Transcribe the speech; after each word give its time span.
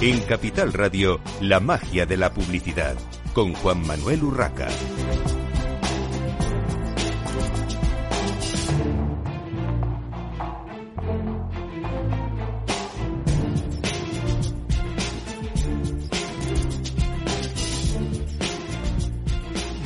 En 0.00 0.20
Capital 0.20 0.72
Radio, 0.72 1.18
la 1.40 1.58
magia 1.58 2.06
de 2.06 2.16
la 2.16 2.32
publicidad, 2.32 2.94
con 3.32 3.52
Juan 3.54 3.84
Manuel 3.84 4.22
Urraca. 4.22 4.68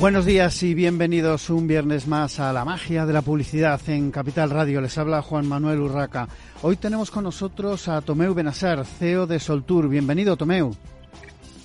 Buenos 0.03 0.25
días 0.25 0.61
y 0.63 0.73
bienvenidos 0.73 1.49
un 1.49 1.65
viernes 1.65 2.07
más 2.07 2.41
a 2.41 2.51
la 2.51 2.65
magia 2.65 3.05
de 3.05 3.13
la 3.13 3.21
publicidad 3.21 3.79
en 3.87 4.11
Capital 4.11 4.49
Radio. 4.49 4.81
Les 4.81 4.97
habla 4.97 5.21
Juan 5.21 5.47
Manuel 5.47 5.79
Urraca. 5.79 6.27
Hoy 6.61 6.75
tenemos 6.75 7.09
con 7.09 7.23
nosotros 7.23 7.87
a 7.87 8.01
Tomeu 8.01 8.33
Benasser, 8.33 8.83
CEO 8.83 9.25
de 9.25 9.39
Soltour. 9.39 9.87
Bienvenido, 9.87 10.35
Tomeu. 10.35 10.75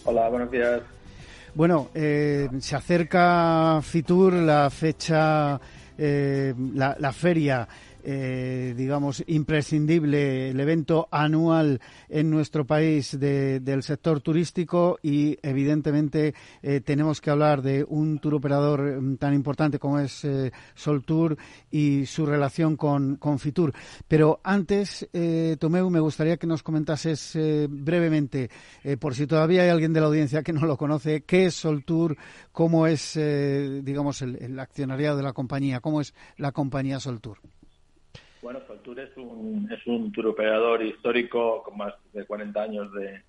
Hola, 0.04 0.28
buenos 0.28 0.52
días. 0.52 0.82
Bueno, 1.52 1.88
eh, 1.92 2.48
se 2.60 2.76
acerca 2.76 3.80
Fitur, 3.82 4.34
la 4.34 4.70
fecha, 4.70 5.60
eh, 5.98 6.54
la, 6.74 6.96
la 6.96 7.12
feria 7.12 7.66
eh, 8.10 8.72
digamos, 8.74 9.22
imprescindible, 9.26 10.48
el 10.48 10.58
evento 10.58 11.08
anual 11.10 11.78
en 12.08 12.30
nuestro 12.30 12.66
país 12.66 13.20
del 13.20 13.82
sector 13.82 14.22
turístico 14.22 14.98
y, 15.02 15.38
evidentemente, 15.42 16.32
eh, 16.62 16.80
tenemos 16.80 17.20
que 17.20 17.28
hablar 17.28 17.60
de 17.60 17.84
un 17.86 18.18
tour 18.18 18.36
operador 18.36 18.80
mm, 18.80 19.18
tan 19.18 19.34
importante 19.34 19.78
como 19.78 19.98
es 19.98 20.24
eh, 20.24 20.50
Soltour 20.74 21.36
y 21.70 22.06
su 22.06 22.24
relación 22.24 22.78
con, 22.78 23.16
con 23.16 23.38
Fitur. 23.38 23.74
Pero 24.08 24.40
antes, 24.42 25.06
Tomeu, 25.58 25.90
me 25.90 26.00
gustaría 26.00 26.38
que 26.38 26.46
nos 26.46 26.62
comentases 26.62 27.36
brevemente, 27.68 28.48
por 28.98 29.14
si 29.14 29.26
todavía 29.26 29.64
hay 29.64 29.68
alguien 29.68 29.92
de 29.92 30.00
la 30.00 30.06
audiencia 30.06 30.42
que 30.42 30.54
no 30.54 30.64
lo 30.64 30.78
conoce, 30.78 31.24
qué 31.24 31.44
es 31.44 31.56
Soltour, 31.56 32.16
cómo 32.52 32.86
es, 32.86 33.20
digamos, 33.82 34.22
el, 34.22 34.36
el 34.36 34.58
accionariado 34.58 35.18
de 35.18 35.24
la 35.24 35.34
compañía, 35.34 35.80
cómo 35.80 36.00
es 36.00 36.14
la 36.38 36.52
compañía 36.52 37.00
Soltour. 37.00 37.38
Bueno, 38.40 38.60
Soltour 38.66 39.00
es 39.00 39.16
un, 39.16 39.68
es 39.72 39.84
un 39.86 40.12
tour 40.12 40.28
operador 40.28 40.82
histórico 40.82 41.62
con 41.64 41.76
más 41.76 41.94
de 42.12 42.24
40 42.24 42.62
años 42.62 42.92
de, 42.92 43.22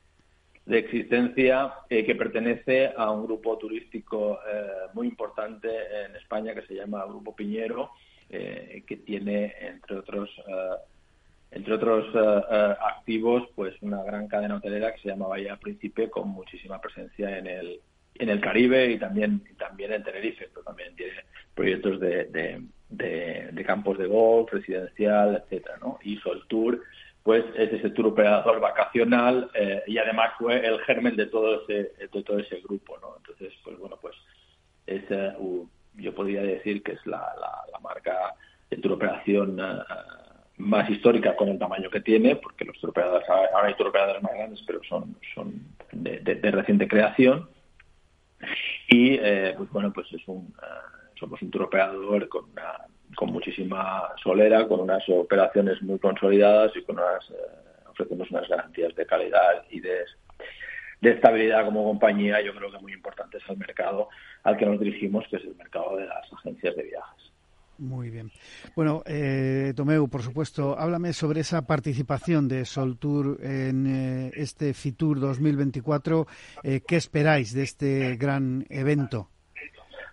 existencia 0.67 1.73
eh, 1.89 2.05
que 2.05 2.13
pertenece 2.13 2.93
a 2.95 3.09
un 3.09 3.25
grupo 3.25 3.57
turístico 3.57 4.39
eh, 4.47 4.67
muy 4.93 5.07
importante 5.07 5.67
en 6.05 6.15
España 6.15 6.53
que 6.53 6.61
se 6.61 6.75
llama 6.75 7.05
Grupo 7.05 7.35
Piñero, 7.35 7.89
eh, 8.29 8.83
que 8.85 8.97
tiene, 8.97 9.55
entre 9.61 9.97
otros, 9.97 10.29
entre 11.49 11.73
otros 11.73 12.15
activos, 12.79 13.49
pues 13.55 13.73
una 13.81 14.03
gran 14.03 14.27
cadena 14.27 14.57
hotelera 14.57 14.93
que 14.93 15.01
se 15.01 15.09
llama 15.09 15.27
Bahía 15.27 15.57
Príncipe 15.57 16.07
con 16.07 16.29
muchísima 16.29 16.79
presencia 16.79 17.35
en 17.35 17.47
el, 17.47 17.81
en 18.13 18.29
el 18.29 18.39
Caribe 18.39 18.91
y 18.91 18.99
también, 18.99 19.43
también 19.57 19.91
en 19.91 20.03
Tenerife, 20.03 20.49
pero 20.53 20.63
también 20.63 20.95
tiene 20.95 21.13
proyectos 21.55 21.99
de 21.99 22.25
de, 22.25 22.61
campos 23.65 23.97
de 23.99 24.07
golf, 24.07 24.51
residencial, 24.51 25.43
etcétera, 25.43 25.77
¿no? 25.79 25.99
Y 26.03 26.17
Soltour, 26.17 26.81
pues 27.23 27.45
es 27.55 27.71
ese 27.71 27.91
tour 27.91 28.07
operador 28.07 28.59
vacacional 28.59 29.51
eh, 29.53 29.83
y 29.85 29.99
además 29.99 30.31
fue 30.39 30.65
el 30.65 30.79
germen 30.81 31.15
de 31.15 31.27
todo 31.27 31.61
ese 31.61 31.93
de 31.99 32.23
todo 32.23 32.39
ese 32.39 32.59
grupo, 32.61 32.97
¿no? 32.99 33.17
Entonces, 33.17 33.53
pues 33.63 33.77
bueno, 33.77 33.97
pues 34.01 34.15
es, 34.87 35.03
eh, 35.09 35.33
yo 35.97 36.15
podría 36.15 36.41
decir 36.41 36.81
que 36.81 36.93
es 36.93 37.05
la, 37.05 37.19
la, 37.39 37.79
marca 37.79 38.33
de 38.69 38.77
tour 38.77 38.93
operación 38.93 39.59
eh, 39.59 39.83
más 40.57 40.89
histórica 40.89 41.35
con 41.35 41.49
el 41.49 41.59
tamaño 41.59 41.91
que 41.91 42.01
tiene, 42.01 42.35
porque 42.35 42.65
los 42.65 42.79
tour 42.79 42.89
operadores, 42.89 43.29
ahora 43.29 43.67
hay 43.67 43.75
tour 43.75 43.89
operadores 43.89 44.23
más 44.23 44.33
grandes, 44.33 44.63
pero 44.65 44.81
son, 44.89 45.15
son 45.35 45.53
de, 45.91 46.51
reciente 46.51 46.87
creación. 46.87 47.47
Y, 48.89 49.17
pues 49.17 49.69
bueno, 49.71 49.93
pues 49.93 50.11
es 50.13 50.27
un 50.27 50.53
somos 51.19 51.41
un 51.41 51.61
operador 51.61 52.27
con, 52.29 52.45
con 53.15 53.31
muchísima 53.31 54.03
solera, 54.23 54.67
con 54.67 54.79
unas 54.79 55.03
operaciones 55.09 55.81
muy 55.81 55.99
consolidadas 55.99 56.71
y 56.75 56.83
con 56.83 56.97
unas, 56.97 57.29
eh, 57.31 57.89
ofrecemos 57.89 58.29
unas 58.31 58.47
garantías 58.47 58.95
de 58.95 59.05
calidad 59.05 59.65
y 59.69 59.79
de, 59.79 60.05
de 61.01 61.11
estabilidad 61.11 61.65
como 61.65 61.83
compañía, 61.83 62.41
yo 62.41 62.53
creo 62.55 62.71
que 62.71 62.79
muy 62.79 62.93
importantes 62.93 63.41
al 63.47 63.57
mercado 63.57 64.09
al 64.43 64.57
que 64.57 64.65
nos 64.65 64.79
dirigimos, 64.79 65.25
que 65.29 65.37
es 65.37 65.43
el 65.43 65.55
mercado 65.55 65.97
de 65.97 66.05
las 66.05 66.33
agencias 66.33 66.75
de 66.75 66.83
viajes. 66.83 67.29
Muy 67.79 68.09
bien. 68.09 68.29
Bueno, 68.75 69.03
eh, 69.05 69.73
Tomeu, 69.73 70.09
por 70.09 70.21
supuesto, 70.21 70.77
háblame 70.77 71.13
sobre 71.13 71.41
esa 71.41 71.65
participación 71.65 72.49
de 72.49 72.65
Soltour 72.65 73.39
en 73.41 73.87
eh, 73.87 74.31
este 74.35 74.73
FITUR 74.73 75.21
2024. 75.21 76.27
Eh, 76.63 76.81
¿Qué 76.85 76.97
esperáis 76.97 77.53
de 77.53 77.63
este 77.63 78.17
gran 78.17 78.65
evento? 78.69 79.29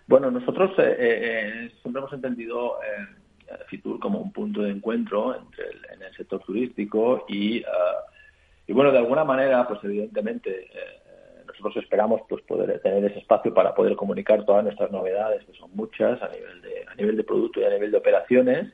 Bueno, 0.07 0.31
nosotros 0.31 0.71
eh, 0.79 0.95
eh, 0.99 1.71
siempre 1.81 1.99
hemos 1.99 2.13
entendido 2.13 2.79
eh, 2.81 3.53
Fitur 3.67 3.99
como 3.99 4.19
un 4.19 4.31
punto 4.31 4.61
de 4.61 4.71
encuentro 4.71 5.35
entre 5.37 5.65
el, 5.65 5.85
en 5.93 6.01
el 6.01 6.15
sector 6.15 6.41
turístico 6.43 7.25
y, 7.27 7.61
y 8.67 8.73
bueno, 8.73 8.91
de 8.91 8.99
alguna 8.99 9.25
manera, 9.25 9.67
pues 9.67 9.81
evidentemente 9.83 10.69
nosotros 11.45 11.77
esperamos 11.77 12.21
pues 12.29 12.41
poder 12.43 12.79
tener 12.81 13.03
ese 13.05 13.19
espacio 13.19 13.53
para 13.53 13.73
poder 13.73 13.95
comunicar 13.95 14.45
todas 14.45 14.63
nuestras 14.63 14.91
novedades, 14.91 15.43
que 15.45 15.57
son 15.57 15.71
muchas 15.73 16.21
a 16.21 16.29
nivel 16.29 16.61
de, 16.61 16.85
a 16.87 16.95
nivel 16.95 17.17
de 17.17 17.23
producto 17.23 17.59
y 17.59 17.63
a 17.65 17.69
nivel 17.69 17.91
de 17.91 17.97
operaciones. 17.97 18.73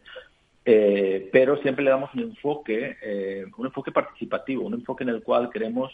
pero 0.63 1.57
siempre 1.57 1.83
le 1.83 1.91
damos 1.91 2.13
un 2.13 2.21
enfoque, 2.21 3.49
un 3.57 3.65
enfoque 3.65 3.91
participativo, 3.91 4.65
un 4.65 4.73
enfoque 4.73 5.03
en 5.03 5.09
el 5.09 5.23
cual 5.23 5.49
queremos 5.51 5.91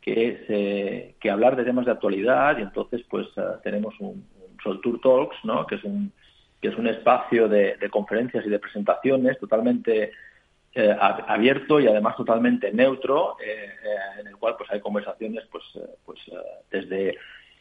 que, 0.00 1.14
que 1.20 1.30
hablar 1.30 1.56
de 1.56 1.64
temas 1.64 1.86
de 1.86 1.92
actualidad 1.92 2.58
y 2.58 2.62
entonces 2.62 3.02
pues 3.08 3.26
tenemos 3.62 3.94
un, 4.00 4.24
Tour 4.62 5.00
Talks, 5.00 5.36
¿no? 5.44 5.66
que 5.66 5.76
es 5.76 5.84
un 5.84 6.12
que 6.60 6.68
es 6.68 6.76
un 6.76 6.86
espacio 6.86 7.48
de, 7.48 7.76
conferencias 7.90 8.44
y 8.44 8.50
de 8.50 8.58
presentaciones 8.58 9.38
totalmente 9.38 10.12
eh, 10.74 10.96
abierto 11.00 11.80
y 11.80 11.86
además 11.86 12.16
totalmente 12.16 12.70
neutro, 12.70 13.36
eh, 13.40 13.70
eh, 13.82 14.20
en 14.20 14.26
el 14.26 14.36
cual 14.36 14.56
pues 14.56 14.70
hay 14.70 14.80
conversaciones 14.80 15.44
pues 15.50 15.64
pues 16.04 16.20
desde 16.70 17.16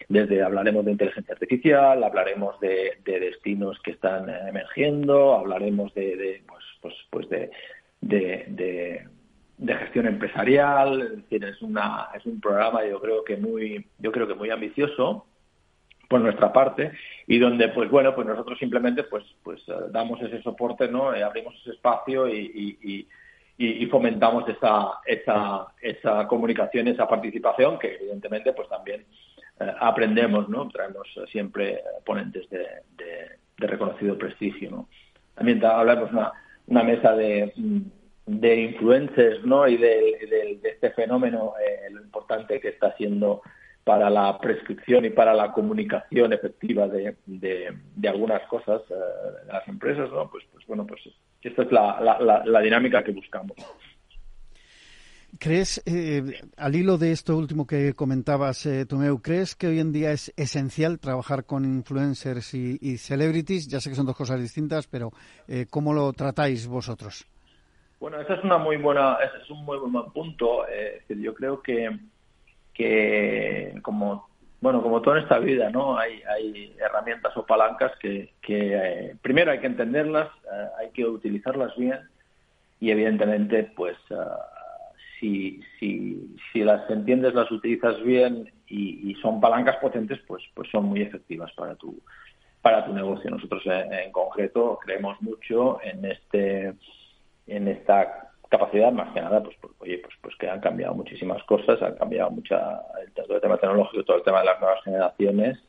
desde 0.08 0.42
hablaremos 0.42 0.86
de 0.86 0.92
inteligencia 0.92 1.34
artificial, 1.34 2.04
hablaremos 2.04 2.60
de, 2.60 3.00
destinos 3.06 3.80
que 3.82 3.92
están 3.92 4.30
emergiendo, 4.48 5.36
hablaremos 5.36 5.94
de, 5.94 6.42
pues 6.48 6.64
pues 6.82 6.96
pues 7.10 7.30
de, 7.30 7.52
de, 8.02 9.08
de 9.58 9.76
gestión 9.76 10.08
empresarial, 10.08 11.02
es 11.02 11.16
decir, 11.18 11.44
es 11.44 11.62
una 11.62 12.10
es 12.16 12.26
un 12.26 12.40
programa 12.40 12.86
yo 12.86 13.00
creo 13.00 13.24
que 13.24 13.38
muy 13.38 13.86
yo 14.00 14.12
creo 14.12 14.28
que 14.28 14.36
muy 14.36 14.50
ambicioso 14.50 15.26
por 16.10 16.20
nuestra 16.22 16.52
parte 16.52 16.92
y 17.28 17.38
donde 17.38 17.70
pues 17.70 17.90
bueno 17.90 18.14
pues 18.16 18.28
nosotros 18.28 18.58
simplemente 18.58 19.04
pues 19.04 19.24
pues 19.44 19.62
eh, 19.70 19.74
damos 19.92 20.20
ese 20.22 20.42
soporte 20.42 20.88
no 20.90 21.14
eh, 21.14 21.24
abrimos 21.24 21.56
ese 21.62 21.72
espacio 21.72 22.28
y, 22.28 23.08
fomentamos 23.92 24.48
esa, 24.50 25.00
esa 25.06 25.68
esa 25.82 26.28
comunicación 26.28 26.88
esa 26.88 27.08
participación 27.08 27.78
que 27.78 27.96
evidentemente 27.96 28.54
pues 28.54 28.68
también 28.70 29.06
eh, 29.60 29.74
aprendemos 29.80 30.50
no 30.50 30.68
traemos 30.70 31.08
siempre 31.32 31.82
ponentes 32.06 32.50
de, 32.50 32.66
reconocido 33.58 34.18
prestigio 34.18 34.72
no 34.72 34.90
también 35.36 35.64
hablamos 35.64 36.12
una 36.12 36.32
una 36.68 36.84
mesa 36.84 37.14
de 37.14 37.54
de 38.26 38.62
influencers 38.62 39.44
no 39.44 39.68
y 39.68 39.78
de, 39.78 40.60
este 40.64 40.90
fenómeno 40.92 41.54
lo 41.92 42.02
importante 42.02 42.60
que 42.60 42.70
está 42.70 42.96
siendo 42.96 43.42
para 43.84 44.10
la 44.10 44.38
prescripción 44.40 45.06
y 45.06 45.10
para 45.10 45.34
la 45.34 45.52
comunicación 45.52 46.34
efectiva 46.34 46.88
de, 46.88 47.16
de, 47.26 48.10
algunas 48.10 48.42
cosas 48.48 48.82
eh, 48.90 49.46
de 49.46 49.54
las 49.54 49.68
empresas, 49.68 50.12
¿no? 50.12 50.30
Pues, 50.30 50.44
pues 50.52 50.66
bueno, 50.68 50.86
pues 50.86 51.02
esta 51.42 51.64
es 51.64 51.72
la, 51.72 52.44
la, 52.46 52.60
dinámica 52.62 53.04
que 53.04 53.12
buscamos. 53.12 53.58
¿Crees, 55.40 55.82
eh, 55.86 56.42
al 56.58 56.76
hilo 56.76 56.98
de 56.98 57.12
esto 57.12 57.38
último 57.38 57.66
que 57.66 57.94
comentabas, 57.94 58.66
eh, 58.66 58.86
Tomeu, 58.86 59.22
¿crees 59.22 59.56
que 59.56 59.68
hoy 59.68 59.80
en 59.80 59.94
día 59.94 60.12
es 60.12 60.34
esencial 60.36 61.00
trabajar 61.00 61.46
con 61.46 61.64
influencers 61.64 62.54
y, 62.54 62.98
celebrities? 62.98 63.68
Ya 63.70 63.80
sé 63.80 63.90
que 63.90 63.96
son 63.96 64.06
dos 64.06 64.18
cosas 64.18 64.42
distintas, 64.42 64.88
pero 64.88 65.12
eh, 65.48 65.66
¿cómo 65.70 65.94
lo 65.94 66.12
tratáis 66.14 66.68
vosotros? 66.68 67.26
Bueno, 68.00 68.20
ese 68.20 68.34
es, 68.34 68.44
una 68.44 68.58
muy 68.58 68.78
buena, 68.78 69.18
ese 69.24 69.44
es 69.44 69.50
un 69.50 69.64
muy 69.64 69.78
buen 69.78 70.12
punto. 70.12 70.66
yo 71.10 71.34
creo 71.34 71.62
que 71.62 71.90
que 72.80 73.74
como 73.82 74.30
bueno 74.62 74.82
como 74.82 75.02
toda 75.02 75.20
esta 75.20 75.38
vida 75.38 75.70
no 75.70 75.98
hay, 75.98 76.22
hay 76.24 76.74
herramientas 76.80 77.36
o 77.36 77.46
palancas 77.46 77.92
que, 78.00 78.32
que 78.42 78.74
eh, 78.74 79.16
primero 79.22 79.52
hay 79.52 79.60
que 79.60 79.68
entenderlas 79.68 80.30
eh, 80.30 80.68
hay 80.80 80.90
que 80.92 81.06
utilizarlas 81.06 81.76
bien 81.76 82.00
y 82.80 82.92
evidentemente 82.92 83.70
pues 83.76 83.98
eh, 84.12 84.16
si, 85.20 85.62
si, 85.78 86.38
si 86.54 86.60
las 86.64 86.90
entiendes 86.90 87.34
las 87.34 87.52
utilizas 87.52 88.02
bien 88.02 88.50
y, 88.68 89.14
son 89.22 89.42
palancas 89.42 89.76
potentes 89.78 90.20
pues 90.26 90.42
pues 90.54 90.70
son 90.72 90.86
muy 90.86 91.02
efectivas 91.02 91.52
para 91.58 91.76
tu 91.76 92.02
para 92.62 92.86
tu 92.86 92.94
negocio. 92.94 93.30
Nosotros 93.30 93.64
en, 93.66 94.12
concreto 94.14 94.80
creemos 94.82 95.22
mucho 95.22 95.80
en 95.84 96.06
este 96.06 96.74
en 97.48 97.68
esta 97.68 98.29
capacidad 98.50 98.92
más 98.92 99.14
que 99.14 99.22
nada 99.22 99.42
pues, 99.44 99.56
pues, 99.62 99.74
oye 99.80 100.00
pues 100.00 100.14
pues 100.22 100.36
que 100.38 100.50
han 100.50 100.60
cambiado 100.60 100.96
muchísimas 100.96 101.44
cosas 101.44 101.82
han 101.82 101.96
cambiado 101.96 102.32
mucha 102.32 102.82
todo 103.16 103.36
el 103.36 103.42
tema 103.42 103.58
tecnológico 103.58 104.04
todo 104.04 104.18
el 104.18 104.24
tema 104.24 104.40
de 104.40 104.46
las 104.46 104.60
nuevas 104.60 104.84
generaciones 104.84 105.60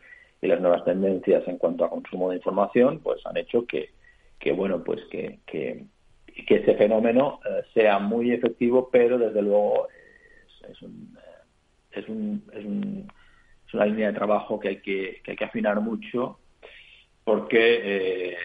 y 0.43 0.47
las 0.47 0.61
nuevas 0.61 0.85
tendencias 0.85 1.47
en 1.47 1.59
cuanto 1.59 1.85
a 1.85 1.91
consumo 1.91 2.31
de 2.31 2.37
información 2.37 3.01
pues 3.01 3.25
han 3.27 3.37
hecho 3.37 3.67
que 3.67 3.91
que 4.39 4.53
bueno 4.53 4.83
pues 4.83 5.01
que 5.11 5.41
que, 5.47 5.85
que 6.47 6.57
ese 6.57 6.75
fenómeno 6.75 7.41
eh, 7.45 7.63
sea 7.75 7.99
muy 7.99 8.33
efectivo 8.33 8.89
pero 8.91 9.19
desde 9.19 9.43
luego 9.43 9.89
es, 9.91 10.71
es 10.71 10.83
un 10.83 11.19
es 11.93 12.09
un, 12.09 12.45
es 12.55 12.65
un 12.65 13.13
es 13.67 13.75
una 13.75 13.87
línea 13.87 14.09
de 14.09 14.15
trabajo 14.15 14.59
que 14.59 14.69
hay 14.69 14.81
que, 14.81 15.21
que 15.23 15.33
hay 15.33 15.37
que 15.37 15.45
afinar 15.45 15.81
mucho 15.81 16.39
porque 17.25 17.81
eh, 17.85 18.37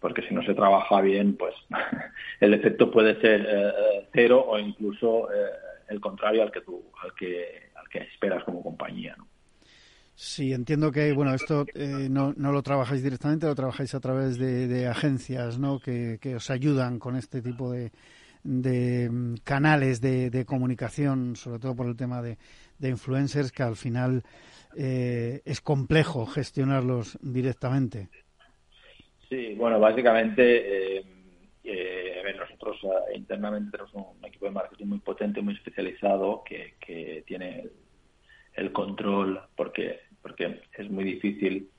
porque 0.00 0.22
si 0.22 0.34
no 0.34 0.42
se 0.42 0.54
trabaja 0.54 1.00
bien, 1.00 1.36
pues 1.36 1.54
el 2.40 2.54
efecto 2.54 2.90
puede 2.90 3.20
ser 3.20 3.40
eh, 3.40 3.68
eh, 3.68 4.08
cero 4.12 4.44
o 4.46 4.58
incluso 4.58 5.32
eh, 5.32 5.50
el 5.88 6.00
contrario 6.00 6.42
al 6.42 6.52
que 6.52 6.60
tú, 6.60 6.82
al 7.02 7.14
que, 7.14 7.70
al 7.74 7.88
que 7.88 7.98
esperas 7.98 8.44
como 8.44 8.62
compañía. 8.62 9.16
Sí, 10.14 10.52
entiendo 10.52 10.90
que 10.90 11.12
bueno 11.12 11.34
esto 11.34 11.66
no, 12.08 12.32
no, 12.38 12.50
lo 12.50 12.62
trabajáis 12.62 13.02
directamente, 13.02 13.46
lo 13.46 13.54
trabajáis 13.54 13.94
a 13.94 14.00
través 14.00 14.38
de, 14.38 14.86
agencias, 14.86 15.58
¿no? 15.58 15.78
Que, 15.78 16.18
que, 16.18 16.36
os 16.36 16.48
ayudan 16.48 16.98
con 16.98 17.16
este 17.16 17.42
tipo 17.42 17.70
de, 17.70 17.92
de 18.42 19.10
mm, 19.10 19.34
canales 19.44 20.00
de, 20.00 20.30
de, 20.30 20.46
comunicación, 20.46 21.36
sobre 21.36 21.58
todo 21.58 21.76
por 21.76 21.86
el 21.86 21.96
tema 21.96 22.22
de, 22.22 22.38
de 22.78 22.88
influencers, 22.88 23.52
que 23.52 23.62
al 23.62 23.76
final 23.76 24.22
es 24.74 25.60
complejo 25.62 26.26
gestionarlos 26.26 27.18
directamente. 27.22 28.08
Sí, 29.28 29.54
bueno, 29.56 29.80
básicamente, 29.80 30.98
eh, 30.98 31.04
eh, 31.64 32.34
nosotros 32.38 32.78
eh, 32.84 33.16
internamente 33.16 33.76
tenemos 33.76 33.92
un 33.94 34.24
equipo 34.24 34.44
de 34.46 34.52
marketing 34.52 34.86
muy 34.86 34.98
potente, 34.98 35.40
muy 35.42 35.54
especializado, 35.54 36.44
que, 36.44 36.74
que 36.80 37.24
tiene 37.26 37.68
el, 38.54 38.72
control, 38.72 39.40
porque, 39.56 40.00
porque 40.22 40.60
es 40.78 40.90
muy 40.90 41.04
difícil 41.04 41.70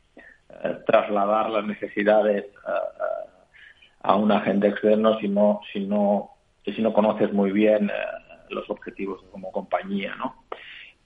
trasladar 0.85 1.49
las 1.49 1.65
necesidades 1.65 2.45
a, 2.65 4.11
a, 4.11 4.15
un 4.15 4.31
agente 4.31 4.67
externo 4.67 5.19
si 5.19 5.27
no, 5.27 5.61
si 5.73 5.81
no, 5.81 6.31
si 6.65 6.81
no 6.81 6.93
conoces 6.93 7.33
muy 7.33 7.51
bien 7.51 7.91
los 8.49 8.69
objetivos 8.69 9.23
como 9.31 9.51
compañía, 9.51 10.15
¿no? 10.15 10.45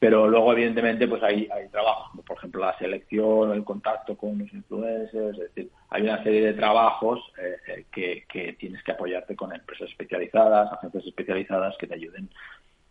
Pero 0.01 0.27
luego 0.27 0.53
evidentemente 0.53 1.07
pues 1.07 1.21
hay, 1.21 1.47
hay 1.53 1.67
trabajos, 1.67 2.25
por 2.25 2.35
ejemplo 2.35 2.65
la 2.65 2.75
selección, 2.79 3.51
el 3.51 3.63
contacto 3.63 4.17
con 4.17 4.39
los 4.39 4.51
influencers, 4.51 5.37
es 5.37 5.53
decir, 5.53 5.69
hay 5.91 6.01
una 6.01 6.23
serie 6.23 6.43
de 6.43 6.53
trabajos 6.53 7.19
eh, 7.37 7.57
eh, 7.67 7.85
que, 7.91 8.25
que, 8.27 8.53
tienes 8.53 8.81
que 8.83 8.93
apoyarte 8.93 9.35
con 9.35 9.53
empresas 9.53 9.89
especializadas, 9.91 10.73
agencias 10.73 11.05
especializadas 11.05 11.77
que 11.77 11.85
te 11.85 11.93
ayuden 11.93 12.31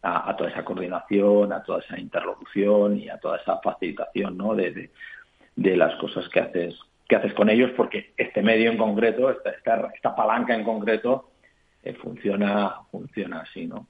a, 0.02 0.36
toda 0.36 0.50
esa 0.50 0.64
coordinación, 0.64 1.52
a 1.52 1.64
toda 1.64 1.80
esa 1.80 1.98
interlocución 1.98 2.96
y 2.96 3.08
a 3.08 3.18
toda 3.18 3.38
esa 3.38 3.58
facilitación 3.58 4.36
¿no? 4.38 4.54
de, 4.54 4.90
de, 5.56 5.76
las 5.76 5.96
cosas 5.96 6.28
que 6.28 6.38
haces 6.38 6.78
que 7.08 7.16
haces 7.16 7.34
con 7.34 7.50
ellos, 7.50 7.72
porque 7.76 8.12
este 8.16 8.40
medio 8.40 8.70
en 8.70 8.78
concreto, 8.78 9.32
esta, 9.32 9.50
esta, 9.50 9.90
esta 9.92 10.14
palanca 10.14 10.54
en 10.54 10.62
concreto, 10.62 11.32
eh, 11.82 11.92
funciona, 11.94 12.82
funciona 12.92 13.40
así, 13.40 13.66
¿no? 13.66 13.88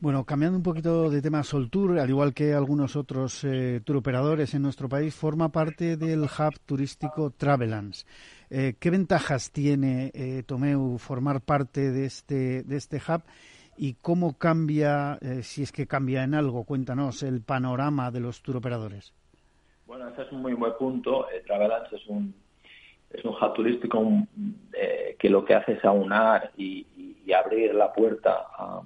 Bueno, 0.00 0.24
cambiando 0.24 0.56
un 0.56 0.62
poquito 0.62 1.10
de 1.10 1.20
tema, 1.20 1.42
Soltour, 1.42 1.98
al 1.98 2.08
igual 2.08 2.32
que 2.32 2.54
algunos 2.54 2.94
otros 2.94 3.42
eh, 3.42 3.82
operadores 3.92 4.54
en 4.54 4.62
nuestro 4.62 4.88
país, 4.88 5.12
forma 5.12 5.48
parte 5.48 5.96
del 5.96 6.22
hub 6.22 6.56
turístico 6.64 7.32
Travelance. 7.36 8.06
Eh, 8.48 8.74
¿Qué 8.78 8.90
ventajas 8.90 9.50
tiene 9.50 10.12
eh, 10.14 10.44
Tomeu 10.46 10.98
formar 10.98 11.40
parte 11.40 11.90
de 11.90 12.04
este, 12.06 12.62
de 12.62 12.76
este 12.76 12.98
hub 12.98 13.22
y 13.76 13.94
cómo 13.94 14.38
cambia, 14.38 15.18
eh, 15.20 15.42
si 15.42 15.64
es 15.64 15.72
que 15.72 15.88
cambia 15.88 16.22
en 16.22 16.34
algo, 16.34 16.62
cuéntanos, 16.62 17.24
el 17.24 17.40
panorama 17.40 18.12
de 18.12 18.20
los 18.20 18.40
turoperadores? 18.40 19.12
Bueno, 19.84 20.06
ese 20.10 20.22
es 20.22 20.30
un 20.30 20.42
muy 20.42 20.54
buen 20.54 20.74
punto. 20.78 21.26
Travelance 21.44 21.96
es 21.96 22.06
un, 22.06 22.32
es 23.10 23.24
un 23.24 23.32
hub 23.32 23.52
turístico 23.52 24.00
que 25.18 25.28
lo 25.28 25.44
que 25.44 25.54
hace 25.56 25.72
es 25.72 25.84
aunar 25.84 26.52
y, 26.56 26.86
y 27.26 27.32
abrir 27.32 27.74
la 27.74 27.92
puerta 27.92 28.46
a 28.56 28.80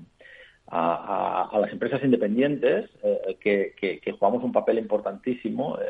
a, 0.74 1.58
las 1.60 1.70
empresas 1.70 2.02
independientes, 2.02 2.90
eh, 3.02 3.36
que, 3.40 4.12
jugamos 4.12 4.42
un 4.42 4.52
papel 4.52 4.78
importantísimo. 4.78 5.78
Eh, 5.78 5.84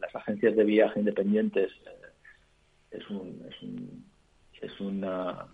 las 0.00 0.14
agencias 0.14 0.54
de 0.54 0.64
viaje 0.64 1.00
independientes 1.00 1.72
eh, 1.72 2.06
es 2.92 3.10
un, 3.10 3.44
es 3.48 3.62
un, 3.62 4.04
es 4.60 4.80
una 4.80 5.48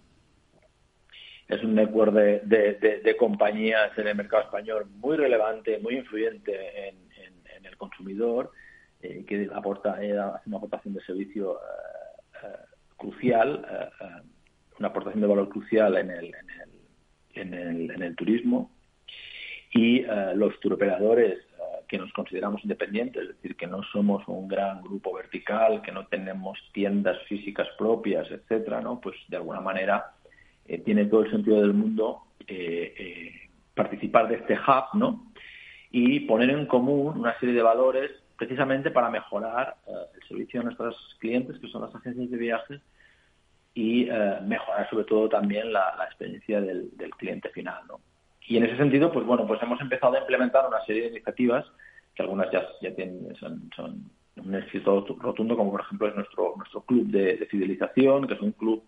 es 1.49 1.63
un 1.63 1.75
network 1.75 2.13
de, 2.13 3.17
compañías 3.19 3.97
en 3.99 4.09
el 4.09 4.17
mercado 4.17 4.45
español 4.45 4.87
muy 4.97 5.17
relevante, 5.17 5.79
muy 5.79 5.97
influyente 5.99 6.89
en, 6.89 7.05
el 7.65 7.77
consumidor, 7.79 8.53
que 9.01 9.49
aporta 9.55 9.99
una 10.47 10.57
aportación 10.59 10.95
de 10.95 11.03
servicio 11.03 11.59
crucial, 12.97 13.93
una 14.79 14.89
aportación 14.89 15.23
de 15.23 15.27
valor 15.27 15.49
crucial 15.49 15.97
en 15.97 16.11
el, 16.11 16.27
en 16.27 16.51
el 16.51 16.75
en 17.35 17.55
el, 17.55 17.91
en 17.91 18.03
el 18.03 18.17
turismo 18.17 18.74
y 19.75 20.05
uh, 20.05 20.37
los 20.37 20.59
turoperadores 20.61 21.38
uh, 21.59 21.85
que 21.87 21.99
nos 21.99 22.12
consideramos 22.12 22.62
independientes, 22.62 23.23
es 23.23 23.29
decir, 23.37 23.56
que 23.56 23.67
no 23.67 23.82
somos 23.93 24.26
un 24.29 24.49
gran 24.49 24.81
grupo 24.82 25.12
vertical, 25.12 25.82
que 25.82 25.93
no 25.93 26.06
tenemos 26.06 26.59
tiendas 26.73 27.21
físicas 27.25 27.69
propias, 27.76 28.31
etcétera, 28.31 28.81
¿no? 28.81 29.00
Pues 29.00 29.17
de 29.29 29.37
alguna 29.37 29.61
manera 29.61 30.15
eh, 30.67 30.79
tiene 30.79 31.06
todo 31.06 31.25
el 31.25 31.31
sentido 31.31 31.61
del 31.61 31.75
mundo 31.75 32.23
eh, 32.47 32.94
eh, 32.97 33.50
participar 33.75 34.29
de 34.29 34.37
este 34.37 34.55
hub, 34.55 34.97
¿no? 34.99 35.32
Y 35.91 36.21
poner 36.21 36.50
en 36.50 36.67
común 36.67 37.19
una 37.19 37.38
serie 37.38 37.55
de 37.55 37.62
valores 37.62 38.11
precisamente 38.37 38.91
para 38.91 39.11
mejorar 39.11 39.76
el 39.87 40.29
servicio 40.29 40.61
de 40.61 40.65
nuestros 40.65 41.17
clientes, 41.21 41.59
que 41.59 41.69
son 41.69 41.82
las 41.82 41.94
agencias 41.94 42.31
de 42.31 42.37
viajes, 42.37 42.81
y 43.75 44.09
mejorar 44.44 44.88
sobre 44.91 45.05
todo 45.05 45.29
también 45.29 45.73
la, 45.73 45.94
la 45.97 46.05
experiencia 46.05 46.61
del, 46.61 46.97
del 46.97 47.11
cliente 47.11 47.49
final, 47.50 47.83
¿no? 47.88 48.00
Y 48.47 48.57
en 48.57 48.65
ese 48.65 48.77
sentido, 48.77 49.11
pues 49.13 49.25
bueno, 49.25 49.47
pues 49.47 49.63
hemos 49.63 49.81
empezado 49.81 50.15
a 50.15 50.21
implementar 50.21 50.67
una 50.69 50.85
serie 50.85 51.03
de 51.03 51.09
iniciativas 51.09 51.65
que 52.15 52.23
algunas 52.23 52.51
ya, 52.53 52.67
ya 52.81 52.95
tienen, 52.95 53.35
son, 53.37 53.71
son 53.75 54.11
un 54.37 54.55
éxito 54.55 55.05
rotundo, 55.21 55.57
como 55.57 55.71
por 55.71 55.81
ejemplo 55.81 56.09
es 56.09 56.15
nuestro 56.15 56.55
nuestro 56.57 56.83
club 56.83 57.07
de, 57.07 57.47
fidelización, 57.51 58.27
que 58.27 58.35
es 58.35 58.41
un 58.41 58.53
club 58.53 58.83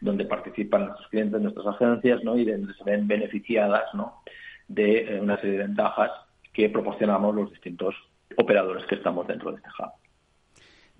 donde 0.00 0.24
participan 0.24 0.86
nuestros 0.86 1.08
clientes, 1.08 1.40
nuestras 1.40 1.66
agencias, 1.66 2.22
¿no? 2.24 2.36
Y 2.36 2.44
donde 2.44 2.72
se 2.74 2.84
ven 2.84 3.06
beneficiadas, 3.06 3.92
¿no? 3.94 4.22
De 4.68 5.16
eh, 5.16 5.20
una 5.20 5.36
serie 5.36 5.58
de 5.58 5.66
ventajas 5.66 6.10
que 6.52 6.68
proporcionamos 6.68 7.34
los 7.34 7.50
distintos 7.50 7.94
operadores 8.36 8.84
que 8.86 8.94
estamos 8.94 9.26
dentro 9.26 9.50
de 9.50 9.58
este 9.58 9.68
hub. 9.78 9.90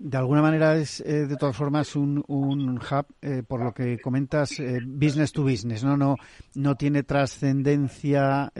De 0.03 0.17
alguna 0.17 0.41
manera 0.41 0.75
es, 0.77 0.99
eh, 1.01 1.27
de 1.27 1.37
todas 1.37 1.55
formas, 1.55 1.95
un, 1.95 2.23
un 2.27 2.79
hub, 2.79 3.05
eh, 3.21 3.43
por 3.47 3.63
lo 3.63 3.71
que 3.71 3.99
comentas, 3.99 4.59
eh, 4.59 4.79
business 4.83 5.31
to 5.31 5.43
business, 5.43 5.83
¿no? 5.83 5.95
No, 5.95 6.15
no 6.55 6.73
tiene 6.73 7.03
trascendencia, 7.03 8.51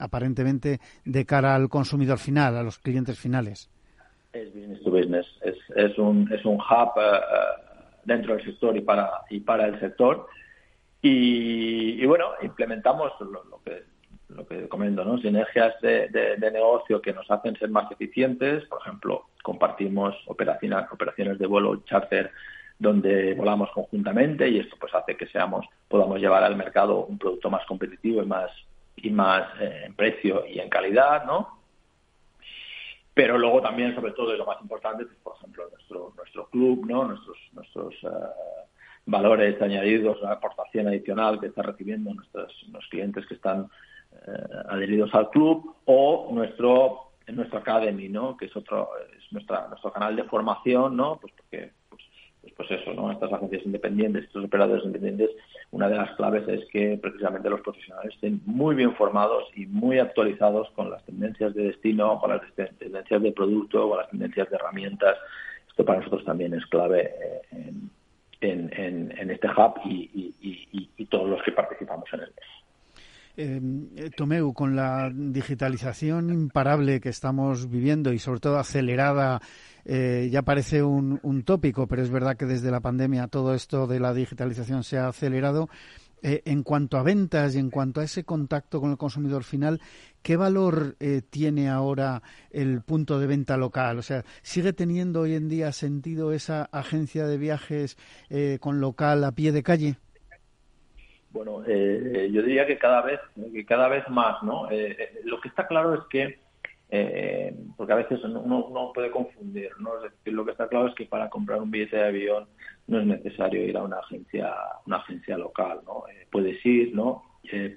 aparentemente, 0.00 0.80
de 1.04 1.24
cara 1.24 1.54
al 1.54 1.68
consumidor 1.68 2.18
final, 2.18 2.56
a 2.56 2.64
los 2.64 2.80
clientes 2.80 3.16
finales. 3.20 3.70
Es 4.32 4.52
business 4.52 4.82
to 4.82 4.90
business. 4.90 5.26
Es, 5.42 5.54
es 5.76 5.96
un, 5.96 6.28
es 6.32 6.44
un 6.44 6.56
hub 6.56 7.00
dentro 8.04 8.34
del 8.34 8.44
sector 8.44 8.76
y 8.76 8.80
para, 8.80 9.10
y 9.30 9.38
para 9.38 9.66
el 9.66 9.78
sector. 9.78 10.26
Y, 11.00 12.02
y 12.02 12.06
bueno, 12.06 12.30
implementamos 12.42 13.12
lo 13.20 13.60
que 13.64 13.93
lo 14.28 14.46
que 14.46 14.68
comento, 14.68 15.04
¿no? 15.04 15.18
Sinergias 15.18 15.80
de, 15.80 16.08
de, 16.08 16.50
negocio 16.50 17.00
que 17.00 17.12
nos 17.12 17.30
hacen 17.30 17.56
ser 17.56 17.70
más 17.70 17.90
eficientes. 17.90 18.64
Por 18.64 18.80
ejemplo, 18.80 19.26
compartimos 19.42 20.14
operaciones, 20.26 20.86
operaciones 20.90 21.38
de 21.38 21.46
vuelo 21.46 21.82
charter 21.84 22.30
donde 22.78 23.34
volamos 23.34 23.70
conjuntamente 23.70 24.48
y 24.48 24.58
esto 24.58 24.76
pues 24.80 24.92
hace 24.94 25.16
que 25.16 25.26
seamos 25.28 25.64
podamos 25.88 26.18
llevar 26.18 26.42
al 26.42 26.56
mercado 26.56 27.04
un 27.04 27.18
producto 27.18 27.48
más 27.48 27.64
competitivo 27.66 28.22
y 28.22 28.26
más 28.26 28.50
y 28.96 29.10
más 29.10 29.48
eh, 29.60 29.82
en 29.86 29.94
precio 29.94 30.44
y 30.46 30.58
en 30.58 30.68
calidad, 30.68 31.24
¿no? 31.24 31.60
Pero 33.12 33.38
luego 33.38 33.60
también, 33.60 33.94
sobre 33.94 34.12
todo, 34.12 34.34
y 34.34 34.38
lo 34.38 34.46
más 34.46 34.60
importante, 34.60 35.04
pues, 35.04 35.18
por 35.22 35.36
ejemplo, 35.36 35.68
nuestro 35.70 36.12
nuestro 36.16 36.46
club, 36.48 36.86
¿no? 36.86 37.04
Nuestros 37.04 37.36
nuestros 37.52 37.94
eh, 38.02 38.08
valores 39.06 39.60
añadidos, 39.60 40.20
la 40.22 40.32
aportación 40.32 40.88
adicional 40.88 41.38
que 41.38 41.46
están 41.46 41.64
recibiendo 41.64 42.12
nuestros, 42.12 42.52
nuestros 42.68 42.88
clientes 42.88 43.26
que 43.26 43.34
están 43.34 43.68
adheridos 44.68 45.14
al 45.14 45.30
club 45.30 45.74
o 45.84 46.28
nuestro 46.32 47.10
nuestro 47.28 47.58
academy 47.58 48.08
no 48.08 48.36
que 48.36 48.46
es 48.46 48.56
otro 48.56 48.90
es 49.16 49.32
nuestra 49.32 49.68
nuestro 49.68 49.92
canal 49.92 50.14
de 50.16 50.24
formación 50.24 50.96
no 50.96 51.18
pues 51.20 51.32
porque 51.36 51.70
pues, 51.88 52.02
pues, 52.40 52.52
pues, 52.56 52.70
eso 52.70 52.92
no 52.94 53.10
estas 53.10 53.32
agencias 53.32 53.64
independientes 53.64 54.24
estos 54.24 54.44
operadores 54.44 54.84
independientes 54.84 55.30
una 55.70 55.88
de 55.88 55.96
las 55.96 56.14
claves 56.16 56.46
es 56.48 56.64
que 56.70 56.98
precisamente 57.00 57.50
los 57.50 57.60
profesionales 57.60 58.14
estén 58.14 58.40
muy 58.46 58.74
bien 58.74 58.94
formados 58.94 59.44
y 59.56 59.66
muy 59.66 59.98
actualizados 59.98 60.70
con 60.70 60.90
las 60.90 61.04
tendencias 61.04 61.54
de 61.54 61.64
destino 61.64 62.20
con 62.20 62.30
las 62.30 62.42
tendencias 62.78 63.22
de 63.22 63.32
producto 63.32 63.88
con 63.88 63.98
las 63.98 64.10
tendencias 64.10 64.48
de 64.50 64.56
herramientas. 64.56 65.16
Esto 65.68 65.84
para 65.84 65.98
nosotros 65.98 66.24
también 66.24 66.54
es 66.54 66.64
clave 66.66 67.12
eh, 67.20 67.72
en, 68.40 68.70
en, 68.76 69.18
en, 69.18 69.30
este 69.30 69.48
hub 69.48 69.80
y, 69.84 70.32
y, 70.40 71.06
todos 71.06 71.28
los 71.28 71.42
que 71.42 71.52
participamos 71.52 72.04
en 72.12 72.20
él. 72.20 72.32
Eh, 73.36 74.10
Tomeu, 74.16 74.52
con 74.52 74.76
la 74.76 75.10
digitalización 75.12 76.30
imparable 76.30 77.00
que 77.00 77.08
estamos 77.08 77.68
viviendo 77.68 78.12
y 78.12 78.18
sobre 78.20 78.38
todo 78.38 78.58
acelerada, 78.58 79.40
eh, 79.84 80.28
ya 80.30 80.42
parece 80.42 80.82
un, 80.82 81.42
tópico, 81.44 81.86
pero 81.88 82.02
es 82.02 82.10
verdad 82.10 82.36
que 82.36 82.46
desde 82.46 82.70
la 82.70 82.80
pandemia 82.80 83.26
todo 83.26 83.54
esto 83.54 83.86
de 83.86 84.00
la 84.00 84.14
digitalización 84.14 84.84
se 84.84 84.98
ha 84.98 85.08
acelerado. 85.08 85.68
Eh, 86.22 86.40
en 86.46 86.62
cuanto 86.62 86.96
a 86.96 87.02
ventas 87.02 87.54
y 87.54 87.58
en 87.58 87.68
cuanto 87.68 88.00
a 88.00 88.04
ese 88.04 88.24
contacto 88.24 88.80
con 88.80 88.92
el 88.92 88.96
consumidor 88.96 89.44
final, 89.44 89.82
¿qué 90.22 90.36
valor 90.38 90.96
eh, 90.98 91.20
tiene 91.28 91.68
ahora 91.68 92.22
el 92.50 92.80
punto 92.80 93.18
de 93.18 93.26
venta 93.26 93.58
local? 93.58 93.98
O 93.98 94.02
sea, 94.02 94.24
¿sigue 94.42 94.72
teniendo 94.72 95.20
hoy 95.20 95.34
en 95.34 95.50
día 95.50 95.70
sentido 95.72 96.32
esa 96.32 96.64
agencia 96.72 97.26
de 97.26 97.36
viajes 97.36 97.98
con 98.60 98.80
local 98.80 99.22
a 99.24 99.32
pie 99.32 99.52
de 99.52 99.62
calle? 99.62 99.98
Bueno, 101.34 101.64
eh, 101.66 102.30
yo 102.32 102.42
diría 102.44 102.64
que 102.64 102.78
cada 102.78 103.02
vez, 103.02 103.18
que 103.52 103.66
cada 103.66 103.88
vez 103.88 104.08
más, 104.08 104.40
¿no? 104.44 104.70
Eh, 104.70 104.96
eh, 104.96 105.20
lo 105.24 105.40
que 105.40 105.48
está 105.48 105.66
claro 105.66 105.92
es 105.92 106.02
que, 106.08 106.38
porque 107.76 107.92
a 107.92 107.96
veces 107.96 108.22
uno, 108.22 108.92
puede 108.94 109.10
confundir, 109.10 109.70
¿no? 109.80 109.96
Es 109.96 110.12
decir, 110.12 110.32
lo 110.32 110.44
que 110.44 110.52
está 110.52 110.68
claro 110.68 110.86
es 110.86 110.94
que 110.94 111.06
para 111.06 111.28
comprar 111.28 111.60
un 111.60 111.72
billete 111.72 111.96
de 111.96 112.04
avión 112.04 112.46
no 112.86 113.00
es 113.00 113.06
necesario 113.06 113.64
ir 113.64 113.76
a 113.76 113.82
una 113.82 113.96
agencia, 113.96 114.54
una 114.86 114.98
agencia 114.98 115.36
local, 115.36 115.80
¿no? 115.84 116.04
puedes 116.30 116.64
ir, 116.64 116.94
¿no? 116.94 117.24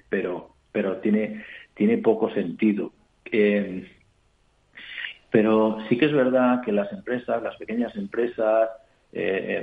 pero, 0.08 0.54
pero 0.72 0.98
tiene, 0.98 1.44
tiene 1.74 1.98
poco 1.98 2.32
sentido. 2.36 2.92
pero 5.32 5.80
sí 5.90 5.98
que 5.98 6.06
es 6.06 6.14
verdad 6.14 6.62
que 6.62 6.72
las 6.72 6.92
empresas, 6.94 7.42
las 7.42 7.56
pequeñas 7.56 7.96
empresas, 7.96 8.70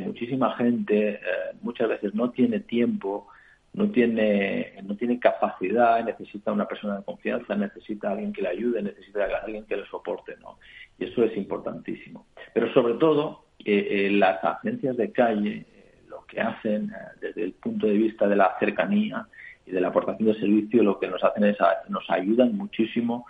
muchísima 0.00 0.56
gente 0.56 1.20
muchas 1.62 1.88
veces 1.90 2.12
no 2.12 2.30
tiene 2.32 2.58
tiempo 2.58 3.28
no 3.74 3.90
tiene, 3.90 4.74
no 4.84 4.96
tiene 4.96 5.18
capacidad, 5.18 6.02
necesita 6.04 6.52
una 6.52 6.66
persona 6.66 6.98
de 6.98 7.04
confianza, 7.04 7.56
necesita 7.56 8.12
alguien 8.12 8.32
que 8.32 8.42
le 8.42 8.48
ayude, 8.48 8.82
necesita 8.82 9.24
alguien 9.42 9.66
que 9.66 9.76
le 9.76 9.86
soporte, 9.86 10.36
¿no? 10.40 10.58
Y 10.98 11.06
eso 11.06 11.24
es 11.24 11.36
importantísimo. 11.36 12.26
Pero 12.52 12.72
sobre 12.72 12.94
todo, 12.94 13.46
eh, 13.58 14.06
eh, 14.06 14.10
las 14.12 14.42
agencias 14.44 14.96
de 14.96 15.10
calle 15.10 15.66
eh, 15.68 16.02
lo 16.08 16.24
que 16.24 16.40
hacen 16.40 16.92
desde 17.20 17.42
el 17.42 17.52
punto 17.54 17.88
de 17.88 17.94
vista 17.94 18.28
de 18.28 18.36
la 18.36 18.56
cercanía 18.60 19.26
y 19.66 19.72
de 19.72 19.80
la 19.80 19.88
aportación 19.88 20.32
de 20.32 20.38
servicio, 20.38 20.84
lo 20.84 21.00
que 21.00 21.08
nos 21.08 21.22
hacen 21.24 21.44
es 21.44 21.56
nos 21.88 22.08
ayudan 22.10 22.56
muchísimo 22.56 23.26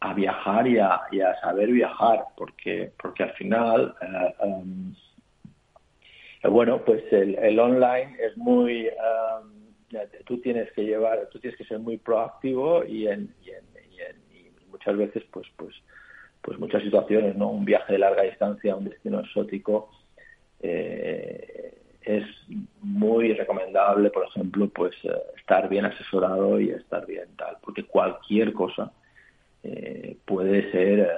a 0.00 0.12
viajar 0.12 0.66
y 0.66 0.78
a, 0.78 1.00
saber 1.40 1.70
viajar, 1.70 2.24
porque, 2.36 2.92
porque 3.00 3.22
al 3.22 3.32
final 3.34 3.94
um, 4.40 4.92
bueno, 6.50 6.84
pues 6.84 7.04
el, 7.12 7.58
online 7.58 8.16
es 8.20 8.36
muy, 8.36 8.88
tú 10.24 10.40
tienes 10.40 10.70
que 10.72 10.82
llevar, 10.82 11.28
tú 11.30 11.38
tienes 11.38 11.56
que 11.56 11.64
ser 11.64 11.78
muy 11.78 11.98
proactivo 11.98 12.84
y, 12.84 13.06
en, 13.06 13.34
y, 13.44 13.50
en, 13.50 13.64
muchas 14.70 14.96
veces, 14.96 15.22
pues, 15.30 15.46
pues, 15.56 15.74
pues 16.40 16.58
muchas 16.58 16.82
situaciones, 16.82 17.36
¿no? 17.36 17.50
Un 17.50 17.64
viaje 17.64 17.92
de 17.92 17.98
larga 18.00 18.22
distancia 18.22 18.74
un 18.74 18.86
destino 18.86 19.20
exótico 19.20 19.90
eh, 20.60 21.78
es 22.02 22.24
muy 22.80 23.32
recomendable, 23.34 24.10
por 24.10 24.26
ejemplo, 24.26 24.68
pues 24.68 24.92
eh, 25.04 25.12
estar 25.36 25.68
bien 25.68 25.84
asesorado 25.84 26.58
y 26.60 26.70
estar 26.70 27.06
bien 27.06 27.28
tal, 27.36 27.58
porque 27.62 27.84
cualquier 27.84 28.52
cosa 28.52 28.92
eh, 29.62 30.16
puede 30.24 30.70
ser 30.72 31.08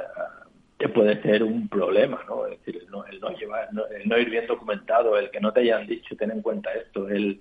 que 0.78 0.88
puede 0.88 1.22
ser 1.22 1.42
un 1.42 1.68
problema, 1.68 2.20
¿no? 2.26 2.46
Es 2.46 2.58
decir, 2.58 2.82
el 2.82 2.90
no, 2.90 3.04
el 3.06 3.20
no 3.20 3.30
llevar, 3.30 3.68
el 3.96 4.08
no 4.08 4.18
ir 4.18 4.30
bien 4.30 4.46
documentado, 4.46 5.18
el 5.18 5.30
que 5.30 5.40
no 5.40 5.52
te 5.52 5.60
hayan 5.60 5.86
dicho, 5.86 6.16
ten 6.16 6.30
en 6.30 6.42
cuenta 6.42 6.72
esto, 6.72 7.08
el 7.08 7.40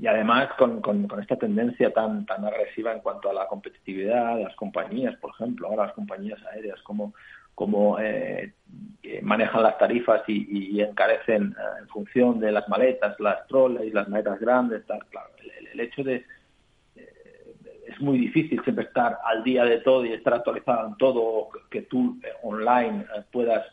y 0.00 0.06
además 0.06 0.50
con, 0.56 0.80
con, 0.80 1.08
esta 1.20 1.36
tendencia 1.36 1.92
tan 1.92 2.24
tan 2.26 2.44
agresiva 2.44 2.92
en 2.92 3.00
cuanto 3.00 3.28
a 3.28 3.32
la 3.32 3.48
competitividad, 3.48 4.40
las 4.40 4.54
compañías, 4.54 5.16
por 5.16 5.30
ejemplo, 5.30 5.68
ahora 5.68 5.86
las 5.86 5.94
compañías 5.94 6.40
aéreas, 6.52 6.80
como 6.82 7.12
cómo 7.54 7.98
eh, 7.98 8.54
manejan 9.22 9.62
las 9.62 9.78
tarifas 9.78 10.22
y, 10.26 10.80
encarecen 10.80 11.54
eh, 11.58 11.80
en 11.80 11.88
función 11.88 12.40
de 12.40 12.52
las 12.52 12.68
maletas, 12.68 13.18
las 13.20 13.46
troles, 13.46 13.92
las 13.92 14.08
maletas 14.08 14.40
grandes, 14.40 14.86
tal, 14.86 15.04
claro, 15.06 15.30
el 15.72 15.80
hecho 15.80 16.02
de 16.02 16.24
muy 18.02 18.18
difícil 18.18 18.62
siempre 18.64 18.84
estar 18.84 19.18
al 19.24 19.42
día 19.42 19.64
de 19.64 19.78
todo 19.78 20.04
y 20.04 20.12
estar 20.12 20.34
actualizado 20.34 20.88
en 20.88 20.96
todo, 20.96 21.48
que 21.70 21.82
tú 21.82 22.18
eh, 22.22 22.28
online 22.42 23.06
eh, 23.16 23.22
puedas 23.32 23.66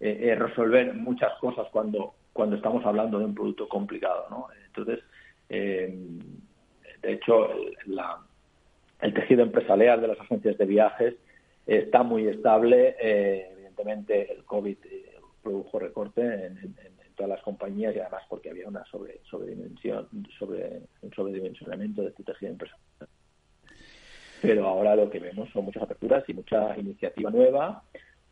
eh, 0.00 0.36
resolver 0.38 0.94
muchas 0.94 1.32
cosas 1.40 1.66
cuando, 1.72 2.14
cuando 2.32 2.56
estamos 2.56 2.84
hablando 2.84 3.18
de 3.18 3.24
un 3.24 3.34
producto 3.34 3.68
complicado. 3.68 4.26
¿no? 4.30 4.48
Entonces, 4.66 5.00
de 5.48 7.12
hecho, 7.12 7.48
el 9.00 9.14
tejido 9.14 9.42
empresarial 9.42 10.00
de 10.00 10.08
las 10.08 10.20
agencias 10.20 10.58
de 10.58 10.66
viajes 10.66 11.14
está 11.66 12.02
muy 12.02 12.28
estable. 12.28 12.96
evidentemente, 13.00 14.30
el 14.32 14.44
COVID 14.44 14.76
produjo 15.42 15.78
recorte 15.78 16.20
en, 16.20 16.76
todas 17.16 17.30
las 17.30 17.42
compañías 17.42 17.96
y 17.96 17.98
además 17.98 18.22
porque 18.28 18.50
había 18.50 18.68
una 18.68 18.84
sobre 18.84 19.20
sobredimensión 19.28 20.06
sobre 20.38 20.82
un 21.02 21.12
sobredimensionamiento 21.12 22.02
de 22.02 22.10
este 22.10 22.22
tejido 22.22 22.52
empresarial 22.52 22.87
pero 24.40 24.66
ahora 24.66 24.96
lo 24.96 25.10
que 25.10 25.18
vemos 25.18 25.48
son 25.50 25.64
muchas 25.64 25.82
aperturas 25.82 26.24
y 26.28 26.34
mucha 26.34 26.76
iniciativa 26.78 27.30
nueva, 27.30 27.82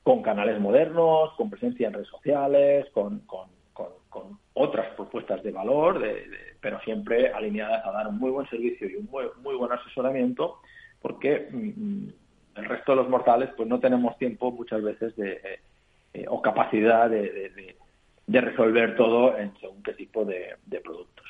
con 0.02 0.22
canales 0.22 0.60
modernos, 0.60 1.32
con 1.36 1.50
presencia 1.50 1.88
en 1.88 1.94
redes 1.94 2.08
sociales, 2.08 2.86
con, 2.92 3.20
con, 3.20 3.54
otras 4.54 4.94
propuestas 4.94 5.42
de 5.42 5.50
valor, 5.50 6.02
pero 6.62 6.80
siempre 6.80 7.28
alineadas 7.28 7.84
a 7.84 7.92
dar 7.92 8.08
un 8.08 8.18
muy 8.18 8.30
buen 8.30 8.48
servicio 8.48 8.88
y 8.88 8.96
un 8.96 9.04
muy, 9.10 9.26
muy 9.42 9.54
buen 9.54 9.70
asesoramiento, 9.70 10.60
porque 11.02 11.48
mm, 11.52 11.66
mm, 11.76 12.12
el 12.56 12.64
resto 12.64 12.92
de 12.92 12.96
los 12.96 13.10
mortales 13.10 13.50
pues 13.54 13.68
no 13.68 13.78
tenemos 13.78 14.16
tiempo 14.16 14.50
muchas 14.50 14.82
veces 14.82 15.14
de, 15.16 15.60
eh, 16.14 16.24
o 16.28 16.40
capacidad 16.40 17.10
de, 17.10 17.52
de, 18.26 18.40
resolver 18.40 18.96
todo 18.96 19.36
en 19.36 19.52
según 19.60 19.82
qué 19.82 19.92
tipo 19.92 20.24
de 20.24 20.56
productos. 20.82 21.26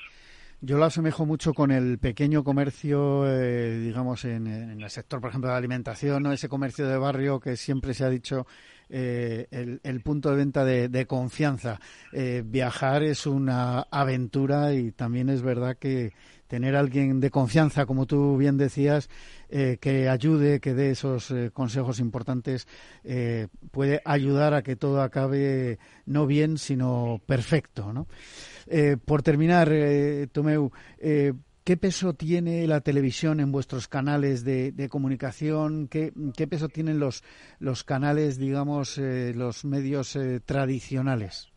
Yo 0.62 0.78
lo 0.78 0.86
asemejo 0.86 1.26
mucho 1.26 1.52
con 1.52 1.70
el 1.70 1.98
pequeño 1.98 2.42
comercio, 2.42 3.28
eh, 3.28 3.78
digamos, 3.78 4.24
en, 4.24 4.46
el 4.46 4.90
sector, 4.90 5.20
por 5.20 5.28
ejemplo, 5.28 5.48
de 5.48 5.52
la 5.52 5.58
alimentación, 5.58 6.22
¿no? 6.22 6.32
ese 6.32 6.48
comercio 6.48 6.88
de 6.88 6.96
barrio 6.96 7.38
que 7.40 7.58
siempre 7.58 7.92
se 7.92 8.04
ha 8.04 8.08
dicho 8.08 8.46
eh, 8.88 9.48
el, 9.50 10.00
punto 10.00 10.30
de 10.30 10.36
venta 10.36 10.64
de, 10.64 11.06
confianza. 11.06 11.78
Eh, 12.10 12.42
viajar 12.44 13.02
es 13.02 13.26
una 13.26 13.80
aventura 13.90 14.72
y 14.72 14.92
también 14.92 15.28
es 15.28 15.42
verdad 15.42 15.76
que 15.76 16.14
tener 16.46 16.74
a 16.74 16.80
alguien 16.80 17.20
de 17.20 17.30
confianza, 17.30 17.84
como 17.84 18.06
tú 18.06 18.38
bien 18.38 18.56
decías, 18.56 19.10
que 19.48 20.08
ayude, 20.08 20.60
que 20.60 20.74
dé 20.74 20.92
esos 20.92 21.34
consejos 21.52 21.98
importantes, 21.98 22.68
puede 23.72 24.00
ayudar 24.04 24.54
a 24.54 24.62
que 24.62 24.76
todo 24.76 25.02
acabe 25.02 25.78
no 26.04 26.26
bien, 26.26 26.56
sino 26.56 27.20
perfecto, 27.26 27.92
¿no? 27.92 28.06
Eh, 28.66 28.96
por 29.04 29.22
terminar, 29.22 29.68
eh, 29.70 30.26
Tomeu, 30.32 30.72
eh, 30.98 31.32
¿qué 31.64 31.76
peso 31.76 32.14
tiene 32.14 32.66
la 32.66 32.80
televisión 32.80 33.38
en 33.40 33.52
vuestros 33.52 33.86
canales 33.88 34.44
de, 34.44 34.88
comunicación? 34.90 35.88
¿Qué, 35.88 36.12
peso 36.48 36.68
tienen 36.68 36.98
los, 36.98 37.22
los 37.60 37.84
canales, 37.84 38.38
digamos, 38.38 38.98
los 38.98 39.64
medios 39.64 40.18
tradicionales? 40.44 41.52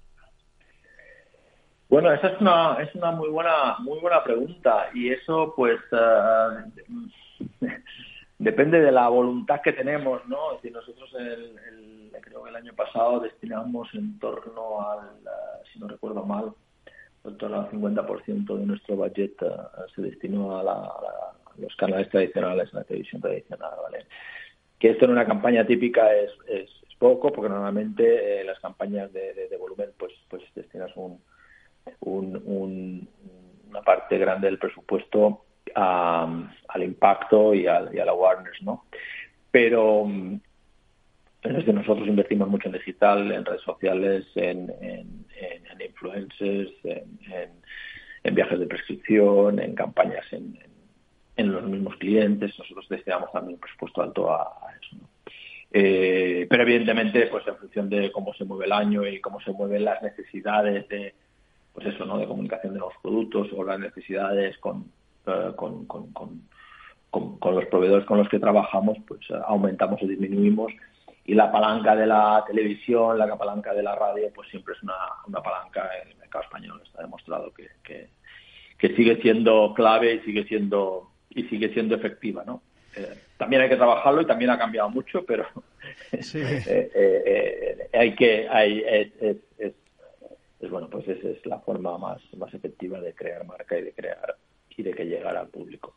Bueno, 1.89 2.13
esa 2.13 2.27
es 2.27 2.39
una, 2.41 2.77
es 2.81 2.93
una 2.93 3.11
muy 3.11 3.29
buena 3.29 3.79
muy 3.79 3.99
buena 3.99 4.23
pregunta 4.23 4.89
y 4.93 5.09
eso 5.09 5.53
pues 5.55 5.79
depende 8.37 8.79
de 8.79 8.91
la 8.91 9.09
voluntad 9.09 9.61
que 9.63 9.73
tenemos, 9.73 10.21
¿no? 10.27 10.59
Si 10.61 10.69
nosotros 10.69 11.09
creo 12.21 12.43
que 12.43 12.49
el 12.49 12.55
año 12.55 12.73
pasado 12.75 13.21
destinamos 13.21 13.91
en 13.95 14.19
torno 14.19 14.87
al, 14.87 15.09
si 15.73 15.79
no 15.79 15.87
recuerdo 15.87 16.23
mal, 16.23 16.53
el 17.23 17.37
50% 17.37 18.57
de 18.57 18.65
nuestro 18.65 18.95
budget 18.95 19.33
eh, 19.41 19.47
se 19.95 20.01
destinó 20.01 20.57
a, 20.57 21.33
los 21.57 21.75
canales 21.75 22.09
tradicionales, 22.09 22.73
a 22.73 22.77
la 22.77 22.83
televisión 22.83 23.21
tradicional, 23.21 23.71
¿vale? 23.83 24.05
Que 24.79 24.91
esto 24.91 25.05
en 25.05 25.11
una 25.11 25.25
campaña 25.25 25.65
típica 25.65 26.13
es, 26.15 26.31
es, 26.47 26.69
poco, 26.97 27.31
porque 27.31 27.49
normalmente 27.49 28.41
eh, 28.41 28.43
las 28.43 28.59
campañas 28.59 29.11
de, 29.13 29.55
volumen, 29.57 29.91
pues, 29.97 30.11
pues 30.29 30.43
destinas 30.53 30.91
un, 30.97 31.21
una 32.01 33.81
parte 33.85 34.17
grande 34.17 34.47
del 34.47 34.59
presupuesto 34.59 35.45
al 35.75 36.83
impacto 36.83 37.53
y, 37.53 37.67
a, 37.67 37.89
y 37.93 37.99
a 37.99 38.05
la 38.05 38.11
awareness, 38.11 38.61
¿no? 38.63 38.83
Pero 39.49 40.05
desde 41.43 41.73
nosotros 41.73 42.07
invertimos 42.07 42.49
mucho 42.49 42.67
en 42.67 42.73
digital, 42.73 43.31
en 43.31 43.45
redes 43.45 43.61
sociales, 43.61 44.25
en, 44.35 44.73
influencers, 45.79 46.71
en, 46.83 48.35
viajes 48.35 48.59
de 48.59 48.67
prescripción, 48.67 49.59
en 49.59 49.73
campañas 49.73 50.25
en, 50.31 50.57
los 51.51 51.63
mismos 51.63 51.95
clientes. 51.95 52.57
Nosotros 52.59 52.87
destinamos 52.89 53.31
también 53.31 53.55
un 53.55 53.61
presupuesto 53.61 54.01
alto 54.01 54.31
a, 54.31 54.51
eso. 54.81 54.97
Eh, 55.71 56.47
pero 56.49 56.63
evidentemente, 56.63 57.27
pues 57.27 57.47
en 57.47 57.55
función 57.55 57.89
de 57.89 58.11
cómo 58.11 58.33
se 58.33 58.43
mueve 58.43 58.65
el 58.65 58.71
año 58.71 59.07
y 59.07 59.21
cómo 59.21 59.39
se 59.39 59.51
mueven 59.51 59.85
las 59.85 60.01
necesidades 60.01 60.87
de, 60.89 61.13
pues 61.73 61.87
eso, 61.87 62.05
¿no? 62.05 62.17
De 62.17 62.27
comunicación 62.27 62.73
de 62.73 62.79
los 62.79 62.93
productos 63.01 63.47
o 63.55 63.63
las 63.63 63.79
necesidades 63.79 64.57
con, 64.57 64.91
con, 65.55 65.85
con, 65.85 66.11
con, 66.11 67.55
los 67.55 67.65
proveedores 67.65 68.05
con 68.05 68.17
los 68.17 68.29
que 68.29 68.39
trabajamos, 68.39 68.97
pues 69.07 69.21
aumentamos 69.45 70.01
o 70.01 70.07
disminuimos. 70.07 70.71
Y 71.29 71.35
la 71.35 71.51
palanca 71.51 71.95
de 71.95 72.07
la 72.07 72.43
televisión, 72.47 73.19
la 73.19 73.37
palanca 73.37 73.71
de 73.71 73.83
la 73.83 73.93
radio, 73.93 74.31
pues 74.33 74.49
siempre 74.49 74.73
es 74.73 74.81
una, 74.81 74.95
una 75.27 75.43
palanca 75.43 75.87
en 76.01 76.09
el 76.09 76.17
mercado 76.17 76.43
español. 76.43 76.81
Está 76.83 77.03
demostrado 77.03 77.53
que, 77.53 77.69
que, 77.83 78.95
sigue 78.95 79.21
siendo 79.21 79.71
clave 79.75 80.15
y 80.15 80.19
sigue 80.21 80.45
siendo 80.45 81.11
y 81.29 81.43
sigue 81.43 81.71
siendo 81.71 81.93
efectiva, 81.93 82.43
¿no? 82.47 82.63
Eh, 82.95 83.13
también 83.37 83.61
hay 83.61 83.69
que 83.69 83.75
trabajarlo 83.75 84.23
y 84.23 84.25
también 84.25 84.49
ha 84.49 84.57
cambiado 84.57 84.89
mucho, 84.89 85.23
pero 85.23 85.45
eh, 86.11 86.91
eh, 86.95 87.89
hay 87.93 88.15
que 88.15 88.49
hay, 88.49 88.83
es, 88.87 89.11
es, 89.21 89.37
es, 90.59 90.69
bueno, 90.71 90.89
pues 90.89 91.07
esa 91.09 91.27
es 91.27 91.45
la 91.45 91.59
forma 91.59 91.95
más, 91.99 92.21
más 92.37 92.51
efectiva 92.55 92.99
de 93.01 93.13
crear 93.13 93.45
marca 93.45 93.77
y 93.77 93.83
de 93.83 93.93
crear 93.93 94.35
y 94.75 94.81
de 94.81 94.95
que 94.95 95.05
llegara 95.05 95.41
al 95.41 95.49
público. 95.49 95.93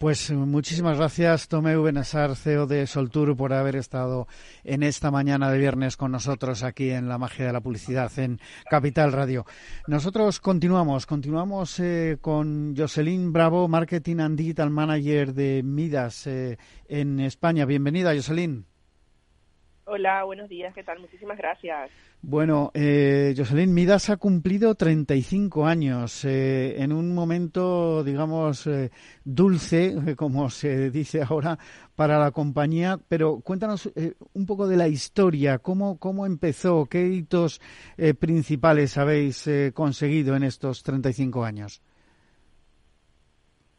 Pues 0.00 0.30
muchísimas 0.30 0.96
gracias, 0.96 1.46
Tomeu 1.46 1.82
Benassar, 1.82 2.34
CEO 2.34 2.66
de 2.66 2.86
Soltur, 2.86 3.36
por 3.36 3.52
haber 3.52 3.76
estado 3.76 4.26
en 4.64 4.82
esta 4.82 5.10
mañana 5.10 5.50
de 5.50 5.58
viernes 5.58 5.98
con 5.98 6.10
nosotros 6.10 6.62
aquí 6.62 6.88
en 6.90 7.06
La 7.06 7.18
Magia 7.18 7.44
de 7.44 7.52
la 7.52 7.60
Publicidad 7.60 8.10
en 8.18 8.38
Capital 8.70 9.12
Radio. 9.12 9.44
Nosotros 9.88 10.40
continuamos, 10.40 11.04
continuamos 11.04 11.78
eh, 11.80 12.16
con 12.18 12.74
Jocelyn 12.74 13.30
Bravo, 13.30 13.68
Marketing 13.68 14.20
and 14.20 14.38
Digital 14.38 14.70
Manager 14.70 15.34
de 15.34 15.60
Midas 15.62 16.26
eh, 16.26 16.56
en 16.88 17.20
España. 17.20 17.66
Bienvenida, 17.66 18.14
Jocelyn. 18.14 18.64
Hola, 19.84 20.24
buenos 20.24 20.48
días, 20.48 20.72
¿qué 20.72 20.82
tal? 20.82 20.98
Muchísimas 21.00 21.36
gracias. 21.36 21.90
Bueno, 22.22 22.70
eh, 22.74 23.34
Jocelyn 23.34 23.72
Midas 23.72 24.10
ha 24.10 24.18
cumplido 24.18 24.74
35 24.74 25.66
años 25.66 26.22
eh, 26.26 26.74
en 26.82 26.92
un 26.92 27.14
momento, 27.14 28.04
digamos, 28.04 28.66
eh, 28.66 28.90
dulce, 29.24 29.96
como 30.16 30.50
se 30.50 30.90
dice 30.90 31.22
ahora, 31.22 31.58
para 31.96 32.18
la 32.18 32.30
compañía. 32.30 33.00
Pero 33.08 33.40
cuéntanos 33.40 33.90
eh, 33.96 34.12
un 34.34 34.44
poco 34.44 34.68
de 34.68 34.76
la 34.76 34.86
historia, 34.86 35.60
cómo, 35.60 35.96
cómo 35.96 36.26
empezó, 36.26 36.84
qué 36.86 37.08
hitos 37.08 37.58
principales 38.18 38.98
habéis 38.98 39.48
conseguido 39.72 40.36
en 40.36 40.42
estos 40.42 40.82
35 40.82 41.44
años. 41.44 41.80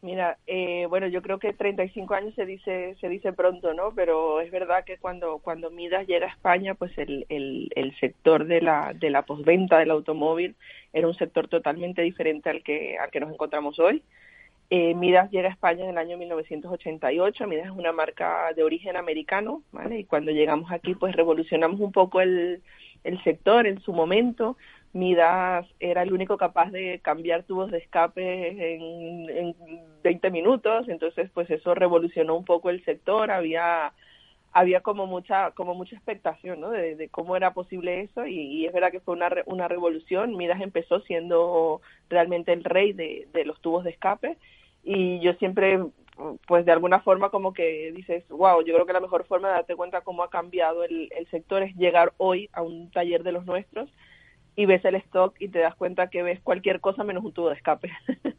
Mira, 0.02 0.36
eh, 0.48 0.86
bueno, 0.88 1.06
yo 1.06 1.22
creo 1.22 1.38
que 1.38 1.52
35 1.52 2.14
años 2.14 2.34
se 2.34 2.44
dice 2.44 2.96
se 3.00 3.08
dice 3.08 3.32
pronto, 3.32 3.72
¿no? 3.72 3.94
Pero 3.94 4.40
es 4.40 4.50
verdad 4.50 4.84
que 4.84 4.98
cuando 4.98 5.38
cuando 5.38 5.70
Midas 5.70 6.08
llega 6.08 6.26
a 6.26 6.30
España, 6.30 6.74
pues 6.74 6.96
el, 6.98 7.24
el, 7.28 7.70
el 7.76 7.96
sector 8.00 8.44
de 8.46 8.60
la 8.60 8.94
de 8.94 9.10
la 9.10 9.22
postventa 9.22 9.78
del 9.78 9.92
automóvil 9.92 10.56
era 10.92 11.06
un 11.06 11.14
sector 11.14 11.46
totalmente 11.46 12.02
diferente 12.02 12.50
al 12.50 12.64
que 12.64 12.98
al 12.98 13.12
que 13.12 13.20
nos 13.20 13.32
encontramos 13.32 13.78
hoy. 13.78 14.02
Eh, 14.70 14.94
Midas 14.96 15.30
llega 15.30 15.48
a 15.48 15.52
España 15.52 15.84
en 15.84 15.90
el 15.90 15.98
año 15.98 16.18
1988. 16.18 17.46
Midas 17.46 17.66
es 17.66 17.72
una 17.72 17.92
marca 17.92 18.52
de 18.56 18.64
origen 18.64 18.96
americano, 18.96 19.62
¿vale? 19.70 20.00
Y 20.00 20.04
cuando 20.04 20.32
llegamos 20.32 20.72
aquí, 20.72 20.96
pues 20.96 21.14
revolucionamos 21.14 21.78
un 21.78 21.92
poco 21.92 22.20
el, 22.20 22.62
el 23.04 23.22
sector 23.22 23.68
en 23.68 23.80
su 23.82 23.92
momento. 23.92 24.56
Midas 24.92 25.66
era 25.80 26.02
el 26.02 26.12
único 26.12 26.36
capaz 26.36 26.70
de 26.70 27.00
cambiar 27.00 27.44
tubos 27.44 27.70
de 27.70 27.78
escape 27.78 28.74
en, 28.74 29.30
en 29.30 29.56
20 30.02 30.30
minutos, 30.30 30.88
entonces 30.88 31.30
pues 31.32 31.50
eso 31.50 31.74
revolucionó 31.74 32.34
un 32.36 32.44
poco 32.44 32.68
el 32.70 32.84
sector, 32.84 33.30
había 33.30 33.92
había 34.52 34.82
como 34.82 35.06
mucha 35.06 35.52
como 35.52 35.74
mucha 35.74 35.96
expectación 35.96 36.60
¿no? 36.60 36.70
de, 36.70 37.08
cómo 37.10 37.36
era 37.36 37.54
posible 37.54 38.02
eso 38.02 38.26
y, 38.26 38.66
es 38.66 38.72
verdad 38.72 38.92
que 38.92 39.00
fue 39.00 39.14
una, 39.14 39.30
una 39.46 39.66
revolución. 39.66 40.36
Midas 40.36 40.60
empezó 40.60 41.00
siendo 41.00 41.80
realmente 42.10 42.52
el 42.52 42.62
rey 42.64 42.92
de, 42.92 43.28
de 43.32 43.44
los 43.44 43.60
tubos 43.60 43.84
de 43.84 43.90
escape 43.90 44.36
y 44.84 45.20
yo 45.20 45.32
siempre 45.34 45.80
pues 46.46 46.66
de 46.66 46.72
alguna 46.72 47.00
forma 47.00 47.30
como 47.30 47.54
que 47.54 47.90
dices, 47.92 48.28
wow, 48.28 48.62
yo 48.62 48.74
creo 48.74 48.84
que 48.84 48.92
la 48.92 49.00
mejor 49.00 49.24
forma 49.24 49.48
de 49.48 49.54
darte 49.54 49.76
cuenta 49.76 50.02
cómo 50.02 50.22
ha 50.22 50.28
cambiado 50.28 50.84
el, 50.84 51.08
el 51.16 51.26
sector 51.30 51.62
es 51.62 51.74
llegar 51.76 52.12
hoy 52.18 52.50
a 52.52 52.60
un 52.60 52.90
taller 52.90 53.22
de 53.22 53.32
los 53.32 53.46
nuestros 53.46 53.88
y 54.56 54.66
ves 54.66 54.84
el 54.84 54.96
stock 54.96 55.34
y 55.38 55.48
te 55.48 55.60
das 55.60 55.74
cuenta 55.74 56.10
que 56.10 56.22
ves 56.22 56.40
cualquier 56.40 56.80
cosa 56.80 57.04
menos 57.04 57.24
un 57.24 57.32
tubo 57.32 57.48
de 57.48 57.56
escape. 57.56 57.90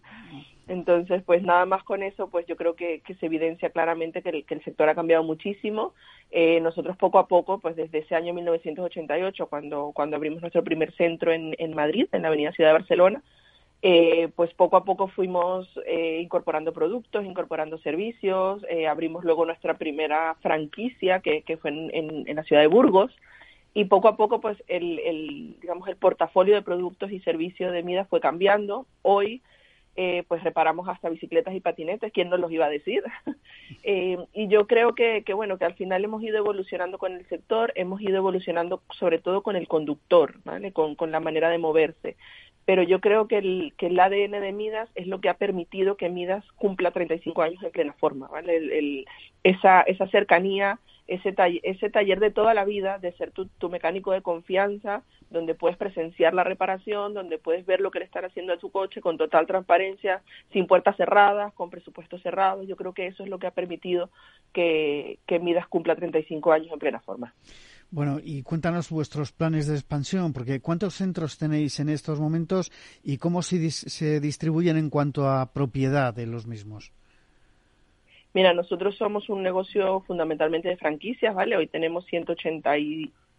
Entonces, 0.67 1.21
pues 1.23 1.43
nada 1.43 1.65
más 1.65 1.83
con 1.83 2.03
eso, 2.03 2.29
pues 2.29 2.45
yo 2.47 2.55
creo 2.55 2.75
que, 2.75 3.01
se 3.19 3.25
evidencia 3.25 3.69
claramente 3.69 4.21
que 4.21 4.29
el, 4.29 4.45
que 4.45 4.53
el, 4.53 4.63
sector 4.63 4.87
ha 4.87 4.95
cambiado 4.95 5.23
muchísimo. 5.23 5.93
Eh, 6.31 6.61
nosotros 6.61 6.95
poco 6.95 7.19
a 7.19 7.27
poco, 7.27 7.59
pues 7.59 7.75
desde 7.75 7.99
ese 7.99 8.15
año 8.15 8.33
1988, 8.33 9.47
cuando, 9.47 9.91
cuando 9.93 10.15
abrimos 10.15 10.41
nuestro 10.41 10.63
primer 10.63 10.93
centro 10.95 11.33
en, 11.33 11.53
en 11.57 11.75
Madrid, 11.75 12.07
en 12.13 12.21
la 12.21 12.29
Avenida 12.29 12.53
Ciudad 12.53 12.69
de 12.69 12.79
Barcelona, 12.79 13.21
eh, 13.85 14.29
pues 14.37 14.53
poco 14.53 14.77
a 14.77 14.85
poco 14.85 15.09
fuimos 15.09 15.67
eh, 15.85 16.21
incorporando 16.23 16.71
productos, 16.71 17.25
incorporando 17.25 17.77
servicios, 17.79 18.65
eh, 18.69 18.87
abrimos 18.87 19.25
luego 19.25 19.45
nuestra 19.45 19.77
primera 19.77 20.37
franquicia 20.41 21.19
que, 21.19 21.41
que 21.41 21.57
fue 21.57 21.71
en, 21.71 21.93
en, 21.93 22.23
en, 22.25 22.35
la 22.37 22.43
ciudad 22.43 22.61
de 22.61 22.69
Burgos, 22.69 23.11
y 23.73 23.85
poco 23.85 24.07
a 24.07 24.17
poco 24.17 24.39
pues 24.39 24.61
el, 24.67 24.99
el, 24.99 25.55
digamos 25.61 25.87
el 25.87 25.95
portafolio 25.95 26.55
de 26.55 26.61
productos 26.61 27.11
y 27.11 27.19
servicios 27.21 27.71
de 27.71 27.83
Midas 27.83 28.07
fue 28.07 28.21
cambiando. 28.21 28.85
Hoy 29.01 29.41
eh, 29.95 30.23
pues 30.27 30.43
reparamos 30.43 30.87
hasta 30.87 31.09
bicicletas 31.09 31.53
y 31.53 31.59
patinetes 31.59 32.11
quién 32.11 32.29
nos 32.29 32.39
los 32.39 32.51
iba 32.51 32.65
a 32.65 32.69
decir 32.69 33.03
eh, 33.83 34.17
y 34.33 34.47
yo 34.47 34.65
creo 34.65 34.95
que, 34.95 35.23
que 35.23 35.35
bueno 35.35 35.59
que 35.59 35.65
al 35.65 35.75
final 35.75 36.03
hemos 36.03 36.23
ido 36.23 36.39
evolucionando 36.39 36.97
con 36.97 37.13
el 37.13 37.27
sector 37.27 37.71
hemos 37.75 38.01
ido 38.01 38.17
evolucionando 38.17 38.81
sobre 38.97 39.19
todo 39.19 39.43
con 39.43 39.55
el 39.55 39.67
conductor 39.67 40.39
vale 40.45 40.71
con, 40.71 40.95
con 40.95 41.11
la 41.11 41.19
manera 41.19 41.49
de 41.49 41.59
moverse. 41.59 42.15
Pero 42.65 42.81
yo 42.81 43.01
creo 43.01 43.27
que 43.27 43.39
el, 43.39 43.73
que 43.77 43.87
el 43.87 43.99
ADN 43.99 44.31
de 44.31 44.53
Midas 44.53 44.89
es 44.95 45.05
lo 45.07 45.19
que 45.19 45.27
ha 45.27 45.33
permitido 45.33 45.97
que 45.97 46.09
Midas 46.09 46.45
cumpla 46.55 46.91
35 46.91 47.41
años 47.41 47.61
en 47.61 47.71
plena 47.71 47.93
forma, 47.93 48.29
¿vale? 48.29 48.55
El, 48.55 48.71
el, 48.71 49.05
esa, 49.43 49.81
esa 49.81 50.07
cercanía, 50.07 50.79
ese, 51.07 51.33
taller, 51.33 51.61
ese 51.63 51.89
taller 51.89 52.19
de 52.19 52.31
toda 52.31 52.53
la 52.53 52.65
vida, 52.65 52.97
de 52.99 53.11
ser 53.13 53.31
tu, 53.31 53.47
tu, 53.47 53.69
mecánico 53.69 54.11
de 54.11 54.21
confianza, 54.21 55.03
donde 55.29 55.55
puedes 55.55 55.77
presenciar 55.77 56.33
la 56.33 56.43
reparación, 56.43 57.13
donde 57.13 57.37
puedes 57.37 57.65
ver 57.65 57.81
lo 57.81 57.91
que 57.91 57.99
le 57.99 58.05
están 58.05 58.25
haciendo 58.25 58.53
a 58.53 58.57
tu 58.57 58.71
coche 58.71 59.01
con 59.01 59.17
total 59.17 59.45
transparencia, 59.47 60.21
sin 60.51 60.67
puertas 60.67 60.95
cerradas, 60.95 61.53
con 61.53 61.69
presupuestos 61.69 62.21
cerrados. 62.21 62.67
Yo 62.67 62.75
creo 62.75 62.93
que 62.93 63.07
eso 63.07 63.23
es 63.23 63.29
lo 63.29 63.39
que 63.39 63.47
ha 63.47 63.51
permitido 63.51 64.09
que, 64.53 65.19
que 65.25 65.39
Midas 65.39 65.67
cumpla 65.67 65.95
35 65.95 66.51
años 66.51 66.71
en 66.71 66.79
plena 66.79 66.99
forma. 66.99 67.33
Bueno, 67.93 68.19
y 68.23 68.41
cuéntanos 68.41 68.89
vuestros 68.89 69.31
planes 69.31 69.67
de 69.67 69.75
expansión, 69.75 70.33
porque 70.33 70.61
¿cuántos 70.61 70.95
centros 70.95 71.37
tenéis 71.37 71.79
en 71.79 71.89
estos 71.89 72.19
momentos 72.19 72.71
y 73.03 73.17
cómo 73.17 73.43
se, 73.43 73.69
se 73.69 74.19
distribuyen 74.19 74.77
en 74.77 74.89
cuanto 74.89 75.29
a 75.29 75.53
propiedad 75.53 76.11
de 76.11 76.25
los 76.25 76.47
mismos? 76.47 76.91
Mira, 78.33 78.53
nosotros 78.53 78.95
somos 78.97 79.29
un 79.29 79.43
negocio 79.43 80.01
fundamentalmente 80.01 80.67
de 80.67 80.77
franquicias, 80.77 81.35
¿vale? 81.35 81.55
Hoy 81.55 81.67
tenemos 81.67 82.05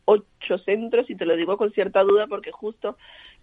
188 0.07 0.59
centros 0.65 1.11
y 1.11 1.17
te 1.17 1.27
lo 1.27 1.37
digo 1.37 1.57
con 1.57 1.73
cierta 1.73 2.03
duda 2.03 2.27
porque 2.27 2.53
justo 2.53 2.97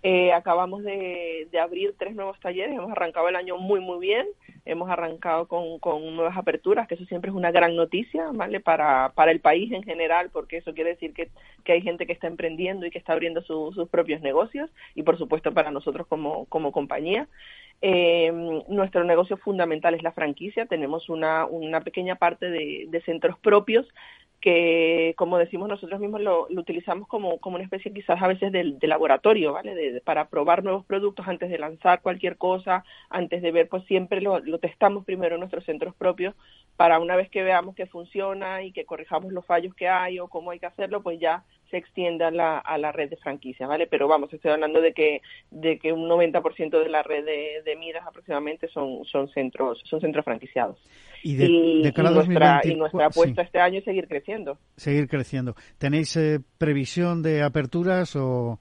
eh, 0.04 0.34
acabamos 0.34 0.84
de, 0.84 1.48
de, 1.52 1.60
abrir 1.60 1.94
tres 1.98 2.16
nuevos 2.16 2.40
talleres, 2.40 2.76
hemos 2.76 2.92
arrancado 2.92 3.30
el 3.30 3.36
año 3.36 3.58
muy, 3.58 3.80
muy 3.80 4.00
bien, 4.00 4.26
hemos 4.66 4.90
arrancado 4.90 5.48
con, 5.48 5.78
con, 5.78 6.16
nuevas 6.16 6.36
aperturas, 6.36 6.88
que 6.88 6.96
eso 6.96 7.06
siempre 7.06 7.30
es 7.30 7.38
una 7.38 7.52
gran 7.52 7.76
noticia, 7.76 8.32
¿vale? 8.34 8.60
Para, 8.60 9.12
para 9.14 9.32
el 9.32 9.42
país 9.42 9.72
en 9.72 9.84
general, 9.84 10.32
porque 10.34 10.58
eso 10.58 10.74
quiere 10.74 10.92
decir 10.92 11.14
que, 11.14 11.30
que 11.64 11.74
hay 11.74 11.82
gente 11.82 12.08
que 12.08 12.14
está 12.14 12.26
emprendiendo 12.26 12.88
y 12.88 12.90
que 12.90 12.98
está 12.98 13.14
abriendo 13.14 13.44
su, 13.44 13.74
sus 13.76 13.90
propios 13.90 14.22
negocios 14.22 14.72
y, 14.96 15.04
por 15.04 15.20
supuesto, 15.20 15.54
para 15.54 15.70
nosotros 15.70 16.08
como, 16.08 16.46
como 16.46 16.72
compañía. 16.72 17.28
Eh, 17.84 18.32
nuestro 18.68 19.04
negocio 19.04 19.38
fundamental 19.38 19.94
es 19.94 20.02
la 20.02 20.12
franquicia, 20.12 20.66
tenemos 20.66 21.10
una, 21.10 21.46
una 21.46 21.82
pequeña 21.82 22.16
parte 22.16 22.50
de, 22.50 22.86
de 22.88 23.02
centros 23.02 23.38
propios 23.40 23.88
que, 24.42 25.14
como 25.18 25.38
decimos 25.38 25.70
nosotros 25.70 26.00
mismos, 26.00 26.20
lo, 26.22 26.48
lo 26.50 26.62
utilizamos 26.62 27.08
como, 27.08 27.38
como, 27.40 27.56
una 27.56 27.64
especie 27.64 27.94
quizás 27.94 28.22
a 28.22 28.28
veces 28.28 28.52
de, 28.52 28.76
de 28.78 28.88
laboratorio, 28.88 29.54
¿vale? 29.54 29.76
De, 29.76 30.02
para 30.02 30.28
probar 30.30 30.64
nuevos 30.64 30.84
productos 30.86 31.28
antes 31.28 31.50
de 31.50 31.60
lanzar 31.60 32.02
cualquier 32.02 32.38
cosa, 32.38 32.84
antes 33.10 33.42
de 33.42 33.52
ver, 33.52 33.70
pues 33.70 33.86
siempre 33.86 34.20
lo, 34.20 34.40
lo, 34.40 34.58
testamos 34.58 35.06
primero 35.06 35.36
en 35.36 35.42
nuestros 35.42 35.64
centros 35.66 35.96
propios 35.96 36.36
para 36.76 37.00
una 37.00 37.16
vez 37.16 37.30
que 37.30 37.44
veamos 37.44 37.76
que 37.76 37.86
funciona 37.86 38.64
y 38.64 38.72
que 38.72 38.86
corrijamos 38.86 39.32
los 39.32 39.46
fallos 39.46 39.76
que 39.76 39.88
hay 39.88 40.20
o 40.20 40.28
cómo 40.28 40.52
hay 40.52 40.60
que 40.60 40.66
hacerlo, 40.66 41.04
pues 41.04 41.20
ya 41.20 41.44
se 41.72 41.78
extienda 41.78 42.28
a 42.28 42.32
la, 42.32 42.60
a 42.60 42.78
la 42.78 42.92
red 42.92 43.10
de 43.10 43.18
franquicias, 43.18 43.68
¿vale? 43.68 43.88
Pero 43.88 44.08
vamos, 44.08 44.32
estoy 44.32 44.52
hablando 44.52 44.82
de 44.82 44.94
que, 44.94 45.22
de 45.50 45.80
que 45.80 45.92
un 45.92 46.08
90% 46.08 46.84
de 46.84 46.90
la 46.90 47.02
red 47.02 47.26
de, 47.26 47.64
de 47.66 47.76
Midas 47.76 48.06
aproximadamente 48.06 48.68
son, 48.68 49.04
son 49.06 49.30
centros, 49.30 49.82
son 49.86 50.02
centros 50.02 50.24
franquiciados. 50.26 50.78
Y, 51.24 51.36
de, 51.36 51.46
y, 51.46 51.82
de 51.84 51.94
y 51.96 52.02
nuestra, 52.02 52.62
y 52.64 52.76
nuestra 52.76 53.06
apuesta 53.08 53.42
sí. 53.42 53.46
este 53.46 53.60
año 53.60 53.80
es 53.80 53.86
seguir 53.86 54.08
creciendo. 54.08 54.58
Seguir 54.76 55.08
creciendo. 55.08 55.56
¿Tenéis 55.78 56.16
eh, 56.18 56.40
previsión 56.58 57.24
de 57.24 57.42
aperturas 57.42 58.16
o...? 58.16 58.60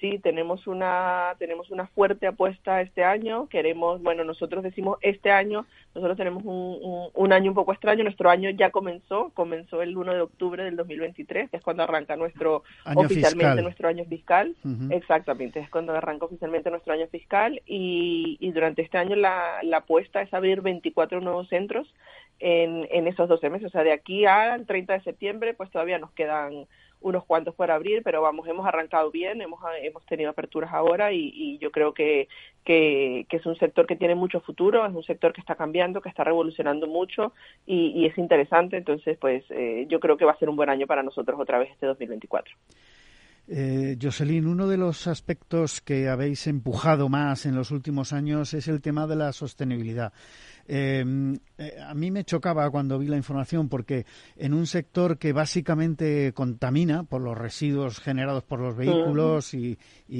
Sí, 0.00 0.20
tenemos 0.20 0.68
una 0.68 1.34
tenemos 1.40 1.70
una 1.70 1.88
fuerte 1.88 2.28
apuesta 2.28 2.80
este 2.80 3.02
año. 3.02 3.48
Queremos, 3.48 4.00
bueno, 4.00 4.22
nosotros 4.22 4.62
decimos 4.62 4.98
este 5.02 5.32
año, 5.32 5.66
nosotros 5.92 6.16
tenemos 6.16 6.44
un, 6.44 7.10
un, 7.12 7.32
año 7.32 7.50
un 7.50 7.56
poco 7.56 7.72
extraño. 7.72 8.04
Nuestro 8.04 8.30
año 8.30 8.50
ya 8.50 8.70
comenzó, 8.70 9.30
comenzó 9.34 9.82
el 9.82 9.96
1 9.96 10.14
de 10.14 10.20
octubre 10.20 10.62
del 10.62 10.76
2023, 10.76 11.50
que 11.50 11.56
es 11.56 11.62
cuando 11.64 11.82
arranca 11.82 12.14
nuestro 12.14 12.62
oficialmente 12.94 13.60
nuestro 13.60 13.88
año 13.88 14.04
fiscal. 14.04 14.54
Exactamente, 14.90 15.58
es 15.58 15.68
cuando 15.68 15.92
arranca 15.92 16.26
oficialmente 16.26 16.70
nuestro 16.70 16.92
año 16.92 17.08
fiscal 17.08 17.60
y, 17.66 18.36
y 18.38 18.52
durante 18.52 18.82
este 18.82 18.98
año 18.98 19.16
la, 19.16 19.58
la 19.64 19.78
apuesta 19.78 20.22
es 20.22 20.32
abrir 20.32 20.60
24 20.60 21.20
nuevos 21.20 21.48
centros 21.48 21.92
en, 22.38 22.86
en 22.90 23.08
esos 23.08 23.28
12 23.28 23.50
meses. 23.50 23.66
O 23.66 23.70
sea, 23.70 23.82
de 23.82 23.92
aquí 23.92 24.26
al 24.26 24.64
30 24.64 24.92
de 24.92 25.00
septiembre, 25.00 25.54
pues 25.54 25.70
todavía 25.70 25.98
nos 25.98 26.12
quedan 26.12 26.66
unos 27.00 27.24
cuantos 27.24 27.54
por 27.54 27.70
abrir, 27.70 28.02
pero 28.02 28.22
vamos, 28.22 28.46
hemos 28.48 28.66
arrancado 28.66 29.10
bien, 29.10 29.40
hemos, 29.40 29.60
hemos 29.82 30.04
tenido 30.06 30.30
aperturas 30.30 30.72
ahora 30.72 31.12
y, 31.12 31.58
yo 31.58 31.70
creo 31.70 31.94
que, 31.94 32.28
que, 32.64 33.26
es 33.30 33.46
un 33.46 33.56
sector 33.56 33.86
que 33.86 33.96
tiene 33.96 34.14
mucho 34.14 34.40
futuro, 34.40 34.86
es 34.86 34.94
un 34.94 35.04
sector 35.04 35.32
que 35.32 35.40
está 35.40 35.54
cambiando, 35.54 36.00
que 36.00 36.08
está 36.08 36.24
revolucionando 36.24 36.86
mucho 36.86 37.32
y, 37.66 38.06
es 38.06 38.16
interesante, 38.18 38.76
entonces 38.76 39.16
pues 39.18 39.44
eh, 39.50 39.86
yo 39.88 40.00
creo 40.00 40.16
que 40.16 40.24
va 40.24 40.32
a 40.32 40.38
ser 40.38 40.48
un 40.48 40.56
buen 40.56 40.70
año 40.70 40.86
para 40.86 41.02
nosotros 41.02 41.38
otra 41.40 41.58
vez 41.58 41.70
este 41.70 41.86
2024. 41.86 42.54
Eh, 43.50 43.96
Jocelyn, 44.00 44.46
uno 44.46 44.68
de 44.68 44.76
los 44.76 45.06
aspectos 45.06 45.80
que 45.80 46.08
habéis 46.08 46.46
empujado 46.46 47.08
más 47.08 47.46
en 47.46 47.54
los 47.54 47.70
últimos 47.70 48.12
años 48.12 48.52
es 48.52 48.68
el 48.68 48.82
tema 48.82 49.06
de 49.06 49.16
la 49.16 49.32
sostenibilidad. 49.32 50.12
Em, 50.70 51.34
eh, 51.56 51.80
a 51.80 51.94
mí 51.94 52.10
me 52.10 52.24
chocaba 52.24 52.68
cuando 52.70 52.98
vi 52.98 53.06
la 53.06 53.16
información 53.16 53.70
porque 53.70 54.04
en 54.36 54.52
un 54.52 54.66
sector 54.66 55.16
que 55.16 55.32
básicamente 55.32 56.34
contamina 56.34 57.04
por 57.04 57.22
los 57.22 57.38
residuos 57.38 58.00
generados 58.00 58.44
por 58.44 58.60
los 58.60 58.76
vehículos 58.76 59.54
y, 59.54 59.78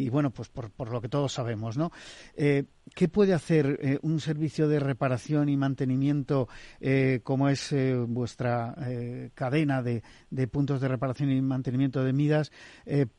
bueno, 0.09 0.31
pues 0.31 0.49
por, 0.49 0.91
lo 0.91 1.03
que 1.03 1.11
todos 1.11 1.35
sabemos, 1.35 1.77
¿no? 1.77 1.93
Eh, 2.35 2.65
¿Qué 2.95 3.09
puede 3.09 3.35
hacer 3.35 3.79
eh, 3.83 3.99
un 4.01 4.19
servicio 4.21 4.67
de 4.67 4.81
reparación 4.81 5.51
y 5.51 5.59
mantenimiento 5.59 6.49
como 7.23 7.51
es 7.51 7.75
vuestra 8.07 8.75
cadena 9.35 9.83
de, 9.83 10.03
puntos 10.51 10.81
de 10.81 10.89
reparación 10.89 11.31
y 11.31 11.43
mantenimiento 11.43 12.03
de 12.03 12.15
Midas 12.15 12.51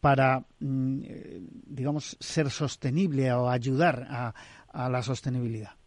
para, 0.02 0.44
mm, 0.60 1.02
digamos, 1.68 2.18
ser 2.20 2.50
sostenible 2.50 3.32
o 3.32 3.48
ayudar 3.48 4.08
a 4.10 4.90
la 4.90 5.04
sostenibilidad? 5.04 5.79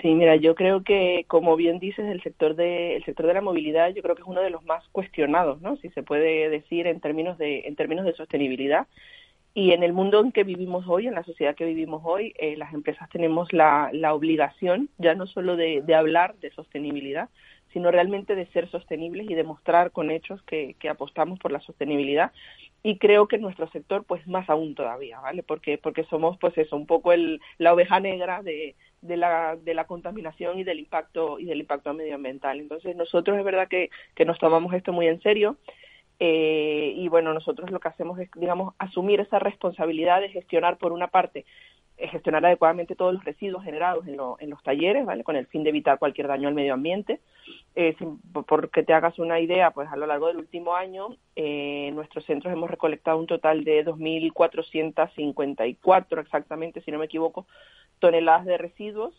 Sí, 0.00 0.14
mira, 0.14 0.36
yo 0.36 0.54
creo 0.54 0.82
que, 0.82 1.24
como 1.28 1.56
bien 1.56 1.78
dices, 1.78 2.04
el 2.06 2.22
sector 2.22 2.56
de 2.56 2.96
el 2.96 3.04
sector 3.04 3.26
de 3.26 3.34
la 3.34 3.40
movilidad, 3.40 3.94
yo 3.94 4.02
creo 4.02 4.14
que 4.14 4.22
es 4.22 4.28
uno 4.28 4.42
de 4.42 4.50
los 4.50 4.64
más 4.64 4.86
cuestionados, 4.88 5.60
¿no? 5.62 5.76
Si 5.76 5.88
se 5.90 6.02
puede 6.02 6.48
decir 6.50 6.86
en 6.86 7.00
términos 7.00 7.38
de 7.38 7.60
en 7.66 7.76
términos 7.76 8.04
de 8.04 8.14
sostenibilidad. 8.14 8.86
Y 9.54 9.72
en 9.72 9.84
el 9.84 9.92
mundo 9.92 10.20
en 10.20 10.32
que 10.32 10.42
vivimos 10.44 10.84
hoy, 10.88 11.06
en 11.06 11.14
la 11.14 11.22
sociedad 11.22 11.54
que 11.54 11.64
vivimos 11.64 12.02
hoy, 12.04 12.34
eh, 12.38 12.56
las 12.56 12.74
empresas 12.74 13.08
tenemos 13.10 13.52
la, 13.52 13.88
la 13.92 14.12
obligación 14.14 14.90
ya 14.98 15.14
no 15.14 15.26
solo 15.28 15.56
de, 15.56 15.80
de 15.82 15.94
hablar 15.94 16.34
de 16.40 16.50
sostenibilidad, 16.50 17.28
sino 17.74 17.90
realmente 17.90 18.36
de 18.36 18.46
ser 18.46 18.70
sostenibles 18.70 19.28
y 19.28 19.34
demostrar 19.34 19.90
con 19.90 20.10
hechos 20.10 20.40
que, 20.44 20.76
apostamos 20.88 21.40
por 21.40 21.50
la 21.50 21.60
sostenibilidad. 21.60 22.32
Y 22.84 22.98
creo 22.98 23.26
que 23.26 23.36
en 23.36 23.42
nuestro 23.42 23.68
sector, 23.70 24.04
pues 24.04 24.26
más 24.28 24.48
aún 24.48 24.76
todavía, 24.76 25.18
¿vale? 25.18 25.42
Porque, 25.42 25.76
porque 25.76 26.04
somos, 26.04 26.38
pues 26.38 26.56
eso, 26.56 26.76
un 26.76 26.86
poco 26.86 27.12
el, 27.12 27.40
la 27.58 27.74
oveja 27.74 27.98
negra 27.98 28.42
de, 28.42 28.76
de 29.04 29.16
la, 29.16 29.56
de 29.56 29.74
la 29.74 29.86
contaminación 29.86 30.58
y 30.58 30.64
del 30.64 30.80
impacto 30.80 31.38
y 31.38 31.44
del 31.44 31.60
impacto 31.60 31.92
medioambiental. 31.92 32.58
Entonces 32.58 32.96
nosotros 32.96 33.38
es 33.38 33.44
verdad 33.44 33.68
que, 33.68 33.90
que 34.14 34.24
nos 34.24 34.38
tomamos 34.38 34.72
esto 34.72 34.92
muy 34.92 35.06
en 35.06 35.20
serio 35.20 35.56
eh, 36.20 36.94
y 36.96 37.08
bueno 37.08 37.34
nosotros 37.34 37.70
lo 37.70 37.80
que 37.80 37.88
hacemos 37.88 38.18
es 38.20 38.30
digamos 38.36 38.74
asumir 38.78 39.20
esa 39.20 39.40
responsabilidad 39.40 40.20
de 40.20 40.28
gestionar 40.28 40.78
por 40.78 40.92
una 40.92 41.08
parte 41.08 41.44
gestionar 41.96 42.44
adecuadamente 42.44 42.96
todos 42.96 43.14
los 43.14 43.24
residuos 43.24 43.64
generados 43.64 44.06
en, 44.06 44.18
en, 44.38 44.50
los 44.50 44.62
talleres, 44.62 45.06
¿vale? 45.06 45.24
Con 45.24 45.36
el 45.36 45.46
fin 45.46 45.62
de 45.62 45.70
evitar 45.70 45.98
cualquier 45.98 46.28
daño 46.28 46.48
al 46.48 46.54
medio 46.54 46.74
ambiente. 46.74 47.20
Eh, 47.76 47.96
por 48.46 48.70
que 48.70 48.82
te 48.82 48.92
hagas 48.92 49.18
una 49.18 49.40
idea, 49.40 49.70
pues 49.70 49.88
a 49.90 49.96
lo 49.96 50.06
largo 50.06 50.28
del 50.28 50.36
último 50.38 50.74
año, 50.74 51.16
eh, 51.36 51.86
en 51.88 51.94
nuestros 51.94 52.24
centros 52.24 52.52
hemos 52.52 52.70
recolectado 52.70 53.18
un 53.18 53.26
total 53.26 53.64
de 53.64 53.84
2.454, 53.84 56.20
exactamente, 56.20 56.80
si 56.82 56.90
no 56.90 56.98
me 56.98 57.06
equivoco, 57.06 57.46
toneladas 57.98 58.44
de 58.44 58.58
residuos 58.58 59.14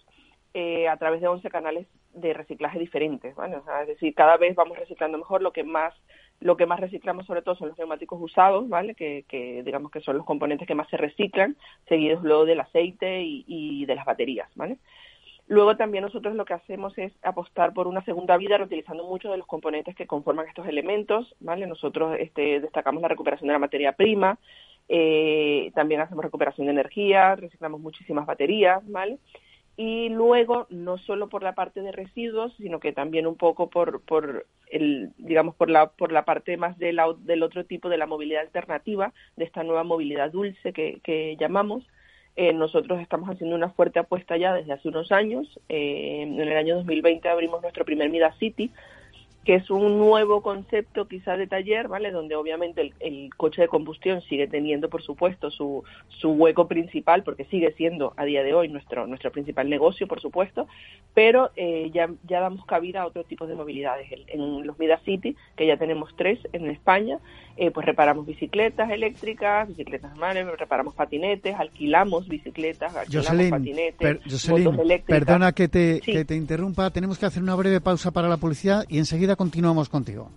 eh, 0.54 0.88
a 0.88 0.98
través 0.98 1.22
de 1.22 1.28
11 1.28 1.50
canales 1.50 1.88
de 2.14 2.34
reciclaje 2.34 2.80
diferentes, 2.80 3.36
¿vale? 3.36 3.58
Es 3.82 3.88
decir, 3.88 4.16
cada 4.16 4.38
vez 4.38 4.56
vamos 4.56 4.78
reciclando 4.78 5.18
mejor, 5.18 5.42
lo 5.42 5.52
que 5.52 5.66
más 5.66 5.94
lo 6.39 6.58
que 6.58 6.65
más 6.65 6.80
reciclamos 6.80 7.26
sobre 7.26 7.41
todo 7.41 7.56
son 7.56 7.69
los 7.69 7.78
neumáticos 7.78 8.19
usados, 8.21 8.67
¿vale? 8.69 8.95
Que, 8.95 9.26
que 9.28 9.63
digamos 9.63 9.91
que 9.91 10.02
son 10.02 10.17
los 10.17 10.26
componentes 10.26 10.67
que 10.67 10.76
más 10.76 10.89
se 10.89 10.98
reciclan, 10.98 11.56
seguidos 11.88 12.24
luego 12.24 12.45
del 12.45 12.60
aceite 12.60 13.24
y, 13.24 13.45
y 13.48 13.86
de 13.86 13.95
las 13.95 14.06
baterías, 14.06 14.50
¿vale? 14.56 14.78
Luego 15.48 15.78
también 15.78 16.04
nosotros 16.04 16.36
lo 16.36 16.43
que 16.43 16.56
hacemos 16.56 16.98
es 16.98 17.13
apostar 17.21 17.74
por 17.74 17.86
una 17.86 18.04
segunda 18.04 18.36
vida 18.36 18.58
reutilizando 18.58 19.04
muchos 19.04 19.32
de 19.32 19.38
los 19.38 19.45
componentes 19.45 19.95
que 19.95 20.08
conforman 20.08 20.48
estos 20.48 20.67
elementos, 20.67 21.36
¿vale? 21.39 21.67
Nosotros 21.67 22.17
este, 22.19 22.60
destacamos 22.62 23.02
la 23.02 23.10
recuperación 23.10 23.48
de 23.48 23.54
la 23.54 23.60
materia 23.60 23.91
prima, 23.91 24.39
eh, 24.89 25.71
también 25.76 26.02
hacemos 26.02 26.24
recuperación 26.24 26.65
de 26.65 26.74
energía, 26.74 27.36
reciclamos 27.36 27.80
muchísimas 27.80 28.26
baterías, 28.26 28.82
¿vale? 28.89 29.19
Y 29.78 30.10
luego, 30.10 30.68
no 30.70 30.98
solo 31.00 31.28
por 31.28 31.44
la 31.44 31.54
parte 31.54 31.82
de 31.82 31.92
residuos, 31.92 32.54
sino 32.58 32.80
que 32.80 32.94
también 32.94 33.28
un 33.28 33.36
poco 33.36 33.70
por, 33.70 34.02
por 34.02 34.46
el, 34.72 35.12
digamos, 35.18 35.56
por 35.56 35.70
la, 35.70 35.88
por 35.88 36.12
la 36.12 36.24
parte 36.24 36.56
más 36.58 36.78
de 36.78 36.96
del 37.20 37.44
otro 37.44 37.66
tipo 37.66 37.90
de 37.90 37.98
la 37.98 38.06
movilidad 38.06 38.42
alternativa, 38.42 39.14
de 39.36 39.46
esta 39.46 39.64
nueva 39.64 39.84
movilidad 39.84 40.32
dulce 40.32 40.72
que, 40.72 41.02
que 41.04 41.36
llamamos, 41.38 41.84
eh, 42.38 42.52
nosotros 42.52 43.00
estamos 43.00 43.30
haciendo 43.30 43.56
una 43.56 43.70
fuerte 43.70 44.00
apuesta 44.00 44.36
ya 44.36 44.54
desde 44.54 44.74
hace 44.74 44.90
unos 44.90 45.12
años. 45.12 45.48
Eh, 45.70 46.22
en 46.24 46.40
el 46.40 46.56
año 46.56 46.76
2020 46.76 47.30
abrimos 47.30 47.62
nuestro 47.62 47.86
primer 47.86 48.10
Mida 48.10 48.34
City, 48.40 48.72
que 49.46 49.56
es 49.56 49.70
un 49.70 50.00
nuevo 50.00 50.42
concepto 50.42 51.08
quizá 51.08 51.38
de 51.38 51.46
taller, 51.46 51.88
¿vale? 51.88 52.10
Donde 52.12 52.36
obviamente 52.36 52.92
el, 53.00 53.30
coche 53.38 53.62
de 53.62 53.68
combustión 53.68 54.22
sigue 54.22 54.48
teniendo, 54.48 54.90
por 54.90 55.04
supuesto, 55.04 55.52
su, 55.52 55.84
su 56.08 56.32
hueco 56.32 56.68
principal, 56.68 57.24
porque 57.24 57.46
sigue 57.46 57.72
siendo 57.74 58.14
a 58.18 58.26
día 58.26 58.44
de 58.44 58.56
hoy 58.56 58.70
nuestro, 58.70 59.06
nuestro 59.06 59.32
principal 59.32 59.70
negocio, 59.70 60.08
por 60.08 60.20
supuesto, 60.20 60.68
pero 61.14 61.52
eh, 61.56 61.92
ya, 61.94 62.10
ya 62.28 62.40
damos 62.40 62.66
cabida 62.66 63.04
a 63.04 63.06
otros 63.06 63.28
tipos 63.28 63.48
de 63.48 63.56
movilidades. 63.56 64.08
En 64.28 64.66
los 64.66 64.80
Mida 64.80 64.98
City, 65.06 65.36
que 65.56 65.68
ya 65.68 65.78
tenemos 65.78 66.16
tres 66.16 66.40
en 66.52 66.68
España, 66.70 67.20
eh, 67.58 67.72
pues 67.72 67.86
reparamos 67.86 68.26
bicicletas 68.26 68.89
eléctricas, 68.91 69.68
bicicletas 69.68 70.12
normales, 70.12 70.46
reparamos 70.58 70.94
patinetes, 70.94 71.56
alquilamos 71.56 72.28
bicicletas, 72.28 72.96
alquilamos 72.96 73.50
patinetes, 73.50 74.20
Perdona 75.06 75.54
que 75.54 75.68
te, 75.68 76.02
que 76.02 76.26
te 76.26 76.36
interrumpa, 76.36 76.89
tenemos 76.89 77.18
que 77.18 77.26
hacer 77.26 77.41
una 77.41 77.56
breve 77.56 77.80
pausa 77.80 78.12
para 78.12 78.28
la 78.28 78.38
publicidad 78.38 78.86
y 78.89 78.98
enseguida 78.98 79.36
continuamos 79.36 79.88
contigo. 79.88 80.30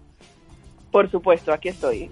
Por 0.92 1.10
supuesto, 1.10 1.52
aquí 1.52 1.68
estoy. 1.68 2.08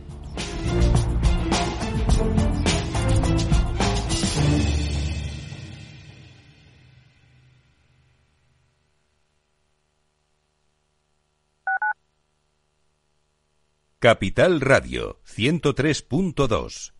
Capital 14.07 14.61
Radio 14.61 15.19
103.2 15.27 16.93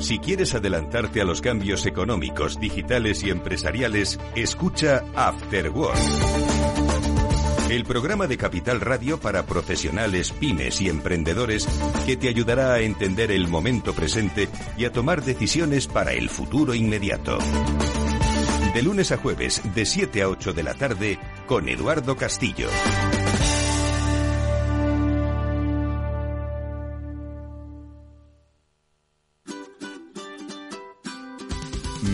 si 0.00 0.18
quieres 0.18 0.54
adelantarte 0.54 1.20
a 1.20 1.24
los 1.26 1.42
cambios 1.42 1.84
económicos, 1.84 2.58
digitales 2.58 3.22
y 3.22 3.28
empresariales, 3.28 4.18
escucha 4.34 5.04
After 5.14 5.70
el 7.68 7.84
programa 7.84 8.26
de 8.26 8.38
Capital 8.38 8.80
Radio 8.80 9.20
para 9.20 9.44
profesionales, 9.44 10.32
pymes 10.32 10.80
y 10.80 10.88
emprendedores 10.88 11.68
que 12.06 12.16
te 12.16 12.28
ayudará 12.28 12.72
a 12.72 12.80
entender 12.80 13.30
el 13.30 13.46
momento 13.46 13.92
presente 13.92 14.48
y 14.78 14.86
a 14.86 14.92
tomar 14.92 15.22
decisiones 15.22 15.86
para 15.86 16.14
el 16.14 16.30
futuro 16.30 16.74
inmediato. 16.74 17.36
De 18.72 18.82
lunes 18.82 19.12
a 19.12 19.18
jueves, 19.18 19.60
de 19.74 19.84
7 19.84 20.22
a 20.22 20.30
8 20.30 20.54
de 20.54 20.62
la 20.62 20.72
tarde, 20.72 21.18
con 21.46 21.68
Eduardo 21.68 22.16
Castillo. 22.16 22.68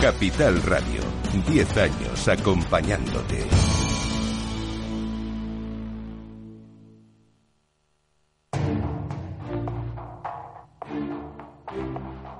Capital 0.00 0.62
Radio, 0.62 1.02
10 1.46 1.76
años 1.76 2.26
acompañándote. 2.26 3.44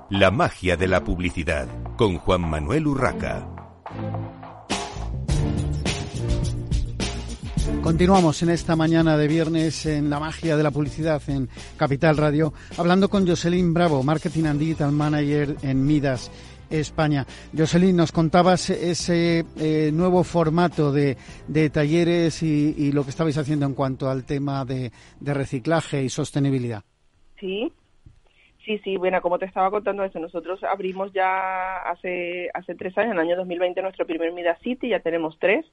La 0.09 0.31
magia 0.31 0.75
de 0.75 0.87
la 0.87 1.03
publicidad 1.03 1.67
con 1.97 2.17
Juan 2.17 2.49
Manuel 2.49 2.87
Urraca. 2.87 3.47
Continuamos 7.83 8.41
en 8.43 8.49
esta 8.51 8.75
mañana 8.75 9.17
de 9.17 9.27
viernes 9.27 9.87
en 9.87 10.09
la 10.09 10.19
magia 10.19 10.55
de 10.55 10.63
la 10.63 10.69
publicidad 10.69 11.21
en 11.27 11.49
Capital 11.77 12.15
Radio, 12.15 12.53
hablando 12.77 13.09
con 13.09 13.27
Jocelyn 13.27 13.73
Bravo, 13.73 14.03
Marketing 14.03 14.45
and 14.45 14.59
Digital 14.59 14.91
Manager 14.91 15.57
en 15.63 15.85
Midas. 15.85 16.29
España. 16.71 17.25
Jocelyn, 17.55 17.95
nos 17.95 18.11
contabas 18.11 18.69
ese 18.69 19.45
eh, 19.59 19.91
nuevo 19.93 20.23
formato 20.23 20.91
de, 20.91 21.15
talleres 21.71 22.41
y, 22.43 22.91
lo 22.91 23.03
que 23.03 23.09
estabais 23.09 23.37
haciendo 23.37 23.65
en 23.65 23.73
cuanto 23.73 24.09
al 24.09 24.25
tema 24.25 24.65
de, 24.65 24.91
de 25.19 25.33
reciclaje 25.33 26.03
y 26.03 26.09
sostenibilidad. 26.09 26.83
Sí, 27.39 27.71
Sí, 28.65 28.77
sí, 28.83 28.95
bueno, 28.95 29.21
como 29.21 29.39
te 29.39 29.45
estaba 29.45 29.71
contando 29.71 30.03
eso, 30.03 30.19
nosotros 30.19 30.63
abrimos 30.63 31.11
ya 31.13 31.77
hace 31.77 32.49
hace 32.53 32.75
tres 32.75 32.95
años, 32.95 33.13
en 33.13 33.17
el 33.17 33.25
año 33.25 33.37
2020, 33.37 33.81
nuestro 33.81 34.05
primer 34.05 34.31
Mida 34.33 34.55
City, 34.59 34.89
ya 34.89 34.99
tenemos 34.99 35.39
tres, 35.39 35.65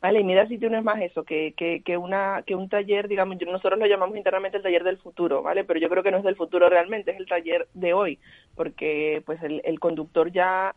¿vale? 0.00 0.20
Y 0.20 0.24
Mida 0.24 0.48
City 0.48 0.68
no 0.68 0.76
es 0.76 0.82
más 0.82 1.00
eso, 1.00 1.22
que, 1.22 1.54
que, 1.56 1.82
que, 1.84 1.96
una, 1.96 2.42
que 2.44 2.56
un 2.56 2.68
taller, 2.68 3.06
digamos, 3.06 3.36
nosotros 3.46 3.78
lo 3.78 3.86
llamamos 3.86 4.16
internamente 4.16 4.56
el 4.56 4.62
taller 4.64 4.82
del 4.82 4.98
futuro, 4.98 5.42
¿vale? 5.42 5.62
Pero 5.62 5.78
yo 5.78 5.88
creo 5.88 6.02
que 6.02 6.10
no 6.10 6.18
es 6.18 6.24
del 6.24 6.34
futuro 6.34 6.68
realmente, 6.68 7.12
es 7.12 7.18
el 7.18 7.26
taller 7.26 7.68
de 7.74 7.94
hoy, 7.94 8.18
porque 8.54 9.22
pues 9.26 9.42
el, 9.42 9.62
el 9.64 9.80
conductor 9.80 10.30
ya 10.32 10.74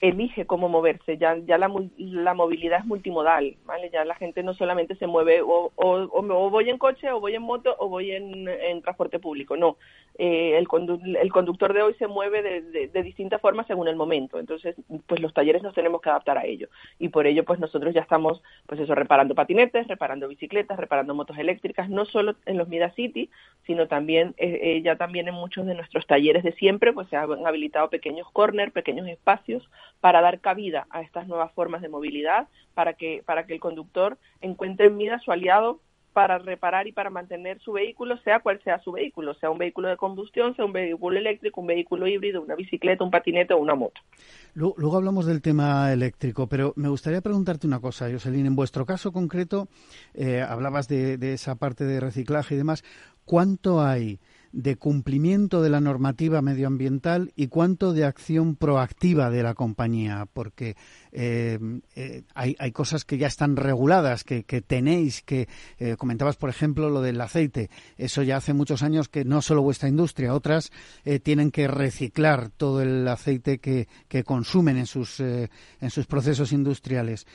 elige 0.00 0.44
cómo 0.44 0.68
moverse, 0.68 1.16
ya, 1.16 1.36
ya 1.38 1.56
la, 1.56 1.72
la 1.96 2.34
movilidad 2.34 2.80
es 2.80 2.84
multimodal, 2.84 3.56
¿vale? 3.64 3.88
Ya 3.90 4.04
la 4.04 4.14
gente 4.14 4.42
no 4.42 4.52
solamente 4.52 4.94
se 4.96 5.06
mueve 5.06 5.40
o, 5.40 5.72
o, 5.74 6.08
o, 6.10 6.50
voy 6.50 6.68
en 6.68 6.76
coche 6.76 7.10
o 7.10 7.20
voy 7.20 7.34
en 7.34 7.42
moto 7.42 7.74
o 7.78 7.88
voy 7.88 8.12
en, 8.12 8.46
transporte 8.82 9.18
público, 9.18 9.56
no. 9.56 9.78
Eh, 10.18 10.58
el, 10.58 10.66
el 11.16 11.32
conductor 11.32 11.72
de 11.72 11.82
hoy 11.82 11.94
se 11.94 12.06
mueve 12.06 12.42
de, 12.42 12.88
de, 12.88 13.02
distintas 13.02 13.40
formas 13.40 13.66
según 13.66 13.88
el 13.88 13.96
momento, 13.96 14.38
entonces 14.38 14.74
pues 15.06 15.20
los 15.20 15.34
talleres 15.34 15.62
nos 15.62 15.74
tenemos 15.74 16.00
que 16.00 16.08
adaptar 16.08 16.38
a 16.38 16.46
ello 16.46 16.68
y 16.98 17.10
por 17.10 17.26
ello 17.26 17.44
pues 17.44 17.60
nosotros 17.60 17.92
ya 17.92 18.00
estamos 18.00 18.42
pues 18.66 18.80
eso 18.80 18.94
reparando 18.94 19.34
patinetes, 19.34 19.86
reparando 19.88 20.28
bicicletas, 20.28 20.78
reparando 20.78 21.14
motos 21.14 21.36
eléctricas, 21.38 21.90
no 21.90 22.06
solo 22.06 22.34
en 22.46 22.56
los 22.56 22.68
Mida 22.68 22.90
City, 22.92 23.30
sino 23.66 23.88
también 23.88 24.34
eh, 24.38 24.58
eh, 24.62 24.82
ya 24.82 24.96
también 24.96 25.28
en 25.28 25.34
muchos 25.34 25.66
de 25.66 25.74
nuestros 25.74 26.06
talleres 26.06 26.42
de 26.44 26.52
siempre 26.52 26.92
pues 26.94 27.08
se 27.08 27.16
han 27.16 27.46
habilitado 27.46 27.90
pequeños 27.90 28.30
corners, 28.32 28.72
pequeños 28.72 29.06
espacios 29.08 29.68
para 30.00 30.20
dar 30.20 30.40
cabida 30.40 30.86
a 30.90 31.00
estas 31.02 31.26
nuevas 31.26 31.52
formas 31.52 31.82
de 31.82 31.88
movilidad, 31.88 32.48
para 32.74 32.94
que, 32.94 33.22
para 33.24 33.46
que 33.46 33.54
el 33.54 33.60
conductor 33.60 34.18
encuentre 34.40 34.86
en 34.86 34.98
vida 34.98 35.18
su 35.20 35.32
aliado 35.32 35.80
para 36.16 36.38
reparar 36.38 36.86
y 36.86 36.92
para 36.92 37.10
mantener 37.10 37.60
su 37.60 37.72
vehículo, 37.72 38.16
sea 38.22 38.40
cual 38.40 38.58
sea 38.64 38.80
su 38.80 38.92
vehículo, 38.92 39.34
sea 39.34 39.50
un 39.50 39.58
vehículo 39.58 39.88
de 39.88 39.98
combustión, 39.98 40.56
sea 40.56 40.64
un 40.64 40.72
vehículo 40.72 41.18
eléctrico, 41.18 41.60
un 41.60 41.66
vehículo 41.66 42.06
híbrido, 42.06 42.40
una 42.40 42.54
bicicleta, 42.54 43.04
un 43.04 43.10
patinete 43.10 43.52
o 43.52 43.58
una 43.58 43.74
moto. 43.74 44.00
Luego, 44.54 44.96
hablamos 44.96 45.26
del 45.26 45.42
tema 45.42 45.92
eléctrico, 45.92 46.46
pero 46.46 46.72
me 46.76 46.88
gustaría 46.88 47.20
preguntarte 47.20 47.66
una 47.66 47.80
cosa, 47.80 48.10
Jocelyn. 48.10 48.46
En 48.46 48.56
vuestro 48.56 48.86
caso 48.86 49.12
concreto, 49.12 49.68
eh, 50.14 50.40
hablabas 50.40 50.88
de, 50.88 51.18
de 51.18 51.34
esa 51.34 51.56
parte 51.56 51.84
de 51.84 52.00
reciclaje 52.00 52.54
y 52.54 52.58
demás. 52.58 52.82
¿Cuánto 53.26 53.82
hay 53.82 54.18
de 54.56 54.76
cumplimiento 54.76 55.60
de 55.60 55.68
la 55.68 55.82
normativa 55.82 56.40
medioambiental 56.40 57.30
y 57.36 57.48
cuánto 57.48 57.92
de 57.92 58.04
acción 58.04 58.56
proactiva 58.56 59.28
de 59.28 59.42
la 59.42 59.52
compañía, 59.52 60.26
porque 60.32 60.76
eh, 61.12 61.58
eh, 61.94 62.22
hay, 62.34 62.56
hay, 62.58 62.72
cosas 62.72 63.04
que 63.04 63.18
ya 63.18 63.26
están 63.26 63.56
reguladas, 63.56 64.24
que, 64.24 64.42
tenéis, 64.66 65.20
que 65.20 65.46
eh, 65.78 65.96
comentabas, 65.98 66.36
por 66.36 66.48
ejemplo, 66.48 66.88
lo 66.88 67.02
del 67.02 67.20
aceite. 67.20 67.68
Eso 67.98 68.22
ya 68.22 68.38
hace 68.38 68.54
muchos 68.54 68.82
años 68.82 69.10
que 69.10 69.26
no 69.26 69.42
solo 69.42 69.60
vuestra 69.60 69.90
industria, 69.90 70.32
otras 70.32 70.72
tienen 71.22 71.50
que 71.50 71.68
reciclar 71.68 72.48
todo 72.48 72.80
el 72.80 73.06
aceite 73.06 73.58
que, 73.58 73.86
consumen 74.24 74.78
en 74.78 74.86
sus, 74.86 75.20
en 75.20 75.90
sus 75.90 76.06
procesos 76.06 76.52
industriales. 76.52 77.26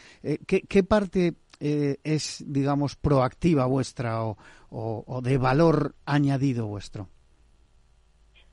¿qué, 0.48 0.62
¿Qué 0.62 0.84
parte 0.84 1.36
es, 1.62 2.44
digamos, 2.48 2.96
proactiva 2.96 3.66
vuestra 3.66 4.24
o, 4.24 4.38
o, 4.72 5.22
de 5.22 5.38
valor 5.38 5.94
añadido 6.06 6.68
vuestro? 6.68 7.08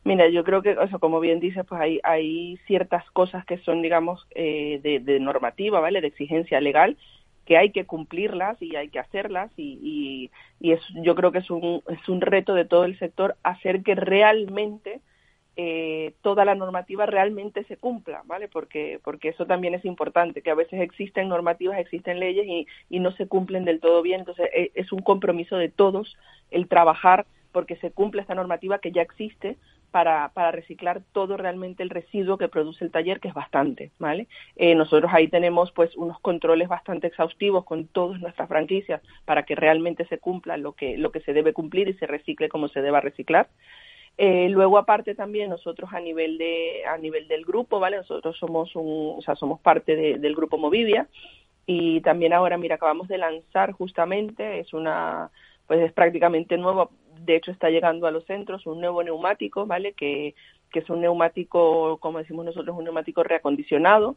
Mira, 0.04 0.28
yo 0.28 0.44
creo 0.44 0.62
que, 0.62 0.76
o 0.76 0.98
como 0.98 1.20
bien 1.20 1.40
dices, 1.40 1.64
pues 1.68 1.80
hay, 1.80 2.00
hay 2.02 2.56
ciertas 2.66 3.08
cosas 3.10 3.44
que 3.44 3.58
son, 3.58 3.82
digamos, 3.82 4.26
eh, 4.34 4.80
de, 4.82 5.20
normativa, 5.20 5.80
¿vale? 5.80 6.00
De 6.00 6.06
exigencia 6.06 6.60
legal, 6.60 6.96
que 7.44 7.56
hay 7.56 7.72
que 7.72 7.84
cumplirlas 7.84 8.60
y 8.62 8.76
hay 8.76 8.88
que 8.88 8.98
hacerlas 9.00 9.50
y, 9.56 10.30
y, 10.60 10.72
es, 10.72 10.80
yo 11.02 11.14
creo 11.14 11.32
que 11.32 11.38
es 11.38 11.50
un, 11.50 11.82
es 11.88 12.08
un 12.08 12.20
reto 12.20 12.54
de 12.54 12.64
todo 12.64 12.84
el 12.84 12.98
sector 12.98 13.36
hacer 13.42 13.82
que 13.82 13.94
realmente 13.94 15.00
eh, 15.60 16.14
toda 16.22 16.44
la 16.44 16.54
normativa 16.54 17.04
realmente 17.04 17.64
se 17.64 17.76
cumpla, 17.76 18.22
¿vale? 18.26 18.46
Porque, 18.46 19.00
porque 19.02 19.30
eso 19.30 19.44
también 19.44 19.74
es 19.74 19.84
importante, 19.84 20.40
que 20.40 20.52
a 20.52 20.54
veces 20.54 20.80
existen 20.80 21.28
normativas, 21.28 21.80
existen 21.80 22.20
leyes 22.20 22.46
y, 22.46 22.68
y 22.88 23.00
no 23.00 23.10
se 23.10 23.26
cumplen 23.26 23.64
del 23.64 23.80
todo 23.80 24.00
bien. 24.00 24.20
Entonces, 24.20 24.48
e, 24.54 24.70
es 24.76 24.92
un 24.92 25.00
compromiso 25.00 25.56
de 25.56 25.68
todos 25.68 26.16
el 26.52 26.68
trabajar 26.68 27.26
porque 27.50 27.74
se 27.78 27.90
cumple 27.90 28.20
esta 28.20 28.36
normativa 28.36 28.78
que 28.78 28.92
ya 28.92 29.02
existe 29.02 29.56
para, 29.90 30.28
para 30.28 30.52
reciclar 30.52 31.02
todo 31.10 31.36
realmente 31.36 31.82
el 31.82 31.90
residuo 31.90 32.38
que 32.38 32.46
produce 32.46 32.84
el 32.84 32.92
taller, 32.92 33.18
que 33.18 33.26
es 33.26 33.34
bastante, 33.34 33.90
¿vale? 33.98 34.28
Eh, 34.54 34.76
nosotros 34.76 35.10
ahí 35.12 35.26
tenemos 35.26 35.72
pues 35.72 35.96
unos 35.96 36.20
controles 36.20 36.68
bastante 36.68 37.08
exhaustivos 37.08 37.64
con 37.64 37.88
todas 37.88 38.20
nuestras 38.20 38.48
franquicias 38.48 39.02
para 39.24 39.42
que 39.42 39.56
realmente 39.56 40.06
se 40.06 40.18
cumpla 40.18 40.56
lo 40.56 40.74
que, 40.74 40.96
lo 40.98 41.10
que 41.10 41.20
se 41.22 41.32
debe 41.32 41.52
cumplir 41.52 41.88
y 41.88 41.94
se 41.94 42.06
recicle 42.06 42.48
como 42.48 42.68
se 42.68 42.80
deba 42.80 43.00
reciclar. 43.00 43.48
Eh, 44.20 44.48
luego 44.48 44.78
aparte 44.78 45.14
también 45.14 45.48
nosotros 45.48 45.90
a 45.92 46.00
nivel 46.00 46.38
de 46.38 46.84
a 46.86 46.98
nivel 46.98 47.28
del 47.28 47.44
grupo, 47.44 47.78
¿vale? 47.78 47.98
Nosotros 47.98 48.36
somos 48.36 48.74
un, 48.74 49.14
o 49.16 49.22
sea, 49.22 49.36
somos 49.36 49.60
parte 49.60 50.18
del 50.18 50.34
grupo 50.34 50.58
Movivia 50.58 51.06
y 51.66 52.00
también 52.00 52.32
ahora 52.32 52.58
mira 52.58 52.74
acabamos 52.74 53.06
de 53.06 53.18
lanzar 53.18 53.70
justamente 53.72 54.58
es 54.58 54.72
una 54.72 55.30
pues 55.68 55.80
es 55.82 55.92
prácticamente 55.92 56.56
nuevo, 56.56 56.90
de 57.20 57.36
hecho 57.36 57.52
está 57.52 57.70
llegando 57.70 58.08
a 58.08 58.10
los 58.10 58.24
centros 58.24 58.66
un 58.66 58.80
nuevo 58.80 59.04
neumático, 59.04 59.66
¿vale? 59.66 59.92
Que, 59.92 60.34
que 60.72 60.80
es 60.80 60.90
un 60.90 61.02
neumático, 61.02 61.98
como 61.98 62.18
decimos 62.18 62.44
nosotros, 62.44 62.76
un 62.76 62.84
neumático 62.84 63.22
reacondicionado, 63.22 64.16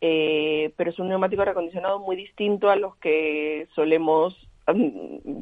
eh, 0.00 0.72
pero 0.76 0.90
es 0.90 0.98
un 0.98 1.08
neumático 1.08 1.44
reacondicionado 1.44 1.98
muy 1.98 2.14
distinto 2.14 2.70
a 2.70 2.76
los 2.76 2.94
que 2.96 3.66
solemos 3.74 4.36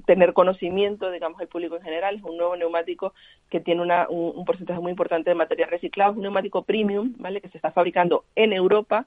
tener 0.06 0.32
conocimiento, 0.32 1.10
digamos, 1.10 1.40
el 1.40 1.48
público 1.48 1.76
en 1.76 1.82
general. 1.82 2.16
Es 2.16 2.22
un 2.22 2.36
nuevo 2.36 2.56
neumático 2.56 3.12
que 3.50 3.60
tiene 3.60 3.82
una, 3.82 4.08
un, 4.08 4.44
porcentaje 4.44 4.80
muy 4.80 4.90
importante 4.90 5.30
de 5.30 5.34
material 5.34 5.70
reciclado. 5.70 6.12
Es 6.12 6.16
un 6.16 6.22
neumático 6.22 6.62
premium, 6.62 7.14
¿vale? 7.18 7.40
Que 7.40 7.48
se 7.48 7.58
está 7.58 7.70
fabricando 7.70 8.24
en 8.34 8.52
Europa, 8.52 9.06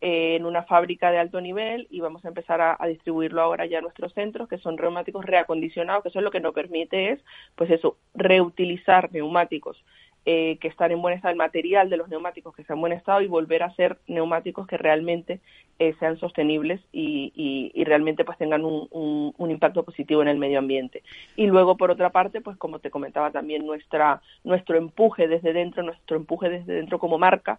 eh, 0.00 0.36
en 0.36 0.44
una 0.44 0.64
fábrica 0.64 1.10
de 1.10 1.18
alto 1.18 1.40
nivel 1.40 1.86
y 1.90 2.00
vamos 2.00 2.24
a 2.24 2.28
empezar 2.28 2.60
a, 2.60 2.86
distribuirlo 2.86 3.40
ahora 3.40 3.64
ya 3.66 3.78
a 3.78 3.82
nuestros 3.82 4.12
centros, 4.12 4.48
que 4.48 4.58
son 4.58 4.76
neumáticos 4.76 5.24
reacondicionados, 5.24 6.02
que 6.02 6.08
eso 6.10 6.18
es 6.18 6.24
lo 6.24 6.30
que 6.30 6.40
nos 6.40 6.52
permite 6.52 7.12
es, 7.12 7.24
pues 7.54 7.70
eso, 7.70 7.96
reutilizar 8.14 9.12
neumáticos 9.12 9.82
eh, 10.26 10.56
que 10.58 10.68
están 10.68 10.90
en 10.90 11.02
buen 11.02 11.14
estado, 11.14 11.32
el 11.32 11.38
material 11.38 11.90
de 11.90 11.98
los 11.98 12.08
neumáticos 12.08 12.54
que 12.54 12.62
están 12.62 12.78
en 12.78 12.80
buen 12.80 12.92
estado 12.94 13.20
y 13.20 13.26
volver 13.26 13.62
a 13.62 13.74
ser 13.74 13.98
neumáticos 14.06 14.66
que 14.66 14.78
realmente 14.78 15.40
eh, 15.78 15.94
sean 16.00 16.18
sostenibles 16.18 16.80
y, 16.92 17.32
y, 17.74 17.84
realmente 17.84 18.24
pues 18.24 18.38
tengan 18.38 18.64
un, 18.64 19.34
impacto 19.50 19.82
positivo 19.82 20.22
en 20.22 20.28
el 20.28 20.38
medio 20.38 20.58
ambiente. 20.58 21.02
Y 21.36 21.46
luego, 21.46 21.76
por 21.76 21.90
otra 21.90 22.08
parte, 22.08 22.40
pues 22.40 22.56
como 22.56 22.78
te 22.78 22.90
comentaba 22.90 23.32
también, 23.32 23.66
nuestra, 23.66 24.22
nuestro 24.44 24.78
empuje 24.78 25.28
desde 25.28 25.52
dentro, 25.52 25.82
nuestro 25.82 26.16
empuje 26.16 26.48
desde 26.48 26.72
dentro 26.72 26.98
como 26.98 27.18
marca, 27.18 27.58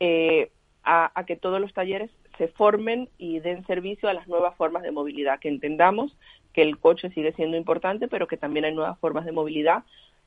eh, 0.00 0.50
a 0.88 1.24
que 1.26 1.34
todos 1.34 1.60
los 1.60 1.74
talleres 1.74 2.12
se 2.38 2.46
formen 2.46 3.08
y 3.18 3.40
den 3.40 3.66
servicio 3.66 4.08
a 4.08 4.14
las 4.14 4.28
nuevas 4.28 4.54
formas 4.56 4.84
de 4.84 4.92
movilidad, 4.92 5.40
que 5.40 5.48
entendamos 5.48 6.16
que 6.52 6.62
el 6.62 6.78
coche 6.78 7.10
sigue 7.10 7.32
siendo 7.32 7.56
importante, 7.56 8.08
pero 8.08 8.26
que 8.26 8.36
también 8.36 8.64
hay 8.64 8.74
nuevas 8.74 8.98
formas 8.98 9.26
de 9.26 9.32
movilidad 9.32 9.84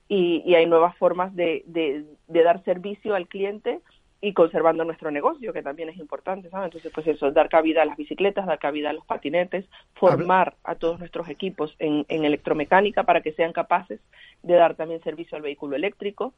y, 0.10 0.56
hay 0.56 0.66
nuevas 0.66 0.98
formas 0.98 1.34
de, 1.36 1.64
de, 1.68 2.44
dar 2.44 2.64
servicio 2.66 3.14
al 3.14 3.28
cliente 3.28 3.80
y 4.22 4.34
conservando 4.34 4.84
nuestro 4.84 5.12
negocio, 5.12 5.54
que 5.54 5.62
también 5.62 5.88
es 5.88 5.98
importante, 5.98 6.50
¿sabes? 6.50 6.66
Entonces, 6.66 6.92
pues 6.94 7.08
eso, 7.08 7.32
dar 7.32 7.48
cabida 7.48 7.84
a 7.84 7.86
las 7.86 7.96
bicicletas, 7.96 8.48
dar 8.48 8.60
cabida 8.60 8.90
a 8.90 8.94
los 8.94 9.06
patinetes, 9.06 9.66
formar 9.94 10.56
a 10.64 10.76
todos 10.76 11.00
nuestros 11.00 11.30
equipos 11.30 11.76
en, 11.80 12.06
en 12.10 12.26
electromecánica 12.26 13.04
para 13.04 13.22
que 13.22 13.32
sean 13.32 13.54
capaces 13.54 14.02
de 14.44 14.56
dar 14.56 14.76
también 14.76 15.02
servicio 15.04 15.38
al 15.38 15.44
vehículo 15.44 15.76
eléctrico. 15.76 16.34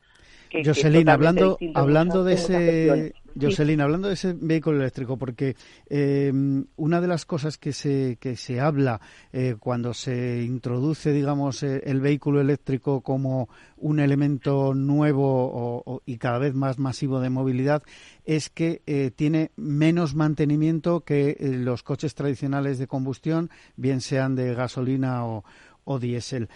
Jocelyn, 0.52 1.10
hablando, 1.10 1.58
hablando 1.74 2.24
de 2.24 2.34
ese, 2.34 3.14
Jocelyn, 3.40 3.82
hablando 3.82 4.08
de 4.08 4.16
ese 4.16 4.34
vehículo 4.34 4.80
eléctrico, 4.80 5.18
porque 5.18 5.56
eh, 5.90 6.32
una 6.76 7.02
de 7.02 7.08
las 7.08 7.26
cosas 7.26 7.58
que 7.58 7.74
se, 7.74 8.18
que 8.20 8.36
se 8.36 8.60
habla 8.60 9.02
eh, 9.32 9.56
cuando 9.60 9.94
se 9.94 10.44
introduce, 10.44 11.12
digamos, 11.12 11.64
eh, 11.64 11.82
el 11.86 12.02
vehículo 12.02 12.42
eléctrico 12.42 13.02
como 13.02 13.50
un 13.78 14.00
elemento 14.00 14.74
nuevo 14.74 16.02
y 16.06 16.18
cada 16.18 16.38
vez 16.40 16.54
más 16.54 16.78
masivo 16.78 17.20
de 17.20 17.30
movilidad 17.30 17.84
es 18.26 18.50
que 18.50 19.12
tiene 19.16 19.52
menos 19.56 20.14
mantenimiento 20.14 21.02
que 21.02 21.36
los 21.40 21.82
coches 21.82 22.14
tradicionales 22.14 22.78
de 22.78 22.86
combustión, 22.86 23.50
bien 23.76 24.02
sean 24.02 24.36
de 24.36 24.54
gasolina 24.54 25.26
o, 25.26 25.44
diésel. 26.00 26.48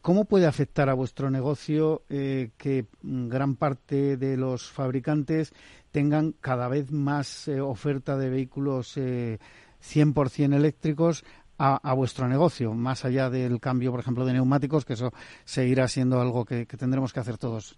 ¿Cómo 0.00 0.24
puede 0.24 0.46
afectar 0.46 0.88
a 0.88 0.94
vuestro 0.94 1.30
negocio 1.30 2.04
que 2.08 2.86
gran 3.02 3.56
parte 3.56 4.16
de 4.16 4.36
los 4.36 4.70
fabricantes 4.70 5.52
tengan 5.98 6.32
cada 6.40 6.68
vez 6.68 6.92
más 6.92 7.48
eh, 7.48 7.60
oferta 7.60 8.16
de 8.16 8.30
vehículos 8.30 8.96
100% 8.96 10.54
eléctricos 10.54 11.24
a, 11.58 11.92
vuestro 11.92 12.28
negocio, 12.28 12.72
más 12.72 13.04
allá 13.04 13.30
del 13.30 13.58
cambio, 13.58 13.90
por 13.90 13.98
ejemplo, 13.98 14.24
de 14.24 14.32
neumáticos, 14.32 14.84
que 14.84 14.92
eso 14.92 15.10
seguirá 15.44 15.88
siendo 15.88 16.20
algo 16.20 16.44
que, 16.44 16.66
tendremos 16.66 17.12
que 17.12 17.18
hacer 17.18 17.36
todos? 17.36 17.76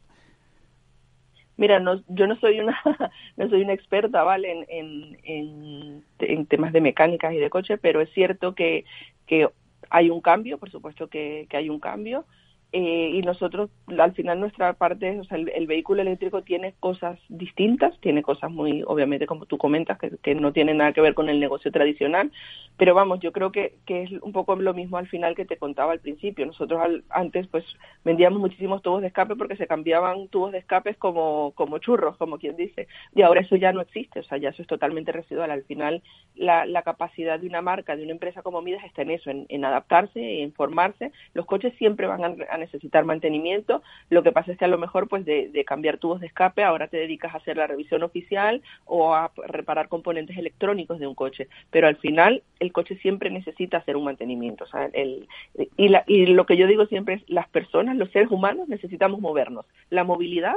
Mira, 1.56 1.82
yo 2.08 2.26
no 2.26 2.36
soy 2.36 2.60
una 2.60 2.78
no 3.38 3.48
soy 3.48 3.62
una 3.62 3.72
experta, 3.72 4.22
¿vale? 4.22 4.66
En, 4.68 5.16
en, 5.24 6.04
en, 6.18 6.46
temas 6.46 6.74
de 6.74 6.82
mecánicas 6.82 7.32
y 7.32 7.38
de 7.38 7.48
coche, 7.48 7.78
pero 7.78 8.02
es 8.02 8.12
cierto 8.12 8.54
que, 8.54 8.84
que 9.26 9.48
hay 9.88 10.10
un 10.10 10.20
cambio, 10.20 10.58
por 10.58 10.70
supuesto 10.70 11.08
que, 11.08 11.46
que 11.48 11.56
hay 11.56 11.70
un 11.70 11.80
cambio, 11.80 12.26
eh, 12.72 13.10
y 13.14 13.22
nosotros, 13.22 13.68
al 13.98 14.12
final, 14.12 14.38
nuestra 14.38 14.72
parte, 14.74 15.18
o 15.18 15.24
sea, 15.24 15.38
el, 15.38 15.66
vehículo 15.66 16.02
eléctrico 16.02 16.42
tiene 16.42 16.74
cosas 16.78 17.18
distintas, 17.28 17.98
tiene 18.00 18.22
cosas 18.22 18.50
muy, 18.52 18.84
obviamente, 18.86 19.26
como 19.26 19.46
tú 19.46 19.58
comentas, 19.58 19.98
que, 19.98 20.12
que, 20.22 20.36
no 20.36 20.52
tienen 20.52 20.76
nada 20.76 20.92
que 20.92 21.00
ver 21.00 21.14
con 21.14 21.28
el 21.28 21.40
negocio 21.40 21.72
tradicional, 21.72 22.30
pero 22.76 22.94
vamos, 22.94 23.18
yo 23.20 23.32
creo 23.32 23.50
que, 23.50 23.74
que 23.86 24.04
es 24.04 24.12
un 24.22 24.30
poco 24.32 24.54
lo 24.54 24.72
mismo 24.72 24.98
al 24.98 25.08
final 25.08 25.34
que 25.34 25.44
te 25.44 25.56
contaba 25.56 25.92
al 25.92 25.98
principio. 25.98 26.46
Nosotros 26.46 26.80
antes, 27.08 27.48
pues, 27.48 27.64
vendíamos 28.04 28.38
muchísimos 28.38 28.82
tubos 28.82 29.00
de 29.00 29.08
escape 29.08 29.34
porque 29.34 29.56
se 29.56 29.66
cambiaban 29.66 30.28
tubos 30.28 30.52
de 30.52 30.58
escape 30.58 30.94
como, 30.94 31.52
como 31.56 31.78
churros, 31.78 32.16
como 32.18 32.38
quien 32.38 32.56
dice, 32.56 32.86
y 33.14 33.22
ahora 33.22 33.40
eso 33.40 33.56
ya 33.56 33.72
no 33.72 33.80
existe, 33.80 34.20
o 34.20 34.22
sea, 34.22 34.38
ya 34.38 34.50
eso 34.50 34.62
es 34.62 34.68
totalmente 34.68 35.10
residual. 35.10 35.50
Al 35.50 35.64
final, 35.64 36.02
la, 36.36 36.82
capacidad 36.84 37.38
de 37.38 37.46
una 37.46 37.60
marca, 37.60 37.96
de 37.96 38.04
una 38.04 38.12
empresa 38.12 38.42
como 38.42 38.62
Midas 38.62 38.84
está 38.84 39.02
en 39.02 39.10
eso, 39.10 39.30
en, 39.30 39.64
adaptarse, 39.64 40.42
en 40.42 40.52
formarse. 40.52 41.12
Los 41.34 41.46
coches 41.46 41.74
siempre 41.76 42.06
van 42.06 42.24
a 42.24 42.59
necesitar 42.60 43.04
mantenimiento. 43.04 43.82
Lo 44.08 44.22
que 44.22 44.32
pasa 44.32 44.52
es 44.52 44.58
que 44.58 44.64
a 44.64 44.68
lo 44.68 44.78
mejor, 44.78 45.08
pues 45.08 45.24
de, 45.24 45.64
cambiar 45.66 45.98
tubos 45.98 46.20
de 46.20 46.26
escape, 46.26 46.62
ahora 46.62 46.88
te 46.88 46.96
dedicas 46.96 47.34
a 47.34 47.38
hacer 47.38 47.56
la 47.56 47.66
revisión 47.66 48.02
oficial 48.02 48.62
o 48.84 49.14
a 49.14 49.32
reparar 49.48 49.88
componentes 49.88 50.36
electrónicos 50.36 50.98
de 50.98 51.06
un 51.06 51.14
coche. 51.14 51.48
Pero 51.70 51.88
al 51.88 51.96
final, 51.96 52.42
el 52.60 52.72
coche 52.72 52.96
siempre 52.98 53.30
necesita 53.30 53.78
hacer 53.78 53.96
un 53.96 54.04
mantenimiento. 54.04 54.64
el, 54.92 55.28
y, 55.76 55.88
la, 55.88 56.04
y 56.06 56.26
lo 56.26 56.46
que 56.46 56.56
yo 56.56 56.66
digo 56.66 56.86
siempre 56.86 57.14
es, 57.14 57.22
las 57.28 57.48
personas, 57.48 57.96
los 57.96 58.10
seres 58.10 58.30
humanos, 58.30 58.68
necesitamos 58.68 59.20
movernos. 59.20 59.66
La 59.90 60.04
movilidad 60.04 60.56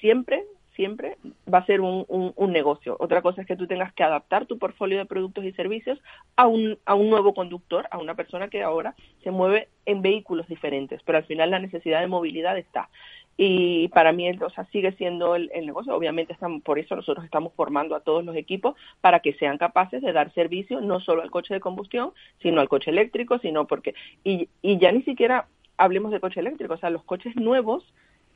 siempre 0.00 0.44
siempre 0.74 1.16
va 1.52 1.58
a 1.58 1.66
ser 1.66 1.80
un, 1.80 2.04
un, 2.08 2.52
negocio. 2.52 2.96
Otra 2.98 3.22
cosa 3.22 3.40
es 3.40 3.46
que 3.46 3.56
tú 3.56 3.66
tengas 3.66 3.92
que 3.92 4.02
adaptar 4.02 4.46
tu 4.46 4.58
portfolio 4.58 4.98
de 4.98 5.06
productos 5.06 5.44
y 5.44 5.52
servicios 5.52 5.98
a 6.36 6.46
un, 6.46 6.78
a 6.84 6.94
un 6.94 7.10
nuevo 7.10 7.34
conductor, 7.34 7.86
a 7.90 7.98
una 7.98 8.14
persona 8.14 8.48
que 8.48 8.62
ahora 8.62 8.94
se 9.22 9.30
mueve 9.30 9.68
en 9.86 10.02
vehículos 10.02 10.46
diferentes, 10.48 11.00
pero 11.04 11.18
al 11.18 11.24
final 11.24 11.50
la 11.50 11.58
necesidad 11.58 12.00
de 12.00 12.06
movilidad 12.06 12.58
está. 12.58 12.88
Y 13.36 13.88
para 13.88 14.12
mí, 14.12 14.30
o 14.30 14.50
sea, 14.50 14.64
sigue 14.66 14.92
siendo 14.92 15.34
el, 15.34 15.50
negocio. 15.64 15.94
Obviamente, 15.94 16.32
estamos, 16.32 16.62
por 16.62 16.78
eso 16.78 16.94
nosotros 16.94 17.24
estamos 17.24 17.54
formando 17.54 17.94
a 17.94 18.00
todos 18.00 18.22
los 18.22 18.36
equipos 18.36 18.74
para 19.00 19.20
que 19.20 19.32
sean 19.34 19.56
capaces 19.56 20.02
de 20.02 20.12
dar 20.12 20.32
servicio 20.34 20.80
no 20.82 21.00
solo 21.00 21.22
al 21.22 21.30
coche 21.30 21.54
de 21.54 21.60
combustión, 21.60 22.12
sino 22.42 22.60
al 22.60 22.68
coche 22.68 22.90
eléctrico, 22.90 23.38
sino 23.38 23.66
porque, 23.66 23.94
y, 24.24 24.50
y 24.60 24.78
ya 24.78 24.92
ni 24.92 25.02
siquiera 25.02 25.46
hablemos 25.78 26.12
de 26.12 26.20
coche 26.20 26.40
eléctrico, 26.40 26.74
o 26.74 26.78
sea, 26.78 26.90
los 26.90 27.02
coches 27.04 27.34
nuevos 27.36 27.82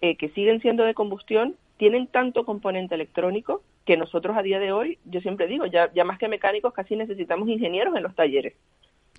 eh, 0.04 0.16
que 0.16 0.28
siguen 0.28 0.60
siendo 0.60 0.84
de 0.84 0.92
combustión 0.92 1.56
tienen 1.78 2.06
tanto 2.08 2.44
componente 2.44 2.94
electrónico 2.94 3.62
que 3.86 3.96
nosotros 3.96 4.36
a 4.36 4.42
día 4.42 4.58
de 4.58 4.70
hoy, 4.70 4.98
yo 5.06 5.22
siempre 5.22 5.46
digo, 5.46 5.64
ya, 5.64 5.90
ya 5.94 6.04
más 6.04 6.18
que 6.18 6.28
mecánicos, 6.28 6.74
casi 6.74 6.94
necesitamos 6.94 7.48
ingenieros 7.48 7.96
en 7.96 8.02
los 8.02 8.14
talleres. 8.14 8.52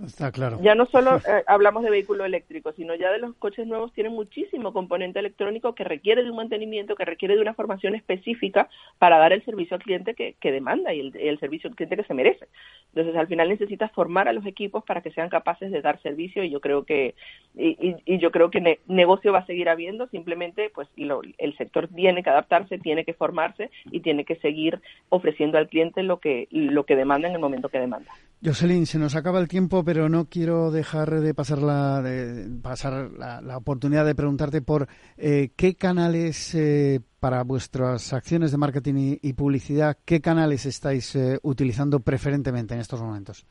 Está 0.04 0.32
claro. 0.32 0.60
Ya 0.62 0.76
no 0.76 0.86
solo 0.88 1.18
eh, 1.28 1.44
hablamos 1.48 1.84
de 1.84 1.90
vehículo 1.90 2.26
eléctrico, 2.26 2.74
sino 2.74 2.96
ya 2.96 3.12
de 3.12 3.20
los 3.20 3.36
coches 3.36 3.66
nuevos 3.66 3.94
tienen 3.94 4.14
muchísimo 4.14 4.74
componente 4.74 5.20
electrónico 5.20 5.74
que 5.74 5.84
requiere 5.84 6.24
de 6.24 6.30
un 6.30 6.36
mantenimiento, 6.36 6.96
que 6.96 7.06
requiere 7.06 7.36
de 7.36 7.42
una 7.42 7.54
formación 7.54 7.96
específica 7.96 8.68
para 8.98 9.18
dar 9.18 9.32
el 9.32 9.44
servicio 9.46 9.76
al 9.76 9.84
cliente 9.84 10.14
que, 10.14 10.36
que 10.40 10.52
demanda 10.52 10.94
y 10.94 11.00
el, 11.00 11.40
servicio 11.40 11.70
al 11.70 11.76
cliente 11.76 11.96
que 11.98 12.04
se 12.04 12.14
merece. 12.14 12.48
Entonces, 12.94 13.16
al 13.16 13.28
final 13.28 13.50
necesitas 13.50 13.92
formar 13.92 14.28
a 14.28 14.34
los 14.34 14.46
equipos 14.46 14.84
para 14.84 15.02
que 15.02 15.12
sean 15.12 15.30
capaces 15.30 15.72
de 15.72 15.82
dar 15.82 16.02
servicio 16.02 16.44
y 16.44 16.50
yo 16.50 16.60
creo 16.60 16.84
que 16.84 17.16
y, 17.56 17.96
y, 18.06 18.18
yo 18.20 18.32
creo 18.32 18.50
que 18.50 18.80
negocio 18.88 19.32
va 19.32 19.40
a 19.40 19.46
seguir 19.46 19.70
habiendo. 19.70 20.08
Simplemente, 20.08 20.72
pues 20.74 20.90
el 20.96 21.58
sector 21.58 21.88
tiene 21.88 22.24
que 22.24 22.30
adaptarse, 22.30 22.78
tiene 22.80 23.06
que 23.06 23.14
formarse 23.14 23.70
y 23.92 24.02
tiene 24.02 24.26
que 24.26 24.36
seguir 24.38 24.82
ofreciendo 25.10 25.58
al 25.58 25.70
cliente 25.70 26.04
lo 26.04 26.20
que 26.20 26.48
lo 26.52 26.86
que 26.86 26.96
demanda 26.96 27.28
en 27.28 27.36
el 27.36 27.40
momento 27.40 27.70
que 27.70 27.80
demanda. 27.80 28.12
Jocelyn, 28.44 28.86
se 28.86 29.00
nos 29.00 29.16
acaba 29.16 29.40
el 29.40 29.48
tiempo, 29.48 29.84
pero 29.86 30.10
no 30.10 30.26
quiero 30.26 30.72
dejar 30.72 31.10
de 31.12 31.34
pasar 31.34 31.60
la, 31.60 32.02
de 32.02 32.50
pasar 32.62 33.12
la, 33.12 33.58
oportunidad 33.58 34.06
de 34.06 34.16
preguntarte 34.16 34.62
por 34.62 34.88
eh, 35.18 35.52
qué 35.56 35.76
canales 35.76 36.54
eh, 36.56 37.00
para 37.20 37.44
vuestras 37.44 38.12
acciones 38.12 38.52
de 38.52 38.58
marketing 38.58 39.18
y, 39.22 39.34
publicidad, 39.34 39.98
qué 40.06 40.20
canales 40.20 40.66
estáis 40.66 41.16
eh, 41.16 41.40
utilizando 41.44 42.00
preferentemente 42.00 42.74
en 42.74 42.80
estos 42.80 43.02
momentos. 43.02 43.46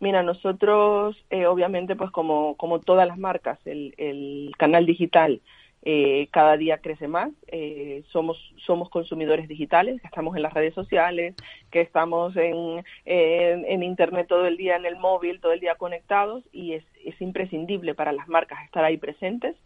Mira, 0.00 0.22
nosotros, 0.24 1.16
obviamente, 1.48 1.94
pues 1.94 2.10
como, 2.10 2.56
como 2.56 2.80
todas 2.80 3.06
las 3.06 3.18
marcas, 3.18 3.60
el, 3.64 3.94
el 3.96 4.52
canal 4.58 4.84
digital 4.84 5.40
eh, 5.82 6.28
cada 6.30 6.56
día 6.56 6.78
crece 6.78 7.08
más. 7.08 7.30
Eh, 7.48 8.02
somos, 8.10 8.38
somos 8.64 8.88
consumidores 8.88 9.48
digitales, 9.48 10.00
que 10.00 10.06
estamos 10.06 10.36
en 10.36 10.42
las 10.42 10.54
redes 10.54 10.74
sociales, 10.74 11.34
que 11.70 11.80
estamos 11.80 12.36
en, 12.36 12.84
en, 13.04 13.82
Internet 13.82 14.26
todo 14.28 14.46
el 14.46 14.56
día, 14.56 14.76
en 14.76 14.86
el 14.86 14.96
móvil, 14.96 15.40
todo 15.40 15.52
el 15.52 15.60
día 15.60 15.74
conectados 15.74 16.44
y 16.52 16.74
es, 16.74 16.84
es 17.04 17.20
imprescindible 17.20 17.94
para 17.94 18.12
las 18.12 18.28
marcas 18.28 18.64
estar 18.64 18.84
ahí 18.84 18.96
presentes. 18.96 19.56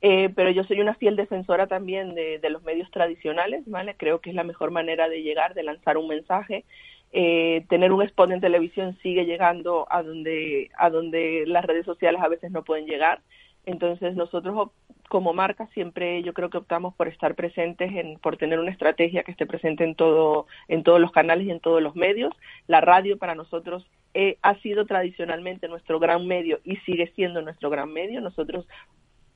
Eh, 0.00 0.30
pero 0.34 0.50
yo 0.50 0.62
soy 0.64 0.80
una 0.80 0.94
fiel 0.94 1.16
defensora 1.16 1.66
también 1.66 2.14
de, 2.14 2.38
de, 2.38 2.50
los 2.50 2.62
medios 2.62 2.88
tradicionales, 2.92 3.64
¿vale? 3.66 3.96
Creo 3.96 4.20
que 4.20 4.30
es 4.30 4.36
la 4.36 4.44
mejor 4.44 4.70
manera 4.70 5.08
de 5.08 5.22
llegar, 5.22 5.54
de 5.54 5.64
lanzar 5.64 5.96
un 5.96 6.06
mensaje. 6.06 6.64
Eh, 7.10 7.64
tener 7.68 7.92
un 7.92 8.02
spot 8.02 8.30
en 8.30 8.40
televisión 8.40 8.96
sigue 9.02 9.24
llegando 9.24 9.86
a 9.90 10.02
donde, 10.02 10.70
a 10.76 10.90
donde 10.90 11.44
las 11.46 11.64
redes 11.64 11.86
sociales 11.86 12.20
a 12.22 12.28
veces 12.28 12.50
no 12.52 12.64
pueden 12.64 12.86
llegar. 12.86 13.20
Entonces 13.68 14.16
nosotros 14.16 14.70
como 15.10 15.34
marca 15.34 15.66
siempre 15.74 16.22
yo 16.22 16.32
creo 16.32 16.48
que 16.48 16.56
optamos 16.56 16.94
por 16.94 17.06
estar 17.06 17.34
presentes 17.34 17.92
en, 17.94 18.18
por 18.18 18.38
tener 18.38 18.58
una 18.58 18.70
estrategia 18.70 19.24
que 19.24 19.30
esté 19.30 19.44
presente 19.44 19.84
en 19.84 19.94
todo, 19.94 20.46
en 20.68 20.82
todos 20.82 20.98
los 20.98 21.12
canales 21.12 21.46
y 21.46 21.50
en 21.50 21.60
todos 21.60 21.82
los 21.82 21.94
medios. 21.94 22.32
La 22.66 22.80
radio 22.80 23.18
para 23.18 23.34
nosotros 23.34 23.86
eh, 24.14 24.38
ha 24.40 24.54
sido 24.60 24.86
tradicionalmente 24.86 25.68
nuestro 25.68 25.98
gran 25.98 26.26
medio 26.26 26.60
y 26.64 26.76
sigue 26.78 27.12
siendo 27.14 27.42
nuestro 27.42 27.68
gran 27.68 27.92
medio. 27.92 28.22
Nosotros 28.22 28.66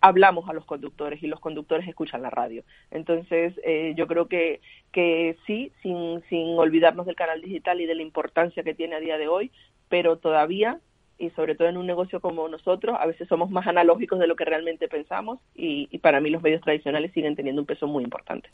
hablamos 0.00 0.48
a 0.48 0.54
los 0.54 0.64
conductores 0.64 1.22
y 1.22 1.26
los 1.26 1.38
conductores 1.38 1.86
escuchan 1.86 2.22
la 2.22 2.30
radio. 2.30 2.64
Entonces, 2.90 3.52
eh, 3.64 3.92
yo 3.98 4.06
creo 4.06 4.28
que, 4.28 4.62
que 4.92 5.36
sí, 5.46 5.72
sin, 5.82 6.22
sin 6.30 6.58
olvidarnos 6.58 7.04
del 7.04 7.16
canal 7.16 7.42
digital 7.42 7.82
y 7.82 7.86
de 7.86 7.96
la 7.96 8.02
importancia 8.02 8.62
que 8.62 8.74
tiene 8.74 8.96
a 8.96 9.00
día 9.00 9.18
de 9.18 9.28
hoy, 9.28 9.50
pero 9.90 10.16
todavía 10.16 10.80
y 11.18 11.30
sobre 11.30 11.54
todo 11.54 11.68
en 11.68 11.76
un 11.76 11.86
negocio 11.86 12.20
como 12.20 12.48
nosotros, 12.48 12.96
a 12.98 13.06
veces 13.06 13.28
somos 13.28 13.50
más 13.50 13.66
analógicos 13.66 14.18
de 14.18 14.26
lo 14.26 14.36
que 14.36 14.44
realmente 14.44 14.88
pensamos 14.88 15.38
y, 15.54 15.88
y 15.90 15.98
para 15.98 16.20
mí 16.20 16.30
los 16.30 16.42
medios 16.42 16.62
tradicionales 16.62 17.12
siguen 17.12 17.36
teniendo 17.36 17.62
un 17.62 17.66
peso 17.66 17.86
muy 17.86 18.04
importante. 18.04 18.48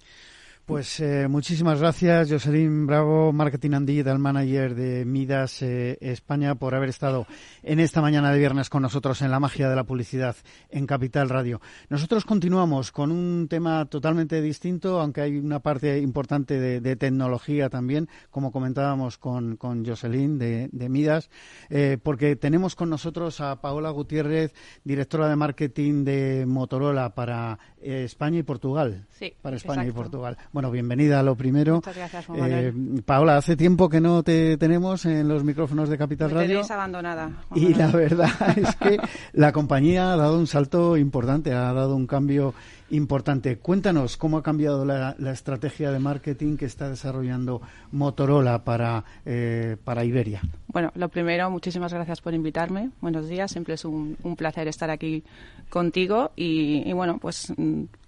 Pues 0.69 1.01
eh, 1.01 1.29
muchísimas 1.29 1.81
gracias, 1.81 2.31
Jocelyn 2.31 2.87
Bravo, 2.87 3.33
Marketing 3.33 3.71
and 3.73 3.89
Digital 3.89 4.19
Manager 4.19 4.75
de 4.75 5.07
Midas 5.07 5.63
eh, 5.63 5.97
España, 6.03 6.57
por 6.57 6.75
haber 6.75 6.91
estado 6.91 7.27
en 7.63 7.81
esta 7.81 8.03
mañana 8.03 8.31
de 8.31 8.39
viernes 8.39 8.69
con 8.69 8.83
nosotros 8.83 9.23
en 9.23 9.31
la 9.31 9.41
magia 9.41 9.71
de 9.71 9.77
la 9.77 9.85
publicidad 9.85 10.37
en 10.69 10.87
Capital 10.87 11.31
Radio. 11.31 11.63
Nosotros 11.89 12.27
continuamos 12.27 12.93
con 12.93 13.13
un 13.13 13.49
tema 13.49 13.87
totalmente 13.87 14.43
distinto, 14.43 15.01
aunque 15.01 15.23
hay 15.23 15.39
una 15.39 15.61
parte 15.61 16.01
importante 16.01 16.61
de, 16.61 16.97
tecnología 16.97 17.71
también, 17.71 18.07
como 18.31 18.53
comentábamos 18.53 19.17
con, 19.17 19.57
con 19.57 19.87
Jocelyn 19.87 20.39
de, 20.39 20.89
Midas, 20.91 21.31
eh, 21.71 21.97
porque 22.03 22.37
tenemos 22.37 22.77
con 22.77 22.91
nosotros 22.91 23.41
a 23.41 23.59
Paola 23.63 23.89
Gutiérrez, 23.89 24.53
directora 24.85 25.31
de 25.31 25.37
marketing 25.37 26.05
de 26.05 26.45
Motorola 26.47 27.15
para 27.15 27.59
España 27.83 28.39
y 28.39 28.43
Portugal. 28.43 29.07
Sí, 29.11 29.33
para 29.41 29.57
España 29.57 29.87
y 29.87 29.93
Portugal. 29.93 30.37
Bueno, 30.53 30.71
bienvenida 30.71 31.21
a 31.21 31.23
lo 31.23 31.37
primero. 31.37 31.77
Muchas 31.77 31.97
gracias, 31.97 32.27
Juan 32.27 32.41
eh, 32.53 32.73
Paola, 33.05 33.37
hace 33.37 33.57
tiempo 33.57 33.89
que 33.89 34.01
no 34.01 34.23
te 34.23 34.57
tenemos 34.57 35.05
en 35.07 35.29
los 35.29 35.45
micrófonos 35.45 35.89
de 35.89 35.99
Capital 35.99 36.29
Me 36.29 36.35
Radio. 36.35 36.63
abandonada. 36.69 37.31
y 37.55 37.75
la 37.75 37.89
verdad 37.89 38.31
es 38.57 38.77
que 38.77 38.99
la 39.33 39.53
compañía 39.53 40.13
ha 40.13 40.17
dado 40.17 40.39
un 40.39 40.47
salto 40.47 40.97
importante, 40.97 41.53
ha 41.53 41.73
dado 41.73 41.97
un 41.97 42.07
cambio 42.07 42.55
importante. 42.91 43.59
Cuéntanos 43.59 44.17
cómo 44.17 44.39
ha 44.39 44.43
cambiado 44.43 44.85
la, 44.85 45.17
estrategia 45.33 45.91
de 45.91 45.99
marketing 45.99 46.57
que 46.57 46.65
está 46.65 46.89
desarrollando 46.89 47.61
Motorola 47.93 48.65
para, 48.65 49.05
eh, 49.25 49.77
para 49.85 50.05
Iberia. 50.05 50.41
Bueno, 50.69 50.91
lo 50.95 51.09
primero, 51.09 51.51
muchísimas 51.51 51.93
gracias 51.93 52.21
por 52.21 52.35
invitarme. 52.35 52.91
Buenos 53.01 53.29
días, 53.29 53.51
siempre 53.51 53.75
es 53.75 53.85
un, 53.85 54.17
placer 54.37 54.69
estar 54.69 54.91
aquí 54.91 55.25
contigo 55.69 56.33
y, 56.37 56.93
bueno, 56.93 57.19
pues 57.19 57.53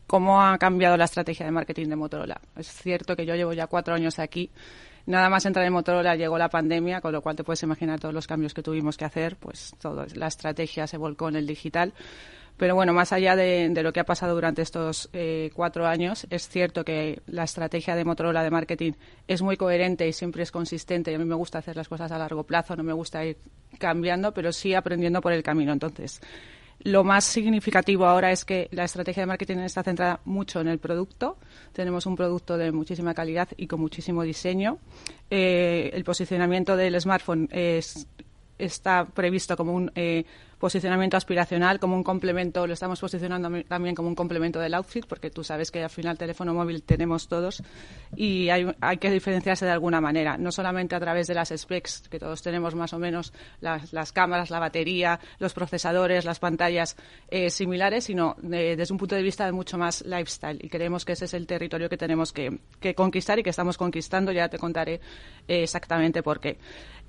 cómo 0.07 0.43
ha 0.43 0.59
cambiado 0.59 0.97
la 0.97 1.05
estrategia 1.05 1.47
de 1.47 1.53
marketing 1.53 1.89
de 1.89 1.97
Motorola. 1.97 2.41
Es 2.57 2.69
cierto 2.69 3.17
que 3.17 3.27
yo 3.27 3.35
llevo 3.35 3.53
ya 3.53 3.67
cuatro 3.67 3.95
años 3.95 4.19
aquí. 4.19 4.51
Nada 5.07 5.29
más 5.29 5.45
entrar 5.47 5.65
en 5.65 5.73
Motorola 5.73 6.15
llegó 6.15 6.39
la 6.39 6.49
pandemia, 6.49 7.01
con 7.01 7.13
lo 7.13 7.23
cual 7.23 7.37
te 7.37 7.43
puedes 7.43 7.63
imaginar 7.63 7.99
todos 7.99 8.15
los 8.15 8.27
cambios 8.27 8.55
que 8.55 8.63
tuvimos 8.63 8.97
que 8.97 9.05
hacer, 9.05 9.37
pues 9.37 9.75
todo, 9.81 10.07
la 10.15 10.27
estrategia 10.27 10.87
se 10.87 10.97
volcó 10.97 11.29
en 11.29 11.37
el 11.37 11.47
digital. 11.47 11.93
Pero 12.61 12.75
bueno, 12.75 12.93
más 12.93 13.11
allá 13.15 13.37
de, 13.37 13.73
lo 13.83 13.91
que 13.91 14.01
ha 14.01 14.05
pasado 14.05 14.35
durante 14.35 14.61
estos 14.61 15.09
eh, 15.15 15.51
cuatro 15.55 15.87
años, 15.87 16.27
es 16.29 16.47
cierto 16.47 16.85
que 16.85 17.23
la 17.27 17.45
estrategia 17.45 17.97
de 17.97 18.05
Motorola 18.05 18.43
de 18.43 18.51
marketing 18.51 18.93
es 19.27 19.41
muy 19.41 19.57
coherente 19.57 20.07
y 20.07 20.13
siempre 20.13 20.43
es 20.43 20.53
consistente. 20.53 21.15
A 21.15 21.19
mí 21.19 21.25
me 21.25 21.35
gusta 21.37 21.57
hacer 21.57 21.75
las 21.75 21.89
cosas 21.89 22.13
a 22.13 22.19
largo 22.19 22.45
plazo, 22.45 22.77
no 22.77 22.83
me 22.83 22.93
gusta 22.93 23.25
ir 23.25 23.39
cambiando, 23.79 24.35
pero 24.35 24.53
sí 24.53 24.75
aprendiendo 24.75 25.23
por 25.23 25.33
el 25.33 25.43
camino. 25.43 25.73
Entonces, 25.73 26.21
lo 26.83 27.03
más 27.03 27.25
significativo 27.25 28.05
ahora 28.05 28.31
es 28.31 28.45
que 28.45 28.69
la 28.73 28.85
estrategia 28.85 29.23
de 29.23 29.29
marketing 29.29 29.57
está 29.61 29.83
centrada 29.83 30.21
mucho 30.27 30.61
en 30.61 30.69
el 30.69 30.79
producto. 30.79 31.39
Tenemos 31.73 32.05
un 32.05 32.15
producto 32.15 32.59
de 32.59 32.73
muchísima 32.73 33.15
calidad 33.15 33.49
y 33.57 33.69
con 33.69 33.81
muchísimo 33.81 34.23
diseño. 34.23 34.77
Eh, 35.31 35.91
el 35.95 36.05
posicionamiento 36.05 36.77
del 36.77 37.01
smartphone 37.01 37.49
es, 37.53 38.07
está 38.65 39.07
previsto 39.07 39.57
como 39.57 39.73
un 39.73 39.91
eh, 39.95 40.25
posicionamiento 40.61 41.17
aspiracional 41.17 41.81
como 41.81 41.97
un 41.97 42.05
complemento, 42.05 42.67
lo 42.67 42.75
estamos 42.75 43.01
posicionando 43.01 43.65
también 43.65 43.95
como 43.95 44.09
un 44.09 44.15
complemento 44.15 44.61
del 44.61 44.75
outfit, 44.75 45.07
porque 45.07 45.31
tú 45.31 45.43
sabes 45.43 45.71
que 45.71 45.83
al 45.83 45.89
final 45.89 46.19
teléfono 46.19 46.53
móvil 46.53 46.83
tenemos 46.83 47.29
todos 47.29 47.63
y 48.15 48.51
hay, 48.51 48.71
hay 48.81 48.99
que 48.99 49.11
diferenciarse 49.11 49.65
de 49.65 49.73
alguna 49.73 50.03
manera, 50.03 50.37
no 50.37 50.53
solamente 50.53 50.95
a 50.95 51.01
través 51.01 51.27
de 51.27 51.35
las 51.35 51.49
specs, 51.57 52.09
que 52.11 52.19
todos 52.19 52.43
tenemos 52.43 52.75
más 52.75 52.93
o 52.93 52.99
menos 52.99 53.33
las, 53.61 54.13
cámaras, 54.13 54.51
la 54.51 54.59
batería, 54.59 55.19
los 55.39 55.55
procesadores, 55.55 56.27
las 56.27 56.39
pantallas 56.39 56.95
eh, 57.31 57.49
similares, 57.49 58.05
sino 58.05 58.37
desde 58.43 58.93
un 58.93 58.99
punto 58.99 59.15
de 59.15 59.23
vista 59.23 59.47
de 59.47 59.53
mucho 59.53 59.79
más 59.79 60.05
lifestyle. 60.05 60.59
Y 60.63 60.69
creemos 60.69 61.07
que 61.07 61.13
ese 61.13 61.25
es 61.25 61.33
el 61.33 61.47
territorio 61.47 61.89
que 61.89 61.97
tenemos 61.97 62.33
que, 62.33 62.59
conquistar 62.95 63.39
y 63.39 63.43
que 63.43 63.51
estamos 63.51 63.79
conquistando. 63.79 64.31
Ya 64.31 64.49
te 64.49 64.59
contaré 64.59 65.01
eh, 65.49 65.63
exactamente 65.63 66.23
por 66.23 66.39
qué. 66.39 66.59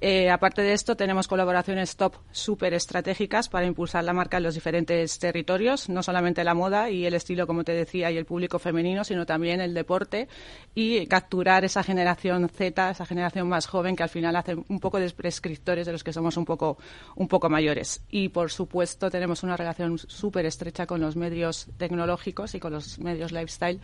Eh, 0.03 0.31
aparte 0.31 0.63
de 0.63 0.73
esto, 0.73 0.97
tenemos 0.97 1.27
colaboraciones 1.27 1.95
top 1.95 2.15
súper 2.31 2.73
estratégicas 2.73 3.49
para 3.49 3.67
impulsar 3.67 4.03
la 4.03 4.13
marca 4.13 4.37
en 4.37 4.43
los 4.43 4.55
diferentes 4.55 5.19
territorios, 5.19 5.89
no 5.89 6.01
solamente 6.01 6.43
la 6.43 6.55
moda 6.55 6.89
y 6.89 7.05
el 7.05 7.13
estilo, 7.13 7.45
como 7.45 7.63
te 7.63 7.73
decía, 7.73 8.09
y 8.09 8.17
el 8.17 8.25
público 8.25 8.57
femenino, 8.57 9.03
sino 9.03 9.27
también 9.27 9.61
el 9.61 9.75
deporte 9.75 10.27
y 10.73 11.05
capturar 11.05 11.65
esa 11.65 11.83
generación 11.83 12.49
Z, 12.49 12.89
esa 12.89 13.05
generación 13.05 13.47
más 13.47 13.67
joven 13.67 13.95
que 13.95 14.01
al 14.01 14.09
final 14.09 14.35
hace 14.35 14.55
un 14.55 14.79
poco 14.79 14.99
de 14.99 15.07
prescriptores 15.11 15.85
de 15.85 15.91
los 15.91 16.03
que 16.03 16.13
somos 16.13 16.35
un 16.35 16.45
poco, 16.45 16.79
un 17.15 17.27
poco 17.27 17.47
mayores. 17.47 18.01
Y, 18.09 18.29
por 18.29 18.49
supuesto, 18.49 19.11
tenemos 19.11 19.43
una 19.43 19.55
relación 19.55 19.99
súper 19.99 20.47
estrecha 20.47 20.87
con 20.87 20.99
los 20.99 21.15
medios 21.15 21.67
tecnológicos 21.77 22.55
y 22.55 22.59
con 22.59 22.73
los 22.73 22.97
medios 22.97 23.31
lifestyle, 23.31 23.79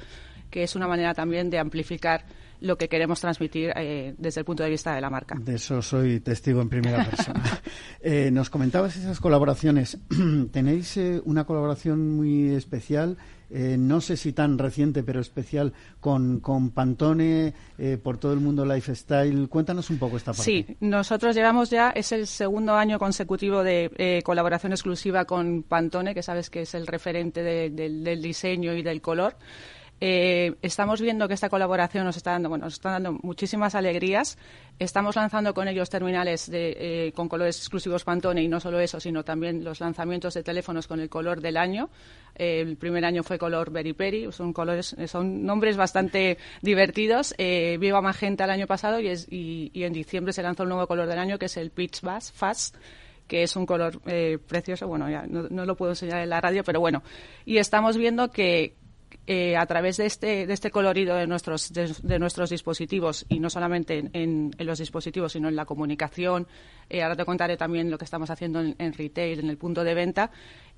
que 0.49 0.63
es 0.63 0.75
una 0.75 0.87
manera 0.87 1.13
también 1.13 1.51
de 1.51 1.59
amplificar 1.59 2.25
lo 2.61 2.77
que 2.77 2.89
queremos 2.89 3.19
transmitir 3.21 3.71
eh, 3.75 4.15
desde 4.17 4.41
el 4.41 4.45
punto 4.45 4.63
de 4.63 4.69
vista 4.69 4.93
de 4.95 5.01
la 5.01 5.09
marca. 5.09 5.35
De 5.39 5.55
eso 5.55 5.81
soy 5.81 6.19
testigo 6.19 6.61
en 6.61 6.69
primera 6.69 7.05
persona. 7.05 7.43
Eh, 7.99 8.29
nos 8.31 8.49
comentabas 8.49 8.95
esas 8.95 9.19
colaboraciones. 9.19 9.97
Tenéis 10.51 10.95
eh, 10.97 11.21
una 11.25 11.45
colaboración 11.45 12.15
muy 12.15 12.51
especial. 12.51 13.17
no 13.49 14.01
sé 14.01 14.17
si 14.17 14.33
tan 14.33 14.57
reciente, 14.57 15.03
pero 15.03 15.19
especial 15.19 15.73
con, 15.99 16.39
con 16.39 16.71
Pantone 16.71 17.53
por 18.03 18.17
todo 18.17 18.33
el 18.33 18.39
mundo 18.39 18.65
lifestyle. 18.65 19.49
Cuéntanos 19.49 19.89
un 19.89 19.97
poco 19.97 20.17
esta 20.17 20.31
parte. 20.31 20.43
Sí, 20.43 20.77
nosotros 20.79 21.35
llevamos 21.35 21.69
ya, 21.69 21.89
es 21.89 22.11
el 22.11 22.27
segundo 22.27 22.75
año 22.75 22.99
consecutivo 22.99 23.63
de 23.63 24.21
colaboración 24.23 24.73
exclusiva 24.73 25.25
con 25.25 25.63
Pantone, 25.63 26.13
que 26.13 26.23
sabes 26.23 26.49
que 26.49 26.61
es 26.61 26.75
el 26.75 26.87
referente 26.87 27.41
del 27.41 28.21
diseño 28.21 28.73
y 28.73 28.83
del 28.83 29.01
color. 29.01 29.35
Eh, 29.99 30.55
estamos 30.61 31.01
viendo 31.01 31.27
que 31.27 31.33
esta 31.33 31.49
colaboración 31.49 32.05
nos 32.05 32.17
está 32.17 32.31
dando, 32.31 32.49
bueno, 32.49 32.65
nos 32.65 32.75
está 32.75 32.91
dando 32.91 33.13
muchísimas 33.23 33.73
alegrías. 33.73 34.37
Estamos 34.77 35.15
lanzando 35.15 35.53
con 35.55 35.67
ellos 35.67 35.89
terminales 35.89 36.49
de, 36.51 36.77
eh, 36.79 37.11
con 37.13 37.27
colores 37.27 37.57
exclusivos 37.57 38.03
Pantone 38.03 38.43
y 38.43 38.47
no 38.47 38.59
solo 38.59 38.79
eso, 38.79 38.99
sino 38.99 39.23
también 39.23 39.63
los 39.63 39.79
lanzamientos 39.79 40.35
de 40.35 40.43
teléfonos 40.43 40.87
con 40.87 40.99
el 40.99 41.09
color 41.09 41.41
del 41.41 41.57
año. 41.57 41.89
Eh, 42.35 42.61
el 42.61 42.77
primer 42.77 43.05
año 43.05 43.23
fue 43.23 43.39
color 43.39 43.71
Berry 43.71 43.93
Peri, 43.93 44.31
son 44.31 44.53
colores, 44.53 44.95
son 45.07 45.43
nombres 45.43 45.77
bastante 45.77 46.37
divertidos. 46.61 47.33
Viva 47.37 48.01
Magenta 48.01 48.43
el 48.43 48.51
año 48.51 48.67
pasado 48.67 48.99
y, 48.99 49.07
es, 49.07 49.27
y, 49.31 49.71
en 49.73 49.93
diciembre 49.93 50.31
se 50.31 50.43
lanzó 50.43 50.63
el 50.63 50.69
nuevo 50.69 50.85
color 50.85 51.07
del 51.07 51.17
año 51.17 51.39
que 51.39 51.45
es 51.45 51.57
el 51.57 51.71
Peach 51.71 52.01
Bass 52.01 52.31
Fast 52.31 52.75
que 53.27 53.43
es 53.43 53.55
un 53.57 53.65
color 53.65 53.99
precioso. 54.47 54.87
Bueno, 54.87 55.09
ya 55.09 55.25
no, 55.27 55.65
lo 55.65 55.75
puedo 55.75 55.91
enseñar 55.91 56.21
en 56.21 56.29
la 56.29 56.39
radio, 56.39 56.63
pero 56.63 56.79
bueno. 56.79 57.03
Y 57.45 57.57
estamos 57.57 57.97
viendo 57.97 58.31
que, 58.31 58.75
eh, 59.25 59.57
a 59.57 59.65
través 59.65 59.97
de 59.97 60.05
este, 60.05 60.47
de 60.47 60.53
este 60.53 60.71
colorido 60.71 61.15
de 61.15 61.27
nuestros, 61.27 61.73
de, 61.73 62.19
nuestros 62.19 62.49
dispositivos 62.49 63.25
y 63.27 63.39
no 63.39 63.49
solamente 63.49 64.09
en, 64.13 64.51
los 64.57 64.79
dispositivos, 64.79 65.33
sino 65.33 65.49
en 65.49 65.55
la 65.55 65.65
comunicación. 65.65 66.47
Eh, 66.89 67.03
ahora 67.03 67.15
te 67.15 67.25
contaré 67.25 67.57
también 67.57 67.91
lo 67.91 67.97
que 67.97 68.05
estamos 68.05 68.29
haciendo 68.29 68.61
en, 68.61 68.93
retail, 68.93 69.39
en 69.39 69.49
el 69.49 69.57
punto 69.57 69.83
de 69.83 69.93
venta. 69.93 70.31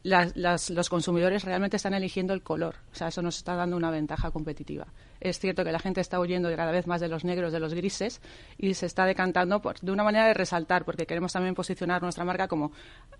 los 0.04 0.90
consumidores 0.90 1.44
realmente 1.44 1.78
están 1.78 1.94
eligiendo 1.94 2.34
el 2.34 2.42
color. 2.42 2.76
O 2.92 2.96
sea, 2.96 3.10
eso 3.10 3.22
nos 3.22 3.38
está 3.38 3.56
dando 3.56 3.78
una 3.78 3.92
ventaja 3.92 4.32
competitiva. 4.32 4.88
Es 5.22 5.40
cierto 5.40 5.66
que 5.66 5.72
la 5.72 5.80
gente 5.80 6.00
está 6.00 6.20
huyendo 6.20 6.50
cada 6.56 6.72
vez 6.72 6.88
más 6.88 7.02
de 7.02 7.10
los 7.10 7.26
negros, 7.26 7.52
de 7.52 7.60
los 7.60 7.74
grises, 7.74 8.22
y 8.58 8.74
se 8.74 8.86
está 8.86 9.06
decantando 9.06 9.62
por, 9.62 9.80
de 9.80 9.92
una 9.92 10.04
manera 10.04 10.28
de 10.28 10.34
resaltar, 10.34 10.86
porque 10.86 11.06
queremos 11.06 11.34
también 11.34 11.56
posicionar 11.56 12.02
nuestra 12.02 12.24
marca 12.24 12.48
como 12.48 12.72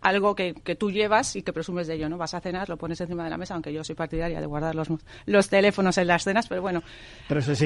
algo 0.02 0.34
que, 0.34 0.54
que, 0.54 0.76
tú 0.76 0.92
llevas 0.92 1.36
y 1.36 1.42
que 1.42 1.52
presumes 1.52 1.88
de 1.88 1.96
ello, 1.96 2.08
¿no? 2.08 2.18
Vas 2.18 2.34
a 2.34 2.40
cenar, 2.40 2.70
lo 2.70 2.78
pones 2.78 3.02
encima 3.02 3.24
de 3.26 3.30
la 3.30 3.38
mesa, 3.38 3.54
aunque 3.54 3.74
yo 3.74 3.84
soy 3.84 3.96
partidaria 3.96 4.40
de 4.40 4.46
guardar 4.46 4.76
los, 4.76 4.88
los 5.26 5.50
teléfonos 5.50 5.98
en 5.98 6.08
las 6.08 6.24
cenas, 6.24 6.48
pero 6.48 6.62
bueno, 6.62 6.82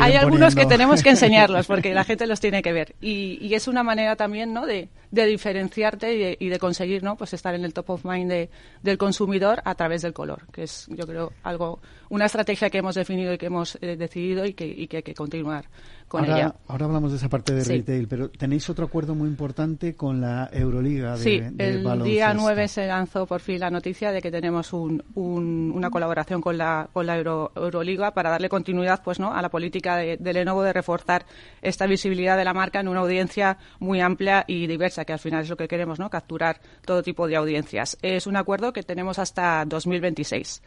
hay 0.02 0.16
algunos 0.16 0.56
que 0.56 0.66
tenemos 0.66 1.04
que 1.04 1.10
enseñarlos, 1.12 1.68
porque 1.68 1.94
la 1.94 2.04
gente 2.04 2.26
los 2.26 2.40
tiene 2.40 2.64
que 2.64 2.74
ver. 2.74 2.96
Y, 3.02 3.38
y 3.40 3.54
es 3.54 3.68
una 3.68 3.84
manera 3.84 4.16
también, 4.16 4.52
¿no?, 4.52 4.66
de, 4.66 4.90
de 5.14 5.28
diferenciarte 5.28 6.36
y 6.40 6.50
de, 6.50 6.58
conseguir, 6.58 7.04
¿no?, 7.04 7.16
pues 7.16 7.34
estar 7.34 7.54
en 7.54 7.64
el 7.64 7.72
top 7.72 7.92
of 7.92 8.04
mind 8.04 8.32
de, 8.32 8.50
del 8.82 8.98
consumidor 8.98 9.62
a 9.64 9.76
través 9.76 10.02
del 10.02 10.12
color, 10.12 10.48
que 10.52 10.64
es, 10.64 10.88
yo 10.90 11.06
creo, 11.06 11.34
algo, 11.44 11.80
una 12.10 12.26
estrategia 12.26 12.72
que 12.72 12.80
hemos 12.80 12.96
definido 12.96 13.32
y 13.32 13.38
que 13.38 13.46
hemos 13.46 13.78
eh, 13.82 13.96
decidido 13.96 14.44
y 14.44 14.54
que, 14.54 14.66
y 14.66 14.88
que 14.88 14.98
hay 14.98 15.04
que 15.04 15.14
continuar 15.14 15.66
con 16.14 16.26
ahora, 16.26 16.38
ella. 16.38 16.56
Ahora 16.68 16.86
hablamos 16.86 17.10
de 17.10 17.18
esa 17.18 17.28
parte 17.28 17.56
de 17.56 17.64
retail, 17.64 18.08
pero 18.08 18.30
tenéis 18.30 18.70
otro 18.70 18.86
acuerdo 18.86 19.16
muy 19.16 19.28
importante 19.28 19.96
con 19.96 20.22
la 20.22 20.48
Euroliga 20.54 21.18
de, 21.18 21.24
sí, 21.24 21.42
el 21.58 22.04
día 22.04 22.36
9 22.36 22.68
se 22.68 22.86
lanzó 22.86 23.26
por 23.26 23.42
fin 23.42 23.60
la 23.60 23.72
noticia 23.72 24.12
de 24.12 24.22
que 24.22 24.30
tenemos 24.30 24.74
un, 24.74 25.02
una 25.16 25.90
colaboración 25.90 26.40
con 26.40 26.56
la, 26.56 26.88
con 26.94 27.08
la 27.08 27.18
Euroliga 27.18 28.14
para 28.14 28.30
darle 28.30 28.48
continuidad 28.48 29.02
pues, 29.04 29.20
¿no? 29.20 29.34
a 29.34 29.42
la 29.42 29.50
política 29.50 29.98
de, 29.98 30.18
de 30.18 30.34
Lenovo 30.34 30.62
de 30.62 30.72
reforzar 30.72 31.26
esta 31.64 31.88
visibilidad 31.88 32.38
de 32.38 32.46
la 32.46 32.54
marca 32.54 32.80
en 32.80 32.90
una 32.90 33.00
audiencia 33.00 33.58
muy 33.80 34.00
amplia 34.00 34.46
y 34.46 34.68
diversa, 34.68 35.06
que 35.06 35.14
al 35.14 35.20
final 35.20 35.42
es 35.42 35.50
lo 35.50 35.58
que 35.58 35.68
queremos, 35.68 35.98
¿no? 35.98 36.12
capturar 36.12 36.62
todo 36.86 37.02
tipo 37.02 37.28
de 37.28 37.38
audiencias. 37.38 37.98
Es 38.04 38.28
un 38.28 38.36
acuerdo 38.36 38.72
que 38.72 38.84
tenemos 38.84 39.18
hasta 39.18 39.66
2026. 39.66 40.62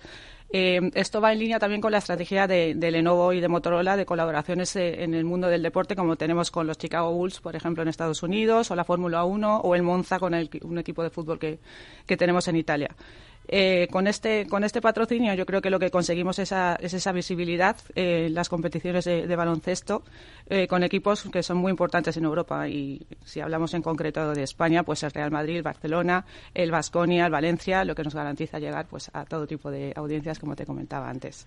Eh, 0.51 0.80
esto 0.94 1.20
va 1.20 1.32
en 1.32 1.40
línea 1.40 1.59
también 1.59 1.80
con 1.80 1.90
la 1.90 1.99
estrategia 1.99 2.47
de, 2.47 2.74
Lenovo 2.74 3.32
y 3.32 3.40
de 3.40 3.49
Motorola 3.49 3.97
de 3.97 4.07
colaboraciones 4.07 4.76
eh, 4.76 5.03
en 5.03 5.14
el 5.14 5.24
mundo 5.24 5.49
del 5.49 5.62
deporte, 5.62 5.97
como 5.97 6.16
tenemos 6.16 6.51
con 6.51 6.66
los 6.66 6.78
Chicago 6.78 7.12
Bulls, 7.12 7.40
por 7.40 7.57
ejemplo, 7.57 7.82
en 7.82 7.88
Estados 7.88 8.22
Unidos, 8.22 8.70
o 8.70 8.76
la 8.76 8.84
Fórmula 8.84 9.24
1, 9.24 9.61
o 9.61 9.74
el 9.74 9.82
Monza 9.82 10.18
con 10.18 10.34
un 10.34 10.78
equipo 10.78 11.03
de 11.03 11.11
fútbol 11.11 11.38
que 11.38 12.16
tenemos 12.16 12.47
en 12.49 12.57
Italia. 12.57 12.94
Eh, 13.49 13.86
con, 13.92 14.09
este, 14.09 14.47
con 14.47 14.64
este 14.64 14.80
patrocinio 14.80 15.32
yo 15.34 15.47
creo 15.47 15.62
que 15.62 15.70
lo 15.70 15.78
que 15.78 15.90
conseguimos 15.90 16.38
es 16.40 16.51
esa 16.53 17.12
visibilidad 17.12 17.76
en 17.94 18.34
las 18.34 18.49
competiciones 18.49 19.05
de, 19.05 19.36
baloncesto 19.36 20.03
eh, 20.49 20.66
con 20.66 20.82
equipos 20.82 21.22
que 21.30 21.42
son 21.42 21.59
muy 21.59 21.70
importantes 21.70 22.16
en 22.16 22.24
Europa 22.24 22.68
y 22.68 23.07
si 23.24 23.40
hablamos 23.40 23.74
en 23.74 23.82
concreto 23.82 24.32
de 24.32 24.42
España, 24.42 24.82
pues 24.82 25.03
el 25.05 25.12
Real 25.12 25.30
Madrid, 25.30 25.57
el 25.57 25.62
Barcelona, 25.62 26.24
el 26.55 26.70
Vasconia, 26.70 27.26
el 27.26 27.32
Valencia, 27.32 27.84
lo 27.84 27.94
que 27.94 28.03
nos 28.03 28.14
garantiza 28.14 28.59
llegar 28.59 28.86
pues 28.86 29.11
a 29.12 29.24
todo 29.24 29.47
tipo 29.47 29.70
de 29.70 29.92
audiencias 29.94 30.38
como 30.38 30.57
te 30.57 30.66
comentaba 30.66 31.09
antes. 31.09 31.47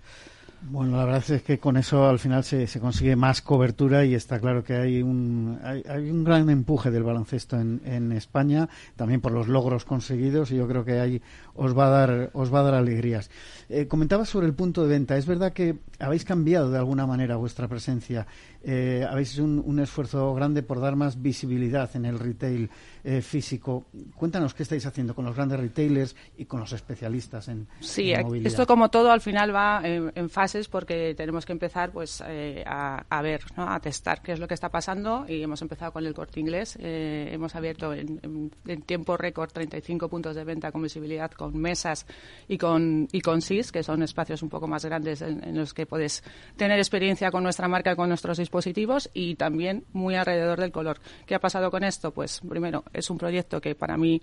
Bueno, 0.61 0.97
la 0.97 1.05
verdad 1.05 1.31
es 1.31 1.41
que 1.41 1.57
con 1.57 1.77
eso 1.77 2.05
al 2.07 2.19
final 2.19 2.43
se, 2.43 2.67
se 2.67 2.81
consigue 2.81 3.15
más 3.15 3.41
cobertura 3.41 4.03
y 4.03 4.13
está 4.13 4.39
claro 4.39 4.61
que 4.61 4.75
hay 4.75 5.01
un, 5.01 5.57
hay, 5.63 5.83
hay 5.87 6.09
un 6.09 6.25
gran 6.25 6.49
empuje 6.49 6.91
del 6.91 7.03
baloncesto 7.03 7.57
en, 7.57 7.81
en, 7.85 8.11
España, 8.11 8.67
también 8.97 9.21
por 9.21 9.31
los 9.31 9.47
logros 9.47 9.85
conseguidos 9.85 10.51
y 10.51 10.57
yo 10.57 10.67
creo 10.67 10.83
que 10.83 10.99
ahí 10.99 11.21
os 11.59 11.77
va 11.77 11.87
a 11.87 11.89
dar, 11.89 12.29
os 12.33 12.53
va 12.53 12.59
a 12.61 12.63
dar 12.63 12.73
alegrías. 12.73 13.29
Eh, 13.67 13.87
comentaba 13.87 14.25
sobre 14.25 14.47
el 14.47 14.53
punto 14.53 14.81
de 14.83 14.89
venta. 14.89 15.17
Es 15.17 15.25
verdad 15.25 15.51
que 15.51 15.75
habéis 15.99 16.23
cambiado 16.23 16.71
de 16.71 16.77
alguna 16.77 17.05
manera 17.05 17.35
vuestra 17.35 17.67
presencia. 17.67 18.25
Eh, 18.63 19.05
habéis 19.09 19.33
hecho 19.33 19.43
un, 19.43 19.61
un, 19.65 19.79
esfuerzo 19.79 20.33
grande 20.33 20.63
por 20.63 20.79
dar 20.81 20.95
más 20.95 21.21
visibilidad 21.21 21.89
en 21.95 22.05
el 22.05 22.19
retail 22.19 22.69
eh, 23.03 23.21
físico. 23.21 23.85
Cuéntanos 24.15 24.53
qué 24.53 24.63
estáis 24.63 24.85
haciendo 24.85 25.15
con 25.15 25.23
los 25.23 25.33
grandes 25.33 25.59
retailers 25.59 26.15
y 26.37 26.43
con 26.43 26.59
los 26.59 26.73
especialistas 26.73 27.47
en, 27.47 27.67
sí, 27.79 28.11
en 28.11 28.23
movilidad. 28.23 28.47
esto 28.47 28.67
como 28.67 28.89
todo 28.89 29.11
al 29.11 29.21
final 29.21 29.55
va 29.55 29.81
en, 29.85 30.11
en 30.15 30.29
fases 30.29 30.67
porque 30.67 31.15
tenemos 31.15 31.45
que 31.45 31.53
empezar 31.53 31.91
pues 31.91 32.21
eh, 32.27 32.61
a, 32.67 33.05
a, 33.09 33.21
ver, 33.21 33.43
¿no? 33.55 33.69
a 33.71 33.79
testar 33.79 34.21
qué 34.21 34.33
es 34.33 34.39
lo 34.39 34.49
que 34.49 34.53
está 34.53 34.69
pasando 34.69 35.25
y 35.29 35.41
hemos 35.41 35.61
empezado 35.61 35.93
con 35.93 36.05
el 36.05 36.13
corte 36.13 36.41
inglés. 36.41 36.77
Eh, 36.81 37.29
hemos 37.31 37.55
abierto 37.55 37.93
en, 37.93 38.19
en, 38.21 38.51
en, 38.67 38.81
tiempo 38.81 39.15
récord 39.15 39.49
35 39.49 40.09
puntos 40.09 40.35
de 40.35 40.43
venta 40.43 40.73
con 40.73 40.81
visibilidad, 40.81 41.31
con 41.31 41.48
mesas 41.53 42.05
y 42.47 42.57
con, 42.57 43.07
y 43.11 43.21
con 43.21 43.41
SIS, 43.41 43.71
que 43.71 43.83
son 43.83 44.03
espacios 44.03 44.41
un 44.41 44.49
poco 44.49 44.67
más 44.67 44.85
grandes 44.85 45.21
en, 45.21 45.57
los 45.57 45.73
que 45.73 45.85
puedes 45.85 46.23
tener 46.55 46.77
experiencia 46.77 47.31
con 47.31 47.43
nuestra 47.43 47.67
marca, 47.67 47.95
con 47.95 48.09
nuestros 48.09 48.37
dispositivos 48.37 49.09
y 49.13 49.35
también 49.35 49.85
muy 49.93 50.15
alrededor 50.15 50.59
del 50.59 50.71
color. 50.71 50.99
¿Qué 51.25 51.35
ha 51.35 51.39
pasado 51.39 51.71
con 51.71 51.83
esto? 51.83 52.11
Pues 52.11 52.41
primero, 52.47 52.83
es 52.93 53.09
un 53.09 53.17
proyecto 53.17 53.61
que 53.61 53.75
para 53.75 53.97
mí, 53.97 54.21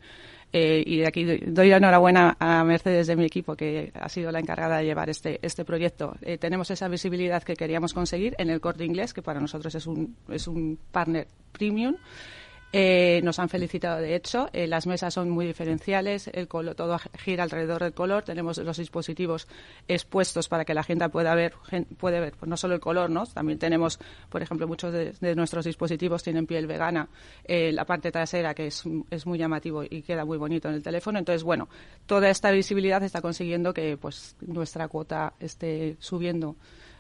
eh, 0.53 0.83
y 0.85 0.99
de 0.99 1.07
aquí 1.07 1.25
doy 1.25 1.69
la 1.69 1.77
enhorabuena 1.77 2.37
a 2.39 2.65
Mercedes 2.65 3.07
de 3.07 3.17
mi 3.17 3.25
equipo, 3.25 3.57
que 3.57 3.93
ha 3.95 4.09
sido 4.09 4.33
la 4.33 4.41
encargada 4.41 4.79
de 4.79 4.85
llevar 4.85 5.11
este, 5.11 5.39
este 5.43 5.65
proyecto. 5.65 6.17
Eh, 6.23 6.39
tenemos 6.39 6.71
esa 6.71 6.89
visibilidad 6.89 7.43
que 7.43 7.55
queríamos 7.55 7.95
conseguir 7.95 8.35
en 8.39 8.51
el 8.51 8.61
corte 8.61 8.85
inglés, 8.85 9.15
que 9.15 9.23
para 9.23 9.41
nosotros 9.41 9.75
es 9.75 9.87
un, 9.87 10.17
es 10.29 10.49
un 10.49 10.79
partner 10.91 11.29
premium. 11.53 11.97
Eh, 12.73 13.21
nos 13.23 13.39
han 13.39 13.49
felicitado, 13.49 14.01
de 14.01 14.15
hecho. 14.15 14.49
Eh, 14.53 14.67
las 14.67 14.87
mesas 14.87 15.15
son 15.15 15.31
muy 15.31 15.47
diferenciales, 15.47 16.29
el 16.33 16.49
color, 16.49 16.75
todo 16.75 16.99
gira 17.15 17.45
alrededor 17.45 17.83
del 17.83 17.95
color. 17.95 18.25
Tenemos 18.25 18.59
los 18.59 18.77
dispositivos 18.77 19.47
expuestos 19.87 20.49
para 20.49 20.65
que 20.65 20.75
la 20.75 20.83
gente 20.83 21.09
pueda 21.09 21.35
ver, 21.35 21.55
puede 21.97 22.21
ver 22.21 22.35
pues 22.39 22.49
no 22.49 22.57
solo 22.57 22.75
el 22.75 22.81
color, 22.81 23.09
¿no? 23.09 23.25
También 23.27 23.59
tenemos, 23.59 23.99
por 24.29 24.43
ejemplo, 24.43 24.67
muchos 24.67 24.93
de, 24.93 25.35
nuestros 25.37 25.65
dispositivos 25.65 26.23
tienen 26.23 26.47
piel 26.47 26.67
vegana. 26.67 27.09
Eh, 27.45 27.73
la 27.73 27.85
parte 27.85 28.11
trasera, 28.11 28.53
que 28.53 28.67
es, 28.67 28.83
es, 29.11 29.27
muy 29.27 29.39
llamativo 29.39 29.85
y 29.85 30.03
queda 30.03 30.25
muy 30.25 30.37
bonito 30.37 30.69
en 30.69 30.75
el 30.75 30.83
teléfono. 30.83 31.19
Entonces, 31.19 31.45
bueno, 31.45 31.69
toda 32.05 32.29
esta 32.29 32.51
visibilidad 32.51 33.03
está 33.03 33.23
consiguiendo 33.23 33.73
que 33.73 33.97
pues 33.97 34.37
nuestra 34.41 34.89
cuota 34.89 35.35
esté 35.39 35.97
subiendo 36.01 36.57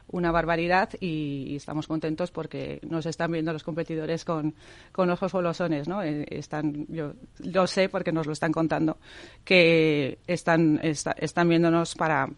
una 0.08 0.30
barbaridad 0.30 0.90
y, 1.00 1.56
estamos 1.56 1.86
contentos 1.86 2.30
porque 2.30 2.80
nos 2.88 3.06
están 3.06 3.32
viendo 3.32 3.52
los 3.52 3.64
competidores 3.64 4.24
con, 4.24 4.54
con 4.92 5.10
ojos 5.10 5.32
golosones, 5.32 5.88
¿no? 5.88 6.02
Eh, 6.02 6.26
están, 6.30 6.86
yo 6.88 7.14
lo 7.38 7.66
sé 7.66 7.88
porque 7.88 8.12
nos 8.12 8.26
lo 8.26 8.32
están 8.32 8.52
contando, 8.52 8.98
que 9.44 10.18
están, 10.26 10.80
está, 10.82 11.12
están 11.12 11.48
viéndonos 11.48 11.94
para 11.94 12.28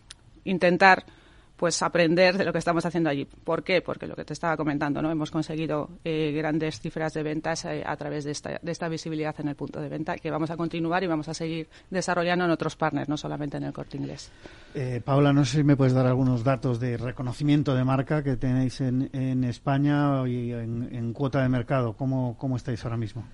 intentar 0.45 1.05
pues 1.59 1.82
aprender 1.82 2.38
de 2.38 2.44
lo 2.44 2.52
que 2.52 2.61
estamos 2.61 2.86
haciendo 2.86 3.11
allí. 3.11 3.24
¿Por 3.24 3.64
qué? 3.64 3.82
Porque 3.82 4.06
lo 4.06 4.14
que 4.14 4.24
te 4.24 4.32
estaba 4.32 4.56
comentando, 4.56 5.02
¿no? 5.02 5.11
Hemos 5.11 5.32
conseguido 5.32 5.90
eh, 6.04 6.32
grandes 6.32 6.80
cifras 6.80 7.12
de 7.14 7.24
ventas 7.24 7.64
eh, 7.64 7.82
a 7.84 7.96
través 7.96 8.24
de 8.24 8.30
esta, 8.30 8.61
de 8.62 8.72
esta, 8.72 8.88
visibilidad 8.88 9.34
en 9.40 9.48
el 9.48 9.56
punto 9.56 9.80
de 9.80 9.88
venta 9.88 10.16
que 10.16 10.30
vamos 10.30 10.50
a 10.50 10.56
continuar 10.56 11.02
y 11.02 11.09
vamos 11.09 11.28
a 11.28 11.34
seguir 11.34 11.68
desarrollando 11.90 12.44
en 12.44 12.52
otros 12.52 12.76
partners, 12.76 13.09
no 13.09 13.16
solamente 13.16 13.56
en 13.56 13.64
el 13.64 13.72
corte 13.72 13.96
inglés. 13.96 14.30
Eh, 14.72 15.02
Paula, 15.04 15.32
no 15.32 15.44
sé 15.44 15.59
si 15.59 15.64
me 15.64 15.76
puedes 15.76 15.92
dar 15.92 16.06
algunos 16.06 16.44
datos 16.44 16.78
de 16.78 16.96
reconocimiento 16.96 17.74
de 17.74 17.84
marca 17.84 18.22
que 18.22 18.36
tenéis 18.36 18.80
en, 18.80 19.11
en 19.12 19.42
España 19.42 20.26
y 20.28 20.52
en, 20.52 20.88
en, 20.92 21.12
cuota 21.12 21.42
de 21.42 21.48
mercado. 21.48 21.94
¿Cómo, 21.94 22.36
cómo 22.38 22.56
estáis 22.56 22.84
ahora 22.84 22.96
mismo? 22.96 23.24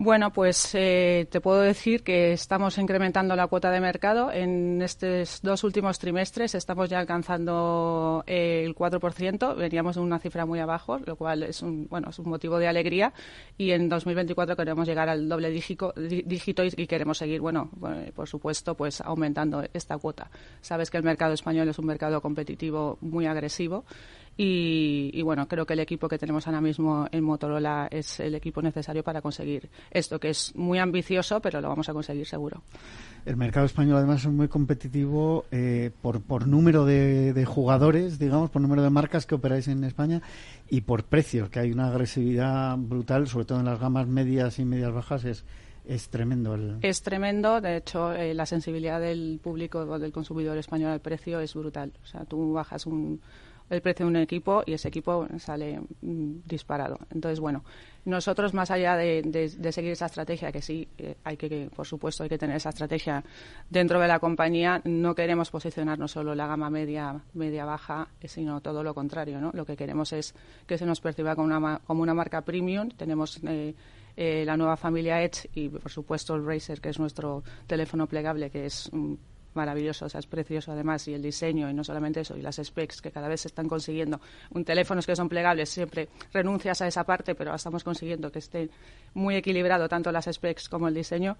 Bueno, 0.00 0.32
pues 0.32 0.76
eh, 0.76 1.26
te 1.28 1.40
puedo 1.40 1.60
decir 1.60 2.04
que 2.04 2.30
estamos 2.30 2.78
incrementando 2.78 3.34
la 3.34 3.48
cuota 3.48 3.72
de 3.72 3.80
mercado. 3.80 4.30
En 4.30 4.80
estos 4.80 5.42
dos 5.42 5.64
últimos 5.64 5.98
trimestres 5.98 6.54
estamos 6.54 6.88
ya 6.88 7.00
alcanzando 7.00 8.22
eh, 8.28 8.62
el 8.64 8.76
4%. 8.76 9.56
Veníamos 9.56 9.96
de 9.96 10.00
una 10.00 10.20
cifra 10.20 10.46
muy 10.46 10.60
abajo, 10.60 11.00
lo 11.04 11.16
cual 11.16 11.42
es 11.42 11.62
un, 11.62 11.88
bueno, 11.88 12.10
es 12.10 12.18
un 12.20 12.28
motivo 12.28 12.60
de 12.60 12.68
alegría. 12.68 13.12
Y 13.56 13.72
en 13.72 13.88
2024 13.88 14.54
queremos 14.54 14.86
llegar 14.86 15.08
al 15.08 15.28
doble 15.28 15.50
dígito, 15.50 15.92
dígito 15.96 16.64
y, 16.64 16.72
y, 16.76 16.86
queremos 16.86 17.18
seguir, 17.18 17.40
bueno, 17.40 17.68
por 18.14 18.28
supuesto, 18.28 18.76
pues 18.76 19.00
aumentando 19.00 19.64
esta 19.74 19.98
cuota. 19.98 20.30
Sabes 20.60 20.92
que 20.92 20.96
el 20.96 21.02
mercado 21.02 21.32
español 21.34 21.68
es 21.68 21.78
un 21.80 21.86
mercado 21.86 22.20
competitivo 22.22 22.98
muy 23.00 23.26
agresivo. 23.26 23.84
Y, 24.40 25.10
y, 25.12 25.22
bueno, 25.22 25.48
creo 25.48 25.66
que 25.66 25.72
el 25.72 25.80
equipo 25.80 26.08
que 26.08 26.16
tenemos 26.16 26.46
ahora 26.46 26.60
mismo 26.60 27.08
en 27.10 27.24
Motorola 27.24 27.88
es 27.90 28.20
el 28.20 28.36
equipo 28.36 28.62
necesario 28.62 29.02
para 29.02 29.20
conseguir 29.20 29.68
esto, 29.90 30.20
que 30.20 30.30
es 30.30 30.54
muy 30.54 30.78
ambicioso, 30.78 31.40
pero 31.40 31.60
lo 31.60 31.68
vamos 31.68 31.88
a 31.88 31.92
conseguir 31.92 32.24
seguro. 32.24 32.62
El 33.26 33.36
mercado 33.36 33.66
español 33.66 33.96
además 33.96 34.24
es 34.24 34.30
muy 34.30 34.46
competitivo 34.46 35.44
eh, 35.50 35.90
por, 36.00 36.22
por 36.22 36.46
número 36.46 36.84
de, 36.84 37.32
de, 37.32 37.44
jugadores, 37.44 38.20
digamos, 38.20 38.48
por 38.50 38.62
número 38.62 38.82
de 38.82 38.90
marcas 38.90 39.26
que 39.26 39.34
operáis 39.34 39.66
en 39.66 39.82
España 39.82 40.22
y 40.70 40.82
por 40.82 41.02
precios, 41.02 41.50
que 41.50 41.58
hay 41.58 41.72
una 41.72 41.88
agresividad 41.88 42.76
brutal, 42.78 43.26
sobre 43.26 43.44
todo 43.44 43.58
en 43.58 43.64
las 43.64 43.80
gamas 43.80 44.06
medias 44.06 44.60
y 44.60 44.64
medias 44.64 44.92
bajas, 44.92 45.24
es, 45.24 45.44
es 45.84 46.10
tremendo. 46.10 46.54
El... 46.54 46.76
Es 46.82 47.02
tremendo, 47.02 47.60
de 47.60 47.78
hecho, 47.78 48.12
eh, 48.12 48.34
la 48.34 48.46
sensibilidad 48.46 49.00
del 49.00 49.40
público 49.42 49.80
o 49.80 49.98
del 49.98 50.12
consumidor 50.12 50.56
español 50.58 50.92
al 50.92 51.00
precio 51.00 51.40
es 51.40 51.54
brutal. 51.54 51.92
O 52.04 52.06
sea, 52.06 52.24
tú 52.24 52.52
bajas 52.52 52.86
un 52.86 53.20
el 53.70 53.82
precio 53.82 54.06
de 54.06 54.10
un 54.10 54.16
equipo 54.16 54.62
y 54.66 54.72
ese 54.74 54.88
equipo 54.88 55.26
sale 55.38 55.80
mm, 56.00 56.40
disparado. 56.46 56.98
Entonces, 57.10 57.40
bueno, 57.40 57.64
nosotros 58.04 58.54
más 58.54 58.70
allá 58.70 58.96
de, 58.96 59.22
seguir 59.70 59.92
esa 59.92 60.06
estrategia, 60.06 60.50
que 60.50 60.62
sí, 60.62 60.88
eh, 60.96 61.16
hay 61.24 61.36
que, 61.36 61.68
por 61.74 61.86
supuesto, 61.86 62.22
hay 62.22 62.28
que 62.28 62.38
tener 62.38 62.56
esa 62.56 62.70
estrategia 62.70 63.22
dentro 63.68 64.00
de 64.00 64.08
la 64.08 64.18
compañía, 64.18 64.80
no 64.84 65.14
queremos 65.14 65.50
posicionarnos 65.50 66.12
solo 66.12 66.34
la 66.34 66.46
gama 66.46 66.70
media, 66.70 67.20
media 67.34 67.64
baja, 67.64 68.08
sino 68.24 68.60
todo 68.60 68.82
lo 68.82 68.94
contrario, 68.94 69.40
¿no? 69.40 69.50
Lo 69.52 69.66
que 69.66 69.76
queremos 69.76 70.12
es 70.12 70.34
que 70.66 70.78
se 70.78 70.86
nos 70.86 71.00
perciba 71.00 71.34
como 71.34 71.46
una, 71.46 71.80
como 71.86 72.02
una 72.02 72.14
marca 72.14 72.40
premium. 72.42 72.88
Tenemos 72.90 73.40
eh, 73.44 73.74
eh, 74.16 74.44
la 74.44 74.56
nueva 74.56 74.76
familia 74.76 75.22
Edge 75.22 75.48
y, 75.54 75.68
por 75.68 75.90
supuesto, 75.90 76.34
el 76.34 76.46
Razer, 76.46 76.80
que 76.80 76.88
es 76.88 76.98
nuestro 76.98 77.42
teléfono 77.66 78.06
plegable, 78.06 78.50
que 78.50 78.66
es 78.66 78.90
maravilloso, 79.54 80.06
o 80.06 80.08
sea, 80.08 80.20
es 80.20 80.26
precioso 80.26 80.72
además, 80.72 81.06
y 81.08 81.14
el 81.14 81.22
diseño, 81.22 81.68
y 81.70 81.74
no 81.74 81.84
solamente 81.84 82.20
eso, 82.20 82.36
y 82.36 82.42
las 82.42 82.56
specs 82.62 83.02
que 83.02 83.10
cada 83.10 83.28
vez 83.28 83.42
se 83.42 83.48
están 83.48 83.68
consiguiendo. 83.68 84.20
Un 84.50 84.64
teléfonos 84.64 85.06
que 85.06 85.16
son 85.16 85.28
plegables, 85.28 85.68
siempre 85.68 86.08
renuncias 86.32 86.80
a 86.82 86.86
esa 86.86 87.04
parte, 87.04 87.34
pero 87.34 87.54
estamos 87.54 87.84
consiguiendo 87.84 88.30
que 88.30 88.38
esté 88.38 88.70
muy 89.14 89.36
equilibrado 89.36 89.88
tanto 89.88 90.12
las 90.12 90.26
specs 90.30 90.68
como 90.68 90.88
el 90.88 90.94
diseño, 90.94 91.36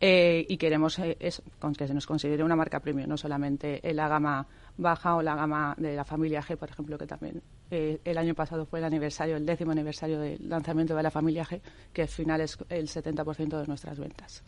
eh, 0.00 0.44
y 0.48 0.56
queremos 0.56 0.98
eh, 0.98 1.16
eso, 1.20 1.42
con 1.58 1.74
que 1.74 1.86
se 1.86 1.94
nos 1.94 2.06
considere 2.06 2.44
una 2.44 2.56
marca 2.56 2.80
premium, 2.80 3.08
no 3.08 3.16
solamente 3.16 3.80
en 3.88 3.96
la 3.96 4.08
gama 4.08 4.46
baja 4.76 5.16
o 5.16 5.22
la 5.22 5.34
gama 5.34 5.74
de 5.78 5.94
la 5.94 6.04
familia 6.04 6.42
G, 6.42 6.56
por 6.56 6.70
ejemplo, 6.70 6.96
que 6.98 7.06
también 7.06 7.42
eh, 7.70 8.00
el 8.04 8.18
año 8.18 8.34
pasado 8.34 8.66
fue 8.66 8.78
el 8.78 8.84
aniversario, 8.84 9.36
el 9.36 9.46
décimo 9.46 9.72
aniversario 9.72 10.20
del 10.20 10.48
lanzamiento 10.48 10.94
de 10.94 11.02
la 11.02 11.10
familia 11.10 11.44
G, 11.44 11.60
que 11.92 12.02
al 12.02 12.08
final 12.08 12.40
es 12.40 12.58
el 12.68 12.88
70% 12.88 13.60
de 13.60 13.66
nuestras 13.66 13.98
ventas. 13.98 14.42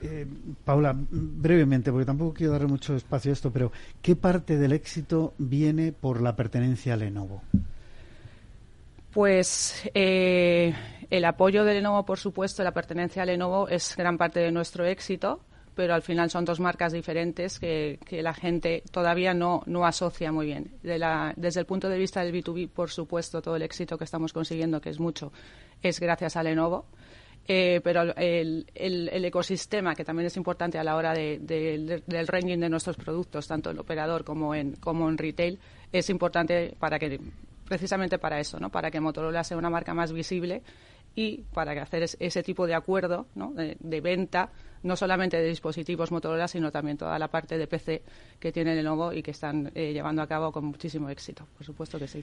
Eh, 0.00 0.26
Paula, 0.64 0.94
brevemente, 0.96 1.90
porque 1.90 2.06
tampoco 2.06 2.34
quiero 2.34 2.52
darle 2.52 2.68
mucho 2.68 2.94
espacio 2.94 3.32
a 3.32 3.34
esto, 3.34 3.50
pero 3.50 3.72
¿qué 4.00 4.14
parte 4.14 4.56
del 4.56 4.72
éxito 4.72 5.34
viene 5.38 5.92
por 5.92 6.20
la 6.22 6.36
pertenencia 6.36 6.94
a 6.94 6.96
Lenovo? 6.96 7.42
Pues 9.12 9.90
eh, 9.94 10.72
el 11.10 11.24
apoyo 11.24 11.64
de 11.64 11.74
Lenovo, 11.74 12.04
por 12.04 12.18
supuesto, 12.18 12.62
la 12.62 12.72
pertenencia 12.72 13.22
a 13.22 13.26
Lenovo 13.26 13.68
es 13.68 13.96
gran 13.96 14.18
parte 14.18 14.38
de 14.38 14.52
nuestro 14.52 14.84
éxito, 14.84 15.40
pero 15.74 15.94
al 15.94 16.02
final 16.02 16.30
son 16.30 16.44
dos 16.44 16.60
marcas 16.60 16.92
diferentes 16.92 17.58
que, 17.58 17.98
que 18.04 18.22
la 18.22 18.34
gente 18.34 18.84
todavía 18.92 19.34
no, 19.34 19.62
no 19.66 19.84
asocia 19.84 20.30
muy 20.30 20.46
bien. 20.46 20.72
Desde 20.82 21.60
el 21.60 21.66
punto 21.66 21.88
de 21.88 21.98
vista 21.98 22.22
del 22.22 22.32
B2B, 22.32 22.68
por 22.68 22.90
supuesto, 22.90 23.42
todo 23.42 23.56
el 23.56 23.62
éxito 23.62 23.98
que 23.98 24.04
estamos 24.04 24.32
consiguiendo, 24.32 24.80
que 24.80 24.90
es 24.90 25.00
mucho, 25.00 25.32
es 25.82 25.98
gracias 25.98 26.36
a 26.36 26.42
Lenovo 26.44 26.86
eh, 27.50 27.80
pero 27.82 28.02
el, 28.14 28.66
el, 28.74 29.08
el, 29.08 29.24
ecosistema, 29.24 29.94
que 29.94 30.04
también 30.04 30.26
es 30.26 30.36
importante 30.36 30.78
a 30.78 30.84
la 30.84 30.96
hora 30.96 31.14
de, 31.14 31.38
de, 31.40 32.02
del 32.06 32.26
ranking 32.26 32.58
de 32.58 32.68
nuestros 32.68 32.96
productos, 32.96 33.48
tanto 33.48 33.70
en 33.70 33.78
operador 33.78 34.22
como 34.22 34.54
en, 34.54 34.72
como 34.76 35.08
en 35.08 35.16
retail, 35.16 35.58
es 35.90 36.10
importante 36.10 36.74
para 36.78 36.98
que 36.98 37.18
precisamente 37.64 38.18
para 38.18 38.38
eso, 38.38 38.60
¿no? 38.60 38.68
para 38.68 38.90
que 38.90 39.00
Motorola 39.00 39.44
sea 39.44 39.56
una 39.56 39.70
marca 39.70 39.94
más 39.94 40.12
visible 40.12 40.62
y 41.18 41.44
para 41.52 41.82
hacer 41.82 42.04
ese 42.20 42.42
tipo 42.44 42.64
de 42.64 42.76
acuerdo 42.76 43.26
de, 43.34 44.00
venta, 44.00 44.52
no 44.84 44.94
solamente 44.94 45.36
de 45.36 45.48
dispositivos 45.48 46.12
Motorola, 46.12 46.46
sino 46.46 46.70
también 46.70 46.96
toda 46.96 47.18
la 47.18 47.26
parte 47.26 47.58
de 47.58 47.66
PC 47.66 48.02
que 48.38 48.52
tiene 48.52 48.76
Lenovo 48.76 49.12
y 49.12 49.20
que 49.20 49.32
están 49.32 49.72
eh, 49.74 49.92
llevando 49.92 50.22
a 50.22 50.28
cabo 50.28 50.52
con 50.52 50.66
muchísimo 50.66 51.10
éxito. 51.10 51.44
Por 51.56 51.66
supuesto 51.66 51.98
que 51.98 52.06
sí. 52.06 52.22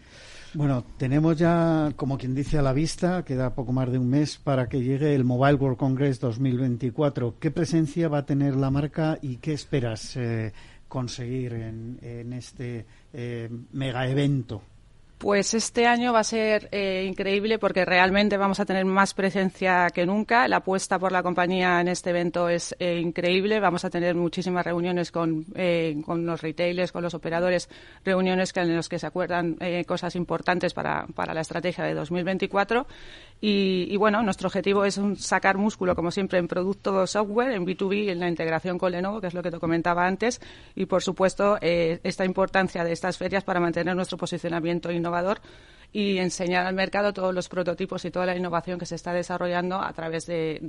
Bueno, 0.53 0.85
tenemos 0.97 1.35
ya, 1.37 1.91
como 1.97 2.17
quien 2.17 2.33
dice, 2.33 2.57
a 2.57 2.61
la 2.61 2.71
vista, 2.71 3.25
queda 3.25 3.53
poco 3.53 3.73
más 3.73 3.91
de 3.91 3.97
un 3.97 4.09
mes 4.09 4.37
para 4.37 4.69
que 4.69 4.81
llegue 4.81 5.13
el 5.13 5.25
Mobile 5.25 5.55
World 5.55 5.77
Congress 5.77 6.21
2024. 6.21 7.35
¿Qué 7.37 7.51
presencia 7.51 8.07
va 8.07 8.19
a 8.19 8.25
tener 8.25 8.55
la 8.55 8.71
marca 8.71 9.19
y 9.21 9.37
qué 9.37 9.51
esperas 9.51 10.15
eh, 10.15 10.53
conseguir 10.87 11.51
en, 11.51 11.99
en, 12.01 12.31
este 12.31 12.85
mega 13.73 14.07
evento? 14.07 14.61
Pues 15.25 15.55
este 15.55 15.87
año 15.87 16.13
va 16.13 16.19
a 16.19 16.23
ser 16.23 16.69
eh, 16.71 17.03
increíble 17.09 17.57
porque 17.57 17.83
realmente 17.83 18.37
vamos 18.37 18.59
a 18.59 18.65
tener 18.65 18.85
más 18.85 19.15
presencia 19.15 19.87
que 19.89 20.05
nunca. 20.05 20.47
La 20.47 20.57
apuesta 20.57 20.99
por 20.99 21.11
la 21.11 21.23
compañía 21.23 21.81
en 21.81 21.87
este 21.87 22.11
evento 22.11 22.47
es 22.47 22.75
eh, 22.77 22.99
increíble. 22.99 23.59
Vamos 23.59 23.83
a 23.85 23.89
tener 23.89 24.13
muchísimas 24.13 24.63
reuniones 24.63 25.11
con, 25.11 25.47
eh, 25.55 25.99
con, 26.05 26.27
los 26.27 26.43
retailers, 26.43 26.91
con 26.91 27.01
los 27.01 27.15
operadores, 27.15 27.69
reuniones 28.03 28.55
en 28.55 28.75
las 28.75 28.87
que 28.87 28.99
se 28.99 29.07
acuerdan 29.07 29.57
cosas 29.87 30.15
importantes 30.15 30.75
para, 30.75 31.07
para, 31.07 31.33
la 31.33 31.41
estrategia 31.41 31.85
de 31.85 31.95
2024. 31.95 32.85
Y, 33.41 33.87
y, 33.89 33.97
bueno, 33.97 34.21
nuestro 34.21 34.47
objetivo 34.47 34.85
es 34.85 35.01
sacar 35.17 35.57
músculo, 35.57 35.95
como 35.95 36.11
siempre, 36.11 36.37
en 36.37 36.47
producto 36.47 37.07
software, 37.07 37.51
en 37.51 37.65
B2B, 37.65 38.11
en 38.11 38.19
la 38.19 38.29
integración 38.29 38.77
con 38.77 38.91
Lenovo, 38.91 39.19
que 39.21 39.27
es 39.27 39.33
lo 39.33 39.41
que 39.41 39.49
te 39.49 39.59
comentaba 39.59 40.05
antes. 40.05 40.39
Y, 40.75 40.85
por 40.85 41.01
supuesto, 41.01 41.57
esta 41.61 42.25
importancia 42.25 42.83
de 42.83 42.91
estas 42.91 43.17
ferias 43.17 43.43
para 43.43 43.59
mantener 43.59 43.95
nuestro 43.95 44.19
posicionamiento 44.19 44.91
innovador 44.91 45.14
y 45.95 46.17
enseñar 46.17 46.65
al 46.65 46.75
mercado 46.75 47.13
todos 47.13 47.33
los 47.33 47.47
prototipos 47.47 48.03
y 48.03 48.11
toda 48.11 48.25
la 48.25 48.35
innovación 48.35 48.77
que 48.77 48.85
se 48.85 48.95
está 48.95 49.13
desarrollando 49.13 49.79
a 49.79 49.93
través 49.93 50.25
de, 50.25 50.59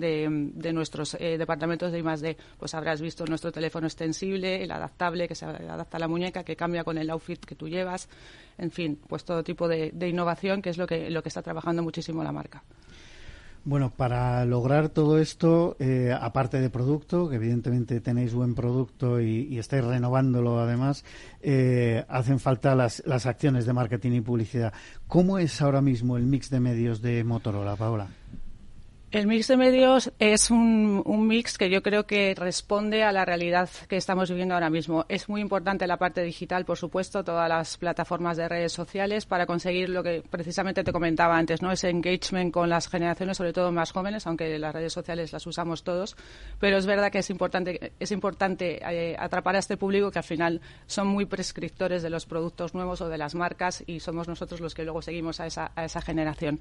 nuestros 0.72 1.14
eh, 1.14 1.36
departamentos 1.36 1.90
de 1.90 1.98
I+.D. 1.98 2.36
Pues 2.56 2.74
habrás 2.74 3.00
visto 3.00 3.26
nuestro 3.26 3.50
teléfono 3.50 3.88
extensible, 3.88 4.62
el 4.62 4.70
adaptable 4.70 5.26
que 5.26 5.34
se 5.34 5.44
adapta 5.44 5.96
a 5.96 6.00
la 6.00 6.06
muñeca, 6.06 6.44
que 6.44 6.54
cambia 6.54 6.84
con 6.84 6.96
el 6.96 7.10
outfit 7.10 7.44
que 7.44 7.56
tú 7.56 7.68
llevas, 7.68 8.08
en 8.56 8.70
fin, 8.70 9.00
pues 9.08 9.24
todo 9.24 9.42
tipo 9.42 9.66
de, 9.66 9.92
innovación 10.08 10.62
que 10.62 10.70
es 10.70 10.78
lo 10.78 10.86
que, 10.86 11.10
lo 11.10 11.24
que 11.24 11.28
está 11.28 11.42
trabajando 11.42 11.82
muchísimo 11.82 12.22
la 12.22 12.30
marca. 12.30 12.62
Bueno, 13.66 13.90
para 13.90 14.44
lograr 14.44 14.90
todo 14.90 15.18
esto, 15.18 15.74
eh, 15.80 16.16
aparte 16.16 16.60
de 16.60 16.70
producto, 16.70 17.28
que 17.28 17.34
evidentemente 17.34 18.00
tenéis 18.00 18.32
buen 18.32 18.54
producto 18.54 19.20
y, 19.20 19.58
estáis 19.58 19.82
renovándolo 19.84 20.60
además, 20.60 21.04
eh, 21.42 22.04
hacen 22.08 22.38
falta 22.38 22.76
las, 22.76 23.02
las 23.06 23.26
acciones 23.26 23.66
de 23.66 23.72
marketing 23.72 24.12
y 24.12 24.20
publicidad. 24.20 24.72
¿Cómo 25.08 25.40
es 25.40 25.60
ahora 25.60 25.80
mismo 25.80 26.16
el 26.16 26.26
mix 26.26 26.48
de 26.48 26.60
medios 26.60 27.02
de 27.02 27.24
Motorola, 27.24 27.74
Paola? 27.74 28.06
El 29.16 29.26
mix 29.26 29.48
de 29.48 29.56
medios 29.56 30.12
es 30.18 30.50
un, 30.50 31.02
mix 31.26 31.56
que 31.56 31.70
yo 31.70 31.82
creo 31.82 32.06
que 32.06 32.34
responde 32.34 33.02
a 33.02 33.12
la 33.12 33.24
realidad 33.24 33.70
que 33.88 33.96
estamos 33.96 34.28
viviendo 34.28 34.52
ahora 34.52 34.68
mismo. 34.68 35.06
Es 35.08 35.30
muy 35.30 35.40
importante 35.40 35.86
la 35.86 35.96
parte 35.96 36.22
digital, 36.22 36.66
por 36.66 36.76
supuesto, 36.76 37.24
todas 37.24 37.48
las 37.48 37.78
plataformas 37.78 38.36
de 38.36 38.46
redes 38.46 38.74
sociales 38.74 39.24
para 39.24 39.46
conseguir 39.46 39.88
lo 39.88 40.02
que 40.02 40.22
precisamente 40.28 40.84
te 40.84 40.92
comentaba 40.92 41.38
antes, 41.38 41.62
¿no? 41.62 41.72
Ese 41.72 41.88
engagement 41.88 42.52
con 42.52 42.68
las 42.68 42.88
generaciones, 42.88 43.38
sobre 43.38 43.54
todo 43.54 43.72
más 43.72 43.90
jóvenes, 43.90 44.26
aunque 44.26 44.58
las 44.58 44.74
redes 44.74 44.92
sociales 44.92 45.32
las 45.32 45.46
usamos 45.46 45.82
todos. 45.82 46.14
Pero 46.60 46.76
es 46.76 46.84
verdad 46.84 47.10
que 47.10 47.20
es 47.20 47.30
importante, 47.30 47.92
es 47.98 48.12
importante 48.12 48.82
eh, 48.84 49.16
atrapar 49.18 49.56
a 49.56 49.60
este 49.60 49.78
público 49.78 50.10
que 50.10 50.18
al 50.18 50.24
final 50.24 50.60
son 50.84 51.06
muy 51.06 51.24
prescriptores 51.24 52.02
de 52.02 52.10
los 52.10 52.26
productos 52.26 52.74
nuevos 52.74 53.00
o 53.00 53.08
de 53.08 53.16
las 53.16 53.34
marcas 53.34 53.82
y 53.86 54.00
somos 54.00 54.28
nosotros 54.28 54.60
los 54.60 54.74
que 54.74 54.84
luego 54.84 55.00
seguimos 55.00 55.40
a 55.40 55.46
esa, 55.46 55.72
a 55.74 55.86
esa 55.86 56.02
generación. 56.02 56.60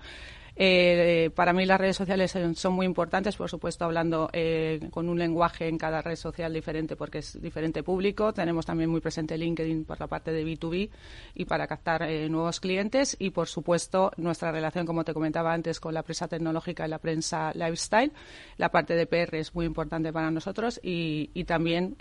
Eh, 0.58 1.32
para 1.36 1.52
mí 1.52 1.66
las 1.66 1.80
redes 1.80 1.98
sociales 1.98 2.34
son 2.54 2.74
muy 2.74 2.86
importantes, 2.86 3.36
por 3.36 3.50
supuesto, 3.50 3.86
hablando 3.86 4.30
eh, 4.34 4.80
con 4.92 5.10
un 5.10 5.18
lenguaje 5.18 5.68
en 5.68 5.78
cada 5.78 6.02
red 6.02 6.16
social 6.16 6.54
diferente 6.54 6.96
porque 6.96 7.20
es 7.20 7.42
diferente 7.42 7.82
público. 7.82 8.34
Tenemos 8.34 8.66
también 8.66 8.90
muy 8.90 9.02
presente 9.02 9.38
LinkedIn 9.38 9.86
por 9.86 10.00
la 10.00 10.08
parte 10.08 10.32
de 10.32 10.46
B2B 10.46 10.90
y 11.34 11.46
para 11.46 11.66
captar 11.68 12.04
eh, 12.04 12.30
nuevos 12.30 12.60
clientes 12.60 13.16
y, 13.18 13.32
por 13.32 13.48
supuesto, 13.48 14.12
nuestra 14.18 14.52
relación, 14.52 14.86
como 14.86 15.04
te 15.04 15.14
comentaba 15.14 15.54
antes, 15.54 15.80
con 15.80 15.94
la 15.94 16.04
prensa 16.04 16.28
tecnológica 16.28 16.86
y 16.86 16.90
la 16.90 17.00
prensa 17.00 17.52
lifestyle. 17.54 18.12
La 18.58 18.70
parte 18.70 18.96
de 18.96 19.08
PR 19.08 19.38
es 19.38 19.56
muy 19.56 19.66
importante 19.66 20.14
para 20.14 20.30
nosotros 20.30 20.80
y, 20.84 21.32
y 21.34 21.46
también 21.46 21.96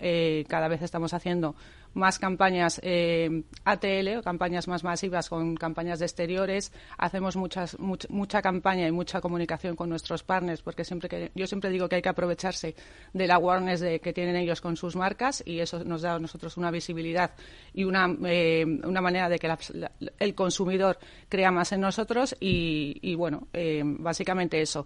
cada 0.47 0.67
vez 0.67 0.81
estamos 0.81 1.13
haciendo 1.13 1.55
más 1.95 2.19
campañas 2.19 2.79
eh, 2.83 3.43
ATL 3.63 4.21
campañas 4.23 4.67
más 4.67 4.83
masivas 4.83 5.29
con 5.29 5.55
campañas 5.55 5.99
de 5.99 6.05
exteriores. 6.05 6.71
Hacemos 6.97 7.35
muchas, 7.35 7.77
mucha 7.79 8.41
campaña 8.41 8.87
y 8.87 8.91
mucha 8.91 9.21
comunicación 9.21 9.75
con 9.75 9.89
nuestros 9.89 10.23
partners 10.23 10.61
porque 10.61 10.83
siempre 10.83 11.09
que, 11.09 11.31
yo 11.33 11.47
siempre 11.47 11.69
digo 11.69 11.89
que 11.89 11.95
hay 11.95 12.01
que 12.01 12.09
aprovecharse 12.09 12.75
de 13.13 13.27
la 13.27 13.35
awareness 13.35 13.79
de, 13.79 13.99
que 13.99 14.13
tienen 14.13 14.35
ellos 14.35 14.61
con 14.61 14.75
sus 14.75 14.95
marcas 14.95 15.41
y 15.45 15.59
eso 15.59 15.83
nos 15.83 16.01
da 16.01 16.15
a 16.15 16.19
nosotros 16.19 16.57
una 16.57 16.69
visibilidad 16.69 17.31
y 17.73 17.83
una, 17.83 18.15
eh, 18.25 18.65
una 18.83 19.01
manera 19.01 19.29
de 19.29 19.39
que 19.39 19.51
el 20.19 20.35
consumidor 20.35 20.99
crea 21.29 21.51
más 21.51 21.71
en 21.71 21.81
nosotros 21.81 22.35
y, 22.39 23.15
bueno, 23.15 23.47
eh, 23.53 23.81
básicamente 23.85 24.61
eso 24.61 24.85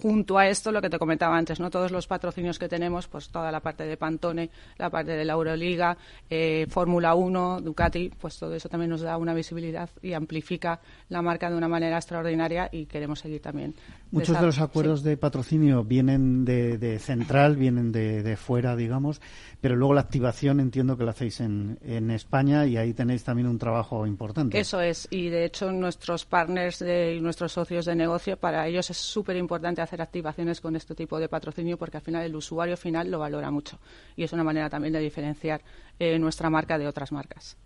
junto 0.00 0.38
a 0.38 0.48
esto, 0.48 0.72
lo 0.72 0.82
que 0.82 0.90
te 0.90 0.98
comentaba 0.98 1.36
antes, 1.36 1.60
¿no? 1.60 1.70
Todos 1.70 1.92
los 1.92 2.06
patrocinios 2.06 2.58
que 2.58 2.68
tenemos, 2.68 3.06
pues 3.06 3.28
toda 3.28 3.50
la 3.52 3.60
parte 3.60 3.84
de 3.84 3.96
Pantone, 3.96 4.50
la 4.76 4.90
parte 4.90 5.12
de 5.12 5.24
la 5.24 5.34
Euroliga, 5.34 5.96
eh, 6.28 6.66
Fórmula 6.68 7.14
1, 7.14 7.60
Ducati, 7.60 8.10
pues 8.20 8.38
todo 8.38 8.54
eso 8.54 8.68
también 8.68 8.90
nos 8.90 9.02
da 9.02 9.16
una 9.16 9.34
visibilidad 9.34 9.88
y 10.02 10.12
amplifica 10.12 10.80
la 11.08 11.22
marca 11.22 11.48
de 11.48 11.56
una 11.56 11.68
manera 11.68 11.96
extraordinaria 11.96 12.68
y 12.72 12.86
queremos 12.86 13.20
seguir 13.20 13.40
también. 13.40 13.74
Muchos 14.14 14.38
de, 14.38 14.46
los 14.46 14.60
acuerdos 14.60 15.02
de 15.02 15.16
patrocinio 15.16 15.82
vienen 15.82 16.44
de, 16.44 16.98
central, 17.00 17.56
vienen 17.56 17.90
de, 17.90 18.36
fuera, 18.36 18.76
digamos, 18.76 19.20
pero 19.60 19.74
luego 19.74 19.94
la 19.94 20.02
activación 20.02 20.60
entiendo 20.60 20.96
que 20.96 21.04
la 21.04 21.10
hacéis 21.10 21.40
en, 21.40 21.78
en 21.82 22.10
España 22.12 22.64
y 22.64 22.76
ahí 22.76 22.94
tenéis 22.94 23.24
también 23.24 23.48
un 23.48 23.58
trabajo 23.58 24.06
importante. 24.06 24.58
Eso 24.58 24.80
es, 24.80 25.08
y 25.10 25.30
de 25.30 25.44
hecho 25.44 25.72
nuestros 25.72 26.24
partners 26.24 26.82
y 26.82 27.20
nuestros 27.20 27.52
socios 27.52 27.86
de 27.86 27.96
negocio, 27.96 28.36
para 28.36 28.66
ellos 28.68 28.88
es 28.88 28.96
súper 28.96 29.36
importante 29.36 29.82
hacer 29.82 30.00
activaciones 30.00 30.60
con 30.60 30.76
este 30.76 30.94
tipo 30.94 31.18
de 31.18 31.28
patrocinio 31.28 31.76
porque 31.76 31.96
al 31.96 32.02
final 32.02 32.24
el 32.24 32.36
usuario 32.36 32.76
final 32.76 33.10
lo 33.10 33.18
valora 33.18 33.50
mucho 33.50 33.78
y 34.14 34.22
es 34.22 34.32
una 34.32 34.44
manera 34.44 34.70
también 34.70 34.92
de 34.92 35.00
diferenciar 35.00 35.62
eh, 35.98 36.18
nuestra 36.20 36.50
marca 36.50 36.78
de 36.78 36.86
otras 36.86 37.10
marcas. 37.10 37.56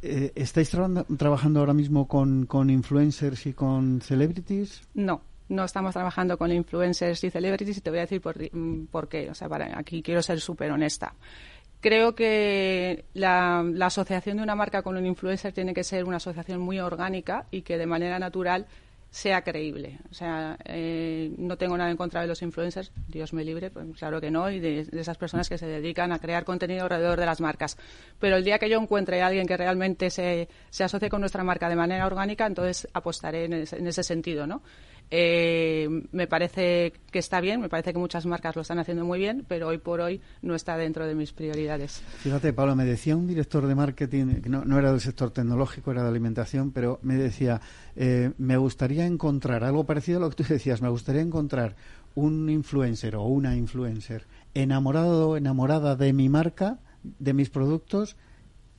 Eh, 0.00 0.32
¿Estáis 0.34 0.70
trabajando 1.16 1.60
ahora 1.60 1.74
mismo 1.74 2.08
con, 2.08 2.46
con 2.46 2.70
influencers 2.70 3.46
y 3.46 3.52
con 3.52 4.00
celebrities? 4.00 4.82
No, 4.94 5.22
no 5.48 5.64
estamos 5.64 5.92
trabajando 5.92 6.38
con 6.38 6.52
influencers 6.52 7.22
y 7.24 7.30
celebrities 7.30 7.78
y 7.78 7.80
te 7.80 7.90
voy 7.90 7.98
a 8.00 8.02
decir 8.02 8.20
por, 8.20 8.36
mm, 8.38 8.86
por 8.86 9.08
qué. 9.08 9.30
O 9.30 9.34
sea, 9.34 9.48
para, 9.48 9.78
aquí 9.78 10.02
quiero 10.02 10.22
ser 10.22 10.40
súper 10.40 10.70
honesta. 10.70 11.14
Creo 11.82 12.14
que 12.14 13.06
la, 13.12 13.58
asociación 13.80 14.36
de 14.36 14.44
una 14.44 14.54
marca 14.54 14.82
con 14.82 14.96
un 14.96 15.04
influencer 15.04 15.52
tiene 15.52 15.74
que 15.74 15.82
ser 15.82 16.04
una 16.04 16.18
asociación 16.18 16.60
muy 16.60 16.78
orgánica 16.78 17.46
y 17.50 17.62
que 17.62 17.76
de 17.76 17.86
manera 17.86 18.20
natural 18.20 18.68
sea 19.10 19.42
creíble. 19.42 19.98
O 20.08 20.14
sea, 20.14 20.56
eh, 20.64 21.34
no 21.38 21.58
tengo 21.58 21.76
nada 21.76 21.90
en 21.90 21.96
contra 21.96 22.20
de 22.20 22.28
los 22.28 22.40
influencers, 22.40 22.92
Dios 23.08 23.32
me 23.32 23.44
libre, 23.44 23.70
pues 23.70 23.84
claro 23.98 24.20
que 24.20 24.30
no, 24.30 24.48
y 24.48 24.60
de, 24.60 24.86
esas 24.92 25.18
personas 25.18 25.48
que 25.48 25.58
se 25.58 25.66
dedican 25.66 26.12
a 26.12 26.20
crear 26.20 26.44
contenido 26.44 26.84
alrededor 26.84 27.18
de 27.18 27.26
las 27.26 27.40
marcas. 27.40 27.76
Pero 28.20 28.36
el 28.36 28.44
día 28.44 28.60
que 28.60 28.70
yo 28.70 28.80
encuentre 28.80 29.20
a 29.20 29.26
alguien 29.26 29.48
que 29.48 29.56
realmente 29.56 30.08
se, 30.10 30.48
se 30.70 30.84
asocie 30.84 31.10
con 31.10 31.18
nuestra 31.18 31.42
marca 31.42 31.68
de 31.68 31.74
manera 31.74 32.06
orgánica, 32.06 32.46
entonces 32.46 32.86
apostaré 32.94 33.46
en 33.46 33.52
en 33.54 33.86
ese 33.88 34.04
sentido, 34.04 34.46
¿no? 34.46 34.62
Eh, 35.14 36.06
me 36.10 36.26
parece 36.26 36.94
que 37.10 37.18
está 37.18 37.42
bien, 37.42 37.60
me 37.60 37.68
parece 37.68 37.92
que 37.92 37.98
muchas 37.98 38.24
marcas 38.24 38.56
lo 38.56 38.62
están 38.62 38.78
haciendo 38.78 39.04
muy 39.04 39.18
bien, 39.18 39.44
pero 39.46 39.68
hoy 39.68 39.76
por 39.76 40.00
hoy 40.00 40.22
no 40.40 40.54
está 40.54 40.78
dentro 40.78 41.06
de 41.06 41.14
mis 41.14 41.34
prioridades. 41.34 42.02
Fíjate, 42.20 42.54
Pablo, 42.54 42.74
me 42.74 42.86
decía 42.86 43.14
un 43.14 43.26
director 43.26 43.66
de 43.66 43.74
marketing, 43.74 44.40
que 44.40 44.48
no, 44.48 44.78
era 44.78 44.90
del 44.90 45.02
sector 45.02 45.30
tecnológico, 45.30 45.90
era 45.90 46.02
de 46.02 46.08
alimentación, 46.08 46.72
pero 46.72 46.98
me 47.02 47.16
decía, 47.16 47.60
eh, 47.94 48.30
me 48.38 48.56
gustaría 48.56 49.04
encontrar 49.04 49.64
algo 49.64 49.84
parecido 49.84 50.16
a 50.16 50.20
lo 50.22 50.30
que 50.30 50.36
tú 50.36 50.44
decías, 50.48 50.80
me 50.80 50.88
gustaría 50.88 51.20
encontrar 51.20 51.76
un 52.14 52.48
influencer 52.48 53.14
o 53.14 53.24
una 53.24 53.54
influencer 53.54 54.24
enamorado 54.54 55.36
enamorada 55.36 55.94
de 55.94 56.14
mi 56.14 56.30
marca, 56.30 56.78
de 57.02 57.34
mis 57.34 57.50
productos, 57.50 58.16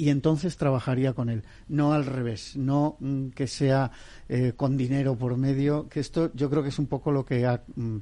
y 0.04 0.10
entonces 0.10 0.58
trabajaría 0.58 1.14
con 1.14 1.30
él. 1.30 1.44
No 1.70 1.94
al 1.94 2.06
revés, 2.06 2.58
no 2.58 2.98
mm, 3.00 3.30
que 3.30 3.48
sea 3.48 3.90
eh, 4.28 4.52
con 4.54 4.76
dinero 4.76 5.16
por 5.16 5.38
medio, 5.38 5.88
que 5.88 6.02
esto 6.02 6.30
yo 6.34 6.50
creo 6.50 6.62
que 6.62 6.70
es 6.70 6.80
un 6.80 6.88
poco 6.88 7.14
lo 7.14 7.24
que 7.24 7.46
ha. 7.46 7.64
Mm, 7.76 8.00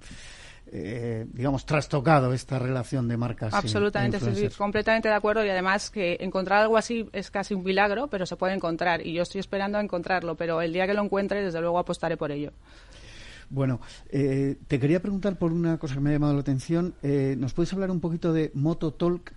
eh, 0.73 1.27
digamos, 1.31 1.65
trastocado 1.65 2.33
esta 2.33 2.57
relación 2.57 3.07
de 3.07 3.17
marcas. 3.17 3.53
Absolutamente, 3.53 4.17
estoy 4.17 4.49
completamente 4.49 5.09
de 5.09 5.13
acuerdo 5.13 5.45
y 5.45 5.49
además 5.49 5.91
que 5.91 6.17
encontrar 6.21 6.61
algo 6.61 6.77
así 6.77 7.07
es 7.11 7.29
casi 7.29 7.53
un 7.53 7.63
milagro, 7.63 8.07
pero 8.07 8.25
se 8.25 8.37
puede 8.37 8.53
encontrar 8.53 9.05
y 9.05 9.13
yo 9.13 9.21
estoy 9.21 9.39
esperando 9.39 9.77
a 9.77 9.81
encontrarlo, 9.81 10.35
pero 10.35 10.61
el 10.61 10.71
día 10.71 10.87
que 10.87 10.93
lo 10.93 11.03
encuentre, 11.03 11.43
desde 11.43 11.59
luego 11.59 11.77
apostaré 11.77 12.15
por 12.15 12.31
ello. 12.31 12.53
Bueno, 13.49 13.81
eh, 14.09 14.57
te 14.67 14.79
quería 14.79 15.01
preguntar 15.01 15.37
por 15.37 15.51
una 15.51 15.77
cosa 15.77 15.95
que 15.95 15.99
me 15.99 16.11
ha 16.11 16.13
llamado 16.13 16.33
la 16.33 16.39
atención. 16.39 16.95
¿Nos 17.03 17.53
puedes 17.53 17.71
hablar 17.73 17.91
un 17.91 17.99
poquito 17.99 18.31
de 18.31 18.49
Mototalk? 18.55 19.35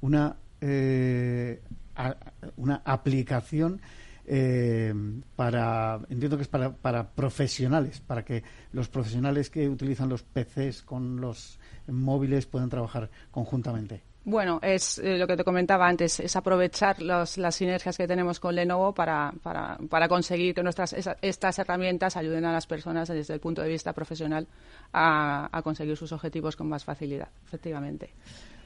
Una 0.00 0.36
eh, 0.60 1.60
una 2.56 2.82
aplicación 2.84 3.80
eh, 4.26 4.94
para, 5.36 6.00
entiendo 6.08 6.36
que 6.36 6.42
es 6.42 6.48
para, 6.48 6.72
para 6.72 7.10
profesionales, 7.10 8.00
para 8.00 8.24
que 8.24 8.42
los 8.72 8.88
profesionales 8.88 9.50
que 9.50 9.68
utilizan 9.68 10.08
los 10.08 10.22
PCs 10.22 10.82
con 10.82 11.20
los 11.20 11.58
móviles 11.88 12.46
puedan 12.46 12.70
trabajar 12.70 13.10
conjuntamente. 13.30 14.02
Bueno, 14.26 14.58
es 14.62 14.98
eh, 15.00 15.18
lo 15.18 15.26
que 15.26 15.36
te 15.36 15.44
comentaba 15.44 15.86
antes, 15.86 16.18
es 16.18 16.34
aprovechar 16.34 17.02
las 17.02 17.36
sinergias 17.54 17.98
que 17.98 18.08
tenemos 18.08 18.40
con 18.40 18.54
Lenovo 18.54 18.94
para, 18.94 19.34
para, 19.42 19.76
para 19.90 20.08
conseguir 20.08 20.54
que 20.54 20.62
nuestras 20.62 20.94
estas 21.20 21.58
herramientas 21.58 22.16
ayuden 22.16 22.46
a 22.46 22.52
las 22.52 22.66
personas 22.66 23.08
desde 23.08 23.34
el 23.34 23.40
punto 23.40 23.60
de 23.60 23.68
vista 23.68 23.92
profesional 23.92 24.46
a, 24.94 25.50
a 25.52 25.60
conseguir 25.60 25.98
sus 25.98 26.12
objetivos 26.12 26.56
con 26.56 26.70
más 26.70 26.84
facilidad, 26.84 27.28
efectivamente. 27.44 28.14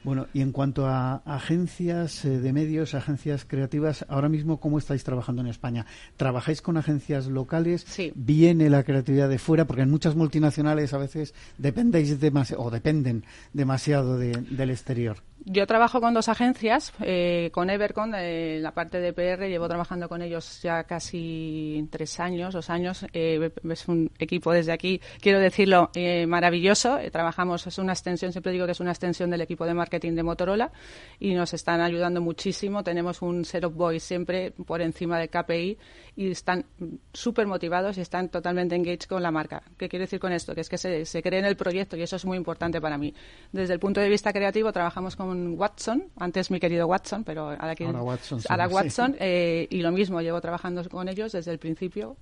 Bueno, 0.03 0.27
y 0.33 0.41
en 0.41 0.51
cuanto 0.51 0.87
a 0.87 1.17
agencias 1.25 2.23
eh, 2.25 2.39
de 2.39 2.53
medios, 2.53 2.93
agencias 2.93 3.45
creativas, 3.45 4.05
ahora 4.07 4.29
mismo, 4.29 4.59
¿cómo 4.59 4.77
estáis 4.77 5.03
trabajando 5.03 5.41
en 5.41 5.47
España? 5.47 5.85
¿Trabajáis 6.17 6.61
con 6.61 6.77
agencias 6.77 7.27
locales? 7.27 7.85
Sí. 7.87 8.11
¿Viene 8.15 8.69
la 8.69 8.83
creatividad 8.83 9.29
de 9.29 9.39
fuera? 9.39 9.65
Porque 9.65 9.83
en 9.83 9.91
muchas 9.91 10.15
multinacionales 10.15 10.93
a 10.93 10.97
veces 10.97 11.33
dependéis 11.57 12.19
demasiado, 12.19 12.63
o 12.63 12.71
dependen 12.71 13.25
demasiado 13.53 14.17
del 14.17 14.69
exterior. 14.69 15.17
Yo 15.45 15.65
trabajo 15.65 16.01
con 16.01 16.13
dos 16.13 16.27
agencias, 16.27 16.91
eh, 16.99 17.49
con 17.53 17.69
Evercon, 17.69 18.13
eh, 18.15 18.59
la 18.61 18.73
parte 18.73 18.99
de 18.99 19.13
PR, 19.13 19.47
llevo 19.47 19.69
trabajando 19.69 20.09
con 20.09 20.21
ellos 20.21 20.61
ya 20.61 20.83
casi 20.83 21.87
tres 21.89 22.19
años, 22.19 22.53
dos 22.53 22.69
años. 22.69 23.05
Eh, 23.13 23.49
es 23.69 23.87
un 23.87 24.11
equipo 24.19 24.51
desde 24.51 24.73
aquí, 24.73 24.99
quiero 25.21 25.39
decirlo, 25.39 25.91
eh, 25.95 26.27
maravilloso. 26.27 26.99
trabajamos, 27.11 27.65
es 27.67 27.77
una 27.77 27.93
extensión, 27.93 28.33
siempre 28.33 28.51
digo 28.51 28.65
que 28.65 28.73
es 28.73 28.79
una 28.81 28.91
extensión 28.91 29.29
del 29.29 29.41
equipo 29.41 29.65
de 29.65 29.73
marketing 29.73 30.13
de 30.13 30.23
Motorola 30.23 30.71
y 31.19 31.33
nos 31.33 31.53
están 31.53 31.79
ayudando 31.79 32.19
muchísimo. 32.19 32.83
Tenemos 32.83 33.21
un 33.21 33.45
set 33.45 33.63
of 33.63 33.73
boys 33.73 34.03
siempre 34.03 34.51
por 34.51 34.81
encima 34.81 35.17
del 35.17 35.29
KPI 35.29 35.77
y 36.19 36.31
están 36.31 36.65
súper 37.13 37.47
motivados 37.47 37.97
y 37.97 38.01
están 38.01 38.27
totalmente 38.27 38.75
engaged 38.75 39.07
con 39.07 39.23
la 39.23 39.31
marca. 39.31 39.63
¿Qué 39.77 39.87
quiero 39.87 40.03
decir 40.03 40.19
con 40.19 40.33
esto? 40.33 40.53
Que 40.53 40.59
es 40.59 40.67
que 40.67 40.77
se, 40.77 41.05
se 41.05 41.23
cree 41.23 41.39
en 41.39 41.45
el 41.45 41.55
proyecto 41.55 41.95
y 41.95 42.01
eso 42.01 42.17
es 42.17 42.25
muy 42.25 42.35
importante 42.35 42.81
para 42.81 42.97
mí. 42.97 43.13
Desde 43.53 43.73
el 43.73 43.79
punto 43.79 44.01
de 44.01 44.09
vista 44.09 44.33
creativo, 44.33 44.73
trabajamos 44.73 45.15
con 45.15 45.57
Watson, 45.57 46.09
antes 46.17 46.51
mi 46.51 46.59
querido 46.59 46.87
Watson, 46.87 47.23
pero 47.23 47.51
ahora, 47.51 47.73
que, 47.73 47.85
Watson, 47.85 49.15
eh, 49.17 49.65
y 49.69 49.81
lo 49.81 49.93
mismo, 49.93 50.19
llevo 50.19 50.41
trabajando 50.41 50.83
con 50.89 51.07
ellos 51.07 51.31
desde 51.31 51.51
el 51.51 51.57
principio. 51.57 52.17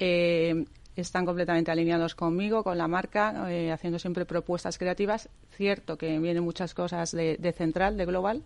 Eh, 0.00 0.64
están 0.96 1.24
completamente 1.24 1.70
alineados 1.70 2.16
conmigo, 2.16 2.64
con 2.64 2.76
la 2.76 2.88
marca, 2.88 3.48
eh, 3.48 3.70
haciendo 3.70 4.00
siempre 4.00 4.24
propuestas 4.26 4.76
creativas. 4.76 5.28
Cierto 5.52 5.96
que 5.96 6.18
vienen 6.18 6.42
muchas 6.42 6.74
cosas 6.74 7.12
de, 7.12 7.54
central, 7.56 7.96
de 7.96 8.06
global, 8.06 8.42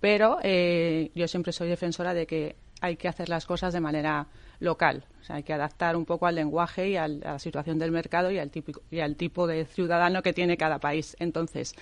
pero 0.00 0.38
yo 0.42 1.28
siempre 1.28 1.50
soy 1.54 1.70
defensora 1.70 2.12
de 2.12 2.26
que 2.26 2.56
hay 2.84 2.96
que 2.96 3.08
hacer 3.08 3.28
las 3.28 3.46
cosas 3.46 3.72
de 3.72 3.80
manera 3.80 4.26
local. 4.60 5.04
O 5.20 5.24
sea, 5.24 5.36
hay 5.36 5.42
que 5.42 5.54
adaptar 5.54 5.96
un 5.96 6.04
poco 6.04 6.26
al 6.26 6.34
lenguaje 6.34 6.90
y 6.90 6.96
a 6.96 7.08
la 7.08 7.38
situación 7.38 7.78
del 7.78 7.90
mercado 7.90 8.30
y 8.30 8.38
al, 8.38 8.50
típico, 8.50 8.82
y 8.90 9.00
al 9.00 9.16
tipo 9.16 9.46
de 9.46 9.64
ciudadano 9.64 10.22
que 10.22 10.32
tiene 10.32 10.56
cada 10.56 10.78
país. 10.78 11.16
Entonces, 11.18 11.74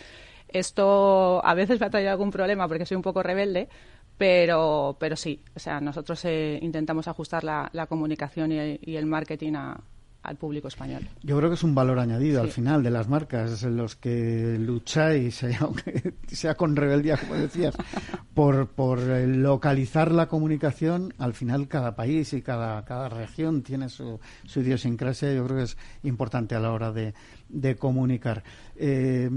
esto 0.49 1.45
a 1.45 1.55
veces 1.55 1.81
me 1.81 1.87
ha 1.87 1.91
traído 1.91 2.11
algún 2.11 2.31
problema 2.31 2.69
porque 2.69 2.87
soy 2.87 2.97
un 2.97 3.03
poco 3.03 3.23
rebelde, 3.23 3.69
pero, 4.17 4.97
pero 5.01 5.17
sí, 5.17 5.43
o 5.57 5.59
sea, 5.59 5.81
nosotros 5.81 6.25
eh, 6.25 6.59
intentamos 6.63 7.09
ajustar 7.09 7.43
la, 7.43 7.87
comunicación 7.89 8.53
y, 8.53 8.97
el 8.97 9.07
marketing 9.07 9.55
al 10.23 10.37
público 10.37 10.69
español. 10.69 11.09
Yo 11.23 11.37
creo 11.37 11.51
que 11.51 11.55
es 11.55 11.63
un 11.63 11.75
valor 11.75 11.99
añadido 11.99 12.41
al 12.41 12.51
final 12.51 12.83
de 12.83 12.91
las 12.91 13.09
marcas, 13.09 13.63
en 13.65 13.77
los 13.77 13.97
que 13.97 14.57
lucháis, 14.59 15.43
aunque 15.61 16.15
sea 16.29 16.55
con 16.55 16.77
rebeldía, 16.77 17.17
como 17.17 17.35
decías, 17.35 17.75
por, 18.35 18.69
por 18.69 19.01
localizar 19.01 20.13
la 20.13 20.29
comunicación. 20.29 21.13
Al 21.19 21.35
final, 21.35 21.69
cada 21.69 21.97
país 21.97 22.33
y 22.33 22.43
cada, 22.43 22.85
cada 22.85 23.09
región 23.09 23.63
tiene 23.63 23.89
su, 23.89 24.21
su 24.45 24.61
idiosincrasia. 24.61 25.33
Yo 25.33 25.45
creo 25.45 25.59
que 25.59 25.65
es 25.65 25.77
importante 26.03 26.55
a 26.55 26.61
la 26.61 26.73
hora 26.73 26.93
de, 26.93 27.15
de 27.49 27.77
comunicar. 27.77 28.45
Eh, 28.77 29.29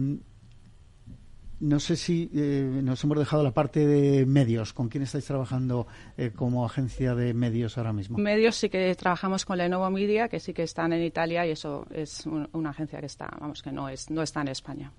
no 1.65 1.79
sé 1.79 1.95
si 1.95 2.29
eh, 2.33 2.79
nos 2.83 3.03
hemos 3.03 3.17
dejado 3.17 3.43
la 3.43 3.51
parte 3.51 3.85
de 3.85 4.25
medios. 4.25 4.71
¿Con 4.73 4.87
quién 4.87 5.03
estáis 5.03 5.25
trabajando 5.25 5.87
eh, 6.15 6.31
como 6.35 6.63
agencia 6.63 7.15
de 7.15 7.33
medios 7.33 7.77
ahora 7.77 7.91
mismo? 7.91 8.17
Medios 8.17 8.55
sí 8.55 8.69
que 8.69 8.93
trabajamos 8.95 9.45
con 9.45 9.57
Lenovo 9.57 9.89
Media, 9.89 10.29
que 10.29 10.39
sí 10.39 10.53
que 10.53 10.63
están 10.63 10.93
en 10.93 11.03
Italia 11.03 11.45
y 11.47 11.51
eso 11.51 11.87
es 11.91 12.25
una 12.25 12.69
agencia 12.69 12.99
que 12.99 13.07
está, 13.07 13.35
vamos, 13.39 13.63
que 13.63 13.71
no 13.71 13.89
es 13.89 14.09
no 14.11 14.21
está 14.21 14.41
en 14.41 14.49
España. 14.49 14.91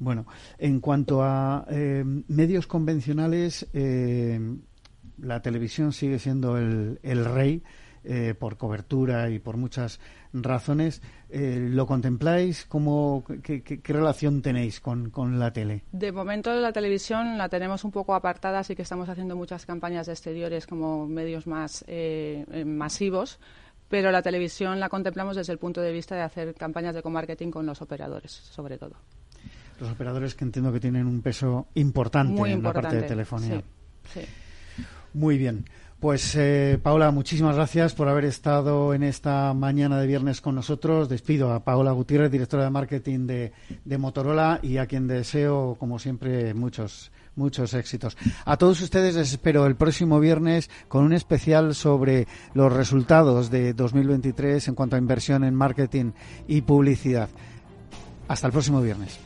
Bueno, 0.00 0.26
en 0.58 0.80
cuanto 0.80 1.22
a 1.22 1.64
eh, 1.70 2.04
medios 2.04 2.66
convencionales, 2.66 3.66
la 3.72 5.42
televisión 5.42 5.92
sigue 5.92 6.18
siendo 6.18 6.56
el, 6.58 6.98
el 7.02 7.24
rey. 7.24 7.62
por 8.38 8.56
cobertura 8.56 9.28
y 9.28 9.38
por 9.38 9.56
muchas 9.56 10.00
razones. 10.32 11.02
Eh, 11.30 11.68
¿Lo 11.70 11.86
contempláis? 11.86 12.64
¿Cómo, 12.64 13.22
qué, 13.42 13.80
relación 13.84 14.40
tenéis 14.40 14.80
con, 14.80 15.38
la 15.38 15.52
tele? 15.52 15.84
De 15.92 16.10
momento 16.10 16.54
la 16.54 16.72
televisión 16.72 17.36
la 17.36 17.48
tenemos 17.50 17.84
un 17.84 17.90
poco 17.90 18.14
apartada, 18.14 18.60
así 18.60 18.74
que 18.74 18.82
estamos 18.82 19.08
haciendo 19.08 19.36
muchas 19.36 19.66
campañas 19.66 20.06
de 20.06 20.12
exteriores 20.12 20.66
como 20.66 21.06
medios 21.06 21.46
más 21.46 21.84
eh, 21.86 22.46
eh, 22.50 22.64
masivos, 22.64 23.38
pero 23.88 24.10
la 24.10 24.22
televisión 24.22 24.80
la 24.80 24.88
contemplamos 24.88 25.36
desde 25.36 25.52
el 25.52 25.58
punto 25.58 25.82
de 25.82 25.92
vista 25.92 26.14
de 26.14 26.22
hacer 26.22 26.54
campañas 26.54 26.94
de 26.94 27.02
co-marketing 27.02 27.50
con 27.50 27.66
los 27.66 27.82
operadores, 27.82 28.32
sobre 28.32 28.78
todo. 28.78 28.96
Los 29.80 29.90
operadores 29.90 30.34
que 30.34 30.44
entiendo 30.44 30.72
que 30.72 30.80
tienen 30.80 31.06
un 31.06 31.20
peso 31.20 31.68
importante, 31.74 32.40
en 32.50 32.62
la 32.62 32.72
parte 32.72 32.96
de 32.96 33.02
telefonía. 33.02 33.62
sí. 34.12 34.20
Muy 35.14 35.38
bien. 35.38 35.64
Pues 36.00 36.36
eh, 36.36 36.78
Paula, 36.80 37.10
muchísimas 37.10 37.56
gracias 37.56 37.92
por 37.92 38.08
haber 38.08 38.24
estado 38.24 38.94
en 38.94 39.02
esta 39.02 39.52
mañana 39.52 39.98
de 39.98 40.06
viernes 40.06 40.40
con 40.40 40.54
nosotros. 40.54 41.08
Despido 41.08 41.52
a 41.52 41.64
Paula 41.64 41.90
Gutiérrez, 41.90 42.30
directora 42.30 42.62
de 42.62 42.70
marketing 42.70 43.26
de, 43.26 43.52
de 43.84 43.98
Motorola, 43.98 44.60
y 44.62 44.76
a 44.76 44.86
quien 44.86 45.08
deseo, 45.08 45.76
como 45.78 45.98
siempre, 45.98 46.54
muchos 46.54 47.10
muchos 47.34 47.72
éxitos. 47.74 48.16
A 48.44 48.56
todos 48.56 48.80
ustedes 48.80 49.14
les 49.14 49.32
espero 49.32 49.66
el 49.66 49.76
próximo 49.76 50.20
viernes 50.20 50.68
con 50.88 51.04
un 51.04 51.12
especial 51.12 51.74
sobre 51.74 52.26
los 52.52 52.72
resultados 52.72 53.50
de 53.50 53.72
2023 53.72 54.68
en 54.68 54.74
cuanto 54.74 54.96
a 54.96 54.98
inversión 54.98 55.44
en 55.44 55.54
marketing 55.54 56.12
y 56.46 56.60
publicidad. 56.62 57.28
Hasta 58.26 58.48
el 58.48 58.52
próximo 58.52 58.82
viernes. 58.82 59.18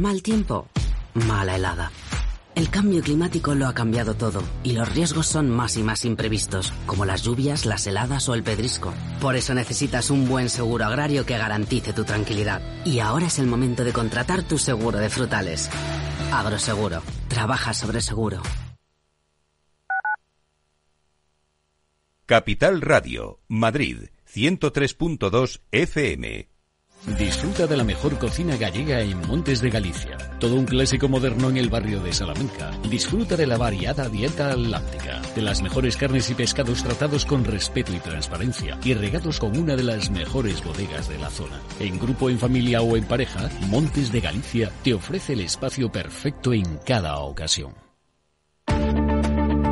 Mal 0.00 0.22
tiempo, 0.22 0.66
mala 1.14 1.56
helada. 1.56 1.92
El 2.54 2.68
cambio 2.68 3.00
climático 3.02 3.54
lo 3.54 3.68
ha 3.68 3.74
cambiado 3.74 4.14
todo 4.14 4.42
y 4.64 4.72
los 4.72 4.92
riesgos 4.92 5.26
son 5.26 5.48
más 5.48 5.76
y 5.76 5.82
más 5.82 6.04
imprevistos, 6.04 6.72
como 6.86 7.04
las 7.04 7.22
lluvias, 7.22 7.64
las 7.64 7.86
heladas 7.86 8.28
o 8.28 8.34
el 8.34 8.42
pedrisco. 8.42 8.92
Por 9.20 9.36
eso 9.36 9.54
necesitas 9.54 10.10
un 10.10 10.28
buen 10.28 10.48
seguro 10.48 10.84
agrario 10.84 11.24
que 11.24 11.38
garantice 11.38 11.92
tu 11.92 12.04
tranquilidad. 12.04 12.60
Y 12.84 12.98
ahora 12.98 13.26
es 13.26 13.38
el 13.38 13.46
momento 13.46 13.84
de 13.84 13.92
contratar 13.92 14.42
tu 14.42 14.58
seguro 14.58 14.98
de 14.98 15.10
frutales. 15.10 15.70
Agroseguro. 16.32 17.02
Trabaja 17.28 17.72
sobre 17.72 18.00
seguro. 18.00 18.42
Capital 22.26 22.80
Radio, 22.80 23.40
Madrid, 23.48 24.08
103.2 24.26 25.60
FM. 25.70 26.49
Disfruta 27.06 27.66
de 27.66 27.76
la 27.76 27.84
mejor 27.84 28.18
cocina 28.18 28.56
gallega 28.56 29.00
en 29.00 29.18
Montes 29.26 29.60
de 29.62 29.70
Galicia. 29.70 30.18
Todo 30.38 30.54
un 30.54 30.66
clásico 30.66 31.08
moderno 31.08 31.48
en 31.48 31.56
el 31.56 31.70
barrio 31.70 32.00
de 32.02 32.12
Salamanca. 32.12 32.70
Disfruta 32.90 33.36
de 33.36 33.46
la 33.46 33.56
variada 33.56 34.08
dieta 34.08 34.50
atlántica, 34.50 35.22
de 35.34 35.42
las 35.42 35.62
mejores 35.62 35.96
carnes 35.96 36.28
y 36.30 36.34
pescados 36.34 36.82
tratados 36.82 37.24
con 37.24 37.44
respeto 37.44 37.92
y 37.94 38.00
transparencia 38.00 38.78
y 38.84 38.94
regados 38.94 39.38
con 39.38 39.56
una 39.56 39.76
de 39.76 39.82
las 39.82 40.10
mejores 40.10 40.62
bodegas 40.62 41.08
de 41.08 41.18
la 41.18 41.30
zona. 41.30 41.58
En 41.78 41.98
grupo, 41.98 42.28
en 42.28 42.38
familia 42.38 42.82
o 42.82 42.96
en 42.96 43.04
pareja, 43.04 43.48
Montes 43.68 44.12
de 44.12 44.20
Galicia 44.20 44.70
te 44.84 44.92
ofrece 44.92 45.32
el 45.32 45.40
espacio 45.40 45.90
perfecto 45.90 46.52
en 46.52 46.78
cada 46.84 47.18
ocasión. 47.20 47.74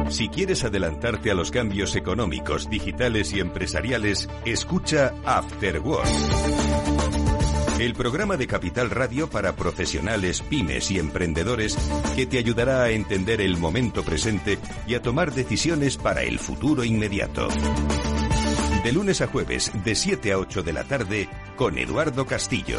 Si 0.09 0.29
quieres 0.31 0.65
adelantarte 0.65 1.31
a 1.31 1.35
los 1.35 1.51
cambios 1.51 1.95
económicos, 1.95 2.71
digitales 2.71 3.35
y 3.35 3.41
empresariales, 3.41 4.27
escucha 4.47 5.13
After 5.27 5.81
Work 5.81 6.88
el 7.81 7.95
programa 7.95 8.37
de 8.37 8.47
Capital 8.49 8.91
Radio 8.91 9.31
para 9.31 9.55
profesionales, 9.55 10.43
pymes 10.43 10.91
y 10.91 10.99
emprendedores 10.99 11.77
que 12.17 12.27
te 12.27 12.39
ayudará 12.39 12.83
a 12.83 12.91
entender 12.91 13.41
el 13.41 13.57
momento 13.57 14.03
presente 14.03 14.59
y 14.87 14.95
a 14.95 15.03
tomar 15.03 15.33
decisiones 15.33 15.97
para 15.97 16.23
el 16.23 16.39
futuro 16.41 16.83
inmediato. 16.83 17.49
De 18.83 18.93
lunes 18.93 19.21
a 19.21 19.29
jueves, 19.29 19.71
de 19.85 19.95
7 19.95 20.33
a 20.33 20.39
8 20.39 20.63
de 20.63 20.73
la 20.73 20.85
tarde, 20.85 21.29
con 21.57 21.79
Eduardo 21.79 22.27
Castillo. 22.27 22.79